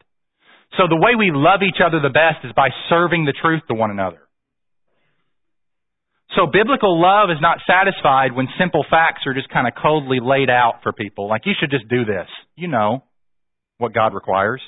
So 0.75 0.84
the 0.89 0.99
way 0.99 1.15
we 1.15 1.32
love 1.32 1.61
each 1.63 1.80
other 1.80 2.01
the 2.01 2.11
best 2.11 2.43
is 2.43 2.51
by 2.51 2.69
serving 2.89 3.23
the 3.23 3.34
truth 3.34 3.63
to 3.69 3.73
one 3.73 3.91
another. 3.91 4.19
So 6.36 6.45
biblical 6.45 6.99
love 6.99 7.30
is 7.32 7.39
not 7.39 7.59
satisfied 7.63 8.36
when 8.36 8.47
simple 8.59 8.84
facts 8.89 9.23
are 9.25 9.34
just 9.34 9.47
kind 9.49 9.65
of 9.65 9.73
coldly 9.82 10.19
laid 10.21 10.49
out 10.49 10.84
for 10.84 10.91
people. 10.91 11.30
Like, 11.30 11.45
you 11.45 11.53
should 11.57 11.71
just 11.71 11.88
do 11.88 12.03
this. 12.03 12.28
You 12.55 12.67
know 12.67 13.03
what 13.78 13.93
God 13.93 14.13
requires. 14.13 14.61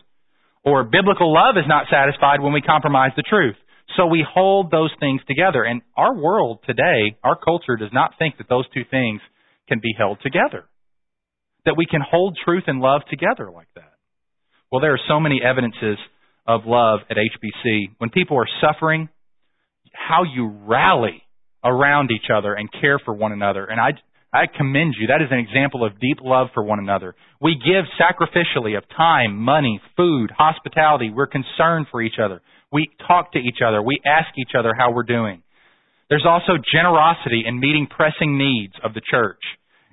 Or 0.63 0.83
biblical 0.83 1.33
love 1.33 1.57
is 1.57 1.67
not 1.67 1.87
satisfied 1.91 2.39
when 2.39 2.53
we 2.53 2.61
compromise 2.61 3.11
the 3.17 3.23
truth. 3.23 3.55
So 3.97 4.05
we 4.05 4.25
hold 4.27 4.71
those 4.71 4.91
things 4.99 5.21
together. 5.27 5.63
And 5.63 5.81
our 5.97 6.15
world 6.15 6.59
today, 6.65 7.17
our 7.23 7.37
culture 7.37 7.75
does 7.75 7.91
not 7.91 8.13
think 8.19 8.37
that 8.37 8.49
those 8.49 8.65
two 8.73 8.83
things 8.89 9.21
can 9.67 9.79
be 9.79 9.93
held 9.97 10.19
together. 10.21 10.65
That 11.65 11.75
we 11.77 11.85
can 11.85 12.01
hold 12.01 12.37
truth 12.43 12.63
and 12.67 12.79
love 12.79 13.01
together 13.09 13.51
like 13.51 13.67
that. 13.75 13.93
Well, 14.71 14.81
there 14.81 14.93
are 14.93 14.99
so 15.07 15.19
many 15.19 15.41
evidences 15.43 15.97
of 16.47 16.61
love 16.65 16.99
at 17.09 17.17
HBC. 17.17 17.95
When 17.97 18.09
people 18.09 18.37
are 18.37 18.47
suffering, 18.61 19.09
how 19.93 20.23
you 20.23 20.47
rally 20.65 21.23
around 21.63 22.11
each 22.11 22.29
other 22.33 22.53
and 22.53 22.69
care 22.71 22.99
for 23.03 23.13
one 23.13 23.31
another. 23.31 23.65
And 23.65 23.79
I, 23.79 23.91
I 24.31 24.45
commend 24.45 24.95
you. 24.99 25.07
That 25.07 25.21
is 25.21 25.29
an 25.31 25.39
example 25.39 25.83
of 25.83 25.99
deep 25.99 26.17
love 26.21 26.47
for 26.53 26.63
one 26.63 26.79
another. 26.79 27.15
We 27.41 27.55
give 27.55 27.85
sacrificially 27.99 28.77
of 28.77 28.83
time, 28.95 29.35
money, 29.35 29.81
food, 29.97 30.31
hospitality. 30.35 31.09
We're 31.09 31.27
concerned 31.27 31.87
for 31.91 32.01
each 32.01 32.19
other. 32.23 32.41
We 32.71 32.89
talk 33.07 33.33
to 33.33 33.39
each 33.39 33.59
other. 33.65 33.81
We 33.81 33.99
ask 34.05 34.29
each 34.37 34.51
other 34.57 34.73
how 34.77 34.91
we're 34.91 35.03
doing. 35.03 35.41
There's 36.09 36.25
also 36.27 36.53
generosity 36.73 37.43
in 37.45 37.59
meeting 37.59 37.87
pressing 37.89 38.37
needs 38.37 38.73
of 38.83 38.93
the 38.93 39.01
church. 39.01 39.41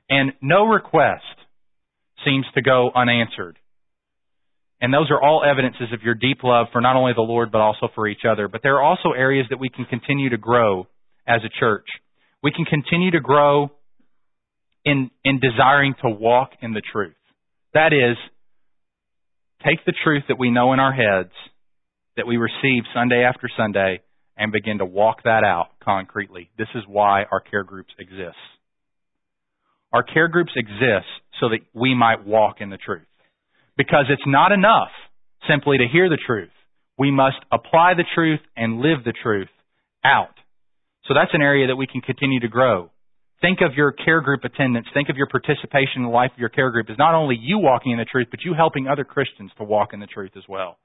And 0.08 0.32
no 0.40 0.66
request 0.66 1.24
seems 2.24 2.46
to 2.54 2.62
go 2.62 2.90
unanswered. 2.94 3.58
And 4.80 4.92
those 4.92 5.10
are 5.10 5.22
all 5.22 5.42
evidences 5.44 5.92
of 5.92 6.02
your 6.02 6.14
deep 6.14 6.42
love 6.42 6.66
for 6.72 6.80
not 6.80 6.96
only 6.96 7.12
the 7.14 7.22
Lord, 7.22 7.50
but 7.50 7.60
also 7.60 7.88
for 7.94 8.06
each 8.06 8.24
other. 8.28 8.46
But 8.48 8.62
there 8.62 8.76
are 8.76 8.82
also 8.82 9.12
areas 9.16 9.46
that 9.50 9.58
we 9.58 9.68
can 9.68 9.86
continue 9.86 10.30
to 10.30 10.36
grow 10.36 10.86
as 11.26 11.40
a 11.44 11.60
church. 11.60 11.86
We 12.42 12.52
can 12.52 12.66
continue 12.66 13.10
to 13.12 13.20
grow 13.20 13.70
in, 14.84 15.10
in 15.24 15.40
desiring 15.40 15.94
to 16.02 16.10
walk 16.10 16.50
in 16.60 16.72
the 16.72 16.82
truth. 16.92 17.14
That 17.74 17.92
is, 17.92 18.16
take 19.66 19.84
the 19.84 19.94
truth 20.04 20.24
that 20.28 20.38
we 20.38 20.50
know 20.50 20.72
in 20.72 20.80
our 20.80 20.92
heads 20.92 21.32
that 22.16 22.26
we 22.26 22.36
receive 22.36 22.82
Sunday 22.94 23.22
after 23.22 23.48
Sunday 23.56 24.00
and 24.36 24.52
begin 24.52 24.78
to 24.78 24.84
walk 24.84 25.22
that 25.24 25.44
out 25.44 25.68
concretely. 25.82 26.50
This 26.58 26.68
is 26.74 26.82
why 26.86 27.24
our 27.30 27.40
care 27.40 27.64
groups 27.64 27.92
exist. 27.98 28.36
Our 29.92 30.02
care 30.02 30.28
groups 30.28 30.52
exist 30.56 31.06
so 31.40 31.48
that 31.50 31.60
we 31.74 31.94
might 31.94 32.26
walk 32.26 32.56
in 32.60 32.70
the 32.70 32.76
truth. 32.76 33.06
Because 33.76 34.06
it's 34.08 34.26
not 34.26 34.52
enough 34.52 34.90
simply 35.48 35.78
to 35.78 35.86
hear 35.90 36.08
the 36.08 36.18
truth. 36.26 36.50
We 36.98 37.10
must 37.10 37.36
apply 37.52 37.94
the 37.94 38.04
truth 38.14 38.40
and 38.56 38.80
live 38.80 39.04
the 39.04 39.12
truth 39.22 39.48
out. 40.04 40.34
So 41.06 41.14
that's 41.14 41.34
an 41.34 41.42
area 41.42 41.68
that 41.68 41.76
we 41.76 41.86
can 41.86 42.00
continue 42.00 42.40
to 42.40 42.48
grow. 42.48 42.90
Think 43.40 43.58
of 43.60 43.74
your 43.74 43.92
care 43.92 44.22
group 44.22 44.44
attendance. 44.44 44.86
Think 44.94 45.08
of 45.08 45.16
your 45.16 45.28
participation 45.28 45.98
in 45.98 46.02
the 46.04 46.08
life 46.08 46.30
of 46.32 46.38
your 46.38 46.48
care 46.48 46.70
group 46.70 46.88
as 46.90 46.98
not 46.98 47.14
only 47.14 47.36
you 47.38 47.58
walking 47.58 47.92
in 47.92 47.98
the 47.98 48.06
truth, 48.06 48.28
but 48.30 48.40
you 48.44 48.54
helping 48.54 48.88
other 48.88 49.04
Christians 49.04 49.50
to 49.58 49.64
walk 49.64 49.92
in 49.92 50.00
the 50.00 50.06
truth 50.06 50.32
as 50.36 50.44
well. 50.48 50.78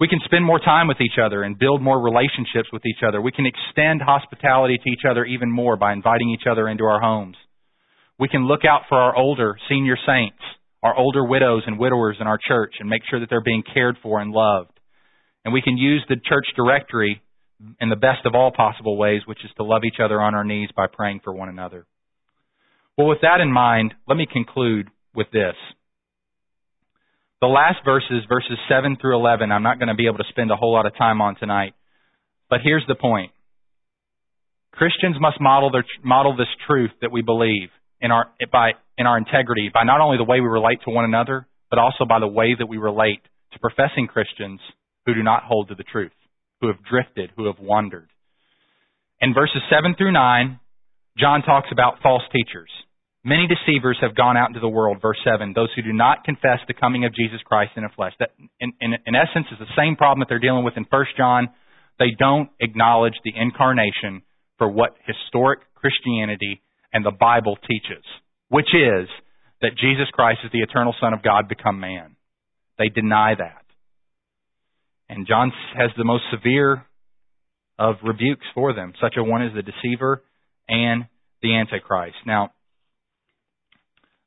We 0.00 0.06
can 0.08 0.20
spend 0.24 0.44
more 0.44 0.60
time 0.60 0.86
with 0.86 1.00
each 1.00 1.18
other 1.20 1.42
and 1.42 1.58
build 1.58 1.82
more 1.82 2.00
relationships 2.00 2.68
with 2.72 2.86
each 2.86 3.02
other. 3.06 3.20
We 3.20 3.32
can 3.32 3.46
extend 3.46 4.00
hospitality 4.00 4.78
to 4.78 4.90
each 4.90 5.02
other 5.08 5.24
even 5.24 5.50
more 5.50 5.76
by 5.76 5.92
inviting 5.92 6.30
each 6.30 6.46
other 6.48 6.68
into 6.68 6.84
our 6.84 7.00
homes. 7.00 7.36
We 8.18 8.28
can 8.28 8.46
look 8.46 8.64
out 8.64 8.82
for 8.88 8.98
our 8.98 9.16
older 9.16 9.56
senior 9.68 9.96
saints, 10.06 10.38
our 10.82 10.96
older 10.96 11.24
widows 11.24 11.64
and 11.66 11.78
widowers 11.78 12.16
in 12.20 12.28
our 12.28 12.38
church 12.38 12.74
and 12.78 12.88
make 12.88 13.02
sure 13.10 13.18
that 13.18 13.28
they're 13.28 13.42
being 13.42 13.64
cared 13.74 13.96
for 14.02 14.20
and 14.20 14.30
loved. 14.30 14.78
And 15.44 15.52
we 15.52 15.62
can 15.62 15.76
use 15.76 16.04
the 16.08 16.16
church 16.16 16.46
directory 16.54 17.20
in 17.80 17.88
the 17.88 17.96
best 17.96 18.24
of 18.24 18.34
all 18.34 18.52
possible 18.52 18.96
ways, 18.96 19.22
which 19.26 19.44
is 19.44 19.50
to 19.56 19.64
love 19.64 19.82
each 19.84 20.00
other 20.02 20.20
on 20.20 20.34
our 20.34 20.44
knees 20.44 20.68
by 20.76 20.86
praying 20.86 21.20
for 21.24 21.32
one 21.32 21.48
another. 21.48 21.86
Well, 22.96 23.08
with 23.08 23.22
that 23.22 23.40
in 23.40 23.52
mind, 23.52 23.94
let 24.06 24.16
me 24.16 24.26
conclude 24.30 24.88
with 25.14 25.28
this. 25.32 25.54
The 27.40 27.46
last 27.46 27.84
verses, 27.84 28.24
verses 28.28 28.58
7 28.68 28.96
through 29.00 29.16
11, 29.16 29.52
I'm 29.52 29.62
not 29.62 29.78
going 29.78 29.88
to 29.88 29.94
be 29.94 30.06
able 30.06 30.18
to 30.18 30.30
spend 30.30 30.50
a 30.50 30.56
whole 30.56 30.72
lot 30.72 30.86
of 30.86 30.96
time 30.96 31.20
on 31.20 31.36
tonight. 31.36 31.74
But 32.50 32.60
here's 32.64 32.84
the 32.88 32.96
point. 32.96 33.30
Christians 34.72 35.16
must 35.20 35.40
model 35.40 35.70
their, 35.70 35.84
model 36.04 36.36
this 36.36 36.48
truth 36.66 36.90
that 37.00 37.12
we 37.12 37.22
believe 37.22 37.68
in 38.00 38.10
our, 38.10 38.26
by, 38.52 38.72
in 38.96 39.06
our 39.06 39.18
integrity 39.18 39.70
by 39.72 39.84
not 39.84 40.00
only 40.00 40.16
the 40.16 40.24
way 40.24 40.40
we 40.40 40.48
relate 40.48 40.80
to 40.84 40.90
one 40.90 41.04
another, 41.04 41.46
but 41.70 41.78
also 41.78 42.04
by 42.04 42.18
the 42.18 42.26
way 42.26 42.56
that 42.58 42.68
we 42.68 42.76
relate 42.76 43.20
to 43.52 43.58
professing 43.60 44.08
Christians 44.08 44.60
who 45.06 45.14
do 45.14 45.22
not 45.22 45.44
hold 45.44 45.68
to 45.68 45.74
the 45.74 45.84
truth, 45.84 46.12
who 46.60 46.66
have 46.66 46.82
drifted, 46.90 47.30
who 47.36 47.46
have 47.46 47.58
wandered. 47.60 48.08
In 49.20 49.32
verses 49.32 49.62
7 49.70 49.94
through 49.96 50.12
9, 50.12 50.58
John 51.16 51.42
talks 51.42 51.68
about 51.72 52.02
false 52.02 52.22
teachers. 52.32 52.70
Many 53.24 53.48
deceivers 53.48 53.98
have 54.00 54.14
gone 54.14 54.36
out 54.36 54.48
into 54.48 54.60
the 54.60 54.68
world, 54.68 54.98
verse 55.02 55.18
7, 55.24 55.52
those 55.52 55.70
who 55.74 55.82
do 55.82 55.92
not 55.92 56.24
confess 56.24 56.60
the 56.66 56.74
coming 56.74 57.04
of 57.04 57.14
Jesus 57.14 57.40
Christ 57.44 57.72
in 57.76 57.82
the 57.82 57.90
flesh. 57.94 58.12
That, 58.20 58.30
in, 58.60 58.72
in, 58.80 58.94
in 59.06 59.14
essence, 59.14 59.46
is 59.50 59.58
the 59.58 59.74
same 59.76 59.96
problem 59.96 60.20
that 60.20 60.28
they're 60.28 60.38
dealing 60.38 60.64
with 60.64 60.76
in 60.76 60.86
1 60.88 61.04
John. 61.16 61.48
They 61.98 62.12
don't 62.16 62.48
acknowledge 62.60 63.14
the 63.24 63.32
incarnation 63.34 64.22
for 64.56 64.68
what 64.68 64.96
historic 65.04 65.60
Christianity 65.74 66.62
and 66.92 67.04
the 67.04 67.10
Bible 67.10 67.56
teaches, 67.68 68.04
which 68.48 68.72
is 68.72 69.08
that 69.60 69.76
Jesus 69.76 70.06
Christ 70.12 70.40
is 70.44 70.52
the 70.52 70.60
eternal 70.60 70.94
Son 71.00 71.12
of 71.12 71.22
God 71.22 71.48
become 71.48 71.80
man. 71.80 72.16
They 72.78 72.88
deny 72.88 73.34
that. 73.36 73.64
And 75.08 75.26
John 75.26 75.52
has 75.76 75.90
the 75.96 76.04
most 76.04 76.24
severe 76.30 76.86
of 77.78 77.96
rebukes 78.04 78.46
for 78.54 78.74
them. 78.74 78.92
Such 79.00 79.14
a 79.16 79.24
one 79.24 79.42
is 79.42 79.52
the 79.54 79.62
deceiver 79.62 80.22
and 80.68 81.06
the 81.42 81.56
antichrist. 81.56 82.16
Now, 82.26 82.52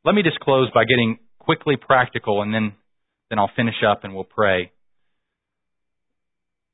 let 0.05 0.15
me 0.15 0.23
just 0.23 0.39
close 0.39 0.69
by 0.73 0.83
getting 0.85 1.19
quickly 1.39 1.75
practical 1.75 2.41
and 2.41 2.53
then, 2.53 2.73
then 3.29 3.39
I'll 3.39 3.51
finish 3.55 3.75
up 3.87 4.03
and 4.03 4.13
we'll 4.13 4.23
pray. 4.23 4.71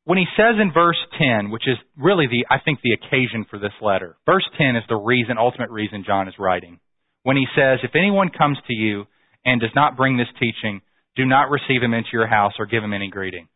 When 0.05 0.17
he 0.17 0.25
says 0.38 0.55
in 0.61 0.71
verse 0.71 0.97
10, 1.19 1.51
which 1.51 1.67
is 1.67 1.75
really 1.97 2.28
the, 2.28 2.45
I 2.49 2.59
think 2.63 2.80
the 2.82 2.93
occasion 2.93 3.45
for 3.49 3.59
this 3.59 3.75
letter, 3.82 4.15
verse 4.25 4.47
10 4.57 4.78
is 4.78 4.84
the 4.88 4.95
reason, 4.95 5.38
ultimate 5.38 5.69
reason 5.69 6.05
John 6.07 6.30
is 6.30 6.36
writing. 6.39 6.80
When 7.23 7.36
he 7.36 7.45
says, 7.55 7.80
if 7.84 7.91
anyone 7.93 8.30
comes 8.30 8.57
to 8.67 8.73
you 8.73 9.05
and 9.43 9.59
does 9.59 9.75
not 9.75 9.97
bring 9.97 10.15
this 10.15 10.32
teaching, 10.39 10.82
do 11.17 11.25
not 11.25 11.49
receive 11.49 11.84
him 11.84 11.93
into 11.93 12.09
your 12.13 12.28
house 12.28 12.53
or 12.57 12.65
give 12.65 12.84
him 12.84 12.93
any 12.93 13.09
greeting. 13.09 13.49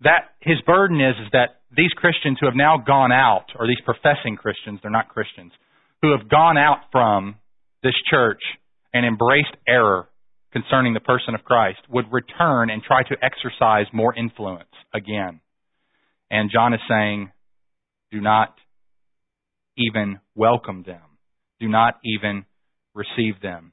That, 0.00 0.34
his 0.40 0.60
burden 0.66 1.00
is, 1.00 1.14
is 1.22 1.30
that 1.32 1.62
these 1.70 1.92
Christians 1.94 2.38
who 2.40 2.46
have 2.46 2.56
now 2.56 2.78
gone 2.84 3.12
out, 3.12 3.46
or 3.56 3.68
these 3.68 3.80
professing 3.84 4.36
Christians, 4.36 4.80
they're 4.82 4.90
not 4.90 5.08
Christians, 5.08 5.52
who 6.02 6.10
have 6.10 6.28
gone 6.28 6.58
out 6.58 6.78
from 6.90 7.36
this 7.84 7.94
church 8.10 8.42
and 8.92 9.06
embraced 9.06 9.54
error 9.66 10.08
concerning 10.52 10.94
the 10.94 11.00
person 11.00 11.34
of 11.34 11.44
Christ 11.44 11.80
would 11.88 12.12
return 12.12 12.70
and 12.70 12.82
try 12.82 13.02
to 13.02 13.16
exercise 13.22 13.86
more 13.92 14.14
influence 14.14 14.68
again. 14.94 15.40
And 16.30 16.50
John 16.52 16.74
is 16.74 16.80
saying, 16.88 17.30
do 18.10 18.20
not 18.20 18.54
even 19.76 20.20
welcome 20.34 20.82
them. 20.86 21.00
Do 21.60 21.68
not 21.68 21.94
even 22.04 22.44
receive 22.94 23.40
them. 23.40 23.72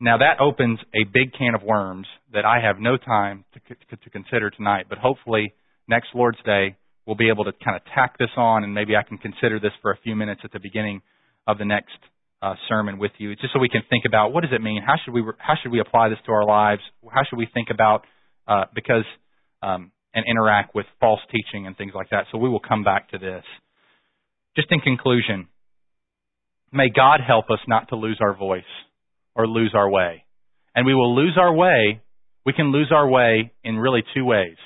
Now 0.00 0.18
that 0.18 0.40
opens 0.40 0.80
a 0.94 1.04
big 1.04 1.32
can 1.38 1.54
of 1.54 1.62
worms 1.62 2.06
that 2.32 2.44
I 2.44 2.60
have 2.60 2.76
no 2.80 2.96
time 2.96 3.44
to, 3.52 3.96
to 3.96 4.10
consider 4.10 4.50
tonight, 4.50 4.86
but 4.88 4.98
hopefully 4.98 5.54
next 5.88 6.08
Lord's 6.14 6.42
Day 6.44 6.76
we'll 7.06 7.16
be 7.16 7.28
able 7.28 7.44
to 7.44 7.52
kind 7.64 7.76
of 7.76 7.82
tack 7.94 8.18
this 8.18 8.30
on 8.36 8.64
and 8.64 8.74
maybe 8.74 8.96
I 8.96 9.02
can 9.02 9.18
consider 9.18 9.60
this 9.60 9.72
for 9.82 9.92
a 9.92 9.98
few 9.98 10.16
minutes 10.16 10.40
at 10.44 10.52
the 10.52 10.58
beginning 10.58 11.02
of 11.46 11.58
the 11.58 11.64
next 11.64 11.98
uh, 12.42 12.54
sermon 12.68 12.98
with 12.98 13.12
you, 13.18 13.34
just 13.36 13.52
so 13.52 13.58
we 13.58 13.68
can 13.68 13.82
think 13.90 14.04
about 14.06 14.32
what 14.32 14.42
does 14.42 14.52
it 14.52 14.62
mean? 14.62 14.82
How 14.84 14.94
should 15.04 15.12
we 15.12 15.22
how 15.38 15.54
should 15.62 15.72
we 15.72 15.80
apply 15.80 16.08
this 16.08 16.18
to 16.26 16.32
our 16.32 16.44
lives? 16.44 16.80
How 17.10 17.22
should 17.28 17.38
we 17.38 17.48
think 17.52 17.68
about 17.70 18.04
uh, 18.48 18.64
because 18.74 19.04
um, 19.62 19.92
and 20.14 20.24
interact 20.28 20.74
with 20.74 20.86
false 21.00 21.20
teaching 21.30 21.66
and 21.66 21.76
things 21.76 21.92
like 21.94 22.10
that? 22.10 22.24
So 22.32 22.38
we 22.38 22.48
will 22.48 22.60
come 22.60 22.82
back 22.82 23.10
to 23.10 23.18
this. 23.18 23.44
Just 24.56 24.68
in 24.70 24.80
conclusion, 24.80 25.48
may 26.72 26.88
God 26.94 27.20
help 27.24 27.50
us 27.50 27.60
not 27.68 27.88
to 27.90 27.96
lose 27.96 28.18
our 28.20 28.36
voice 28.36 28.62
or 29.34 29.46
lose 29.46 29.72
our 29.74 29.88
way, 29.88 30.24
and 30.74 30.86
we 30.86 30.94
will 30.94 31.14
lose 31.14 31.36
our 31.38 31.54
way. 31.54 32.00
We 32.46 32.54
can 32.54 32.72
lose 32.72 32.90
our 32.90 33.06
way 33.06 33.52
in 33.62 33.76
really 33.76 34.02
two 34.14 34.24
ways 34.24 34.56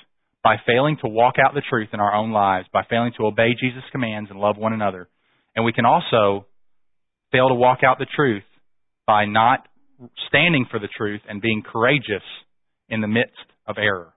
by 0.45 0.57
failing 0.65 0.97
to 1.03 1.09
walk 1.09 1.35
out 1.45 1.55
the 1.55 1.63
truth 1.69 1.89
in 1.93 1.99
our 1.99 2.15
own 2.15 2.31
lives, 2.31 2.69
by 2.73 2.85
failing 2.89 3.13
to 3.17 3.27
obey 3.27 3.55
Jesus' 3.59 3.83
commands 3.91 4.31
and 4.31 4.39
love 4.39 4.57
one 4.57 4.73
another. 4.73 5.09
And 5.57 5.65
we 5.65 5.73
can 5.73 5.87
also 5.87 6.47
fail 7.35 7.49
to 7.49 7.55
walk 7.55 7.81
out 7.85 7.99
the 7.99 8.07
truth 8.15 8.45
by 9.07 9.25
not 9.25 9.67
standing 10.29 10.67
for 10.71 10.79
the 10.79 10.89
truth 10.97 11.21
and 11.29 11.43
being 11.43 11.63
courageous 11.63 12.23
in 12.89 13.01
the 13.01 13.09
midst 13.09 13.35
of 13.67 13.77
error. 13.77 14.13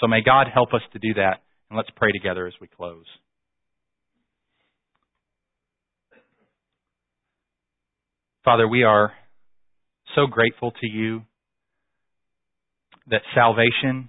So 0.00 0.06
may 0.06 0.22
God 0.24 0.46
help 0.52 0.72
us 0.72 0.82
to 0.92 0.98
do 0.98 1.14
that, 1.14 1.42
and 1.68 1.76
let's 1.76 1.90
pray 1.96 2.12
together 2.12 2.46
as 2.46 2.54
we 2.60 2.68
close. 2.68 3.04
Father, 8.44 8.66
we 8.66 8.84
are 8.84 9.12
so 10.14 10.26
grateful 10.26 10.72
to 10.72 10.86
you 10.88 11.22
that 13.08 13.22
salvation 13.34 14.08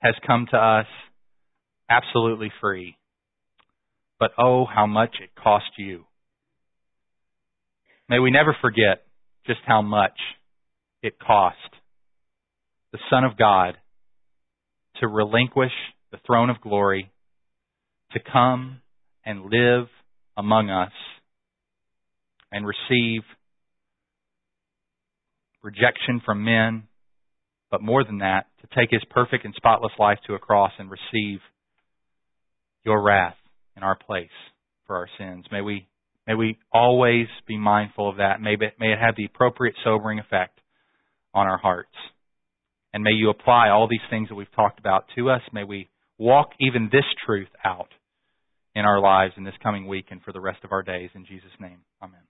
has 0.00 0.14
come 0.26 0.46
to 0.50 0.56
us 0.56 0.86
absolutely 1.88 2.50
free. 2.60 2.96
But 4.18 4.32
oh, 4.38 4.64
how 4.64 4.86
much 4.86 5.16
it 5.22 5.30
cost 5.40 5.66
you. 5.76 6.04
May 8.08 8.18
we 8.18 8.30
never 8.30 8.56
forget 8.60 9.02
just 9.46 9.60
how 9.66 9.82
much 9.82 10.16
it 11.02 11.18
cost 11.18 11.56
the 12.92 12.98
Son 13.10 13.24
of 13.24 13.36
God 13.36 13.76
to 15.00 15.08
relinquish 15.08 15.72
the 16.12 16.18
throne 16.26 16.50
of 16.50 16.60
glory, 16.60 17.10
to 18.12 18.20
come 18.20 18.80
and 19.24 19.50
live 19.50 19.88
among 20.36 20.70
us 20.70 20.92
and 22.52 22.66
receive 22.66 23.22
rejection 25.62 26.20
from 26.24 26.44
men, 26.44 26.84
but 27.70 27.82
more 27.82 28.04
than 28.04 28.18
that, 28.18 28.46
to 28.60 28.68
take 28.78 28.90
his 28.90 29.02
perfect 29.10 29.44
and 29.44 29.54
spotless 29.56 29.92
life 29.98 30.18
to 30.26 30.34
a 30.34 30.38
cross 30.38 30.72
and 30.78 30.90
receive 30.90 31.40
your 32.84 33.02
wrath 33.02 33.36
in 33.76 33.82
our 33.82 33.96
place 33.96 34.28
for 34.86 34.96
our 34.96 35.08
sins. 35.18 35.46
May 35.50 35.62
we 35.62 35.86
May 36.26 36.34
we 36.34 36.58
always 36.72 37.26
be 37.46 37.58
mindful 37.58 38.08
of 38.08 38.16
that. 38.16 38.40
May, 38.40 38.56
may 38.56 38.92
it 38.92 38.98
have 38.98 39.16
the 39.16 39.26
appropriate 39.26 39.74
sobering 39.84 40.18
effect 40.18 40.60
on 41.34 41.46
our 41.46 41.58
hearts. 41.58 41.94
And 42.92 43.02
may 43.02 43.10
you 43.10 43.28
apply 43.28 43.68
all 43.68 43.88
these 43.88 44.08
things 44.08 44.28
that 44.28 44.36
we've 44.36 44.54
talked 44.54 44.78
about 44.78 45.06
to 45.16 45.30
us. 45.30 45.42
May 45.52 45.64
we 45.64 45.88
walk 46.16 46.50
even 46.60 46.88
this 46.92 47.04
truth 47.26 47.48
out 47.64 47.88
in 48.74 48.84
our 48.84 49.00
lives 49.00 49.34
in 49.36 49.44
this 49.44 49.54
coming 49.62 49.86
week 49.86 50.06
and 50.10 50.22
for 50.22 50.32
the 50.32 50.40
rest 50.40 50.64
of 50.64 50.72
our 50.72 50.82
days. 50.82 51.10
In 51.14 51.26
Jesus' 51.26 51.50
name, 51.60 51.80
amen. 52.02 52.20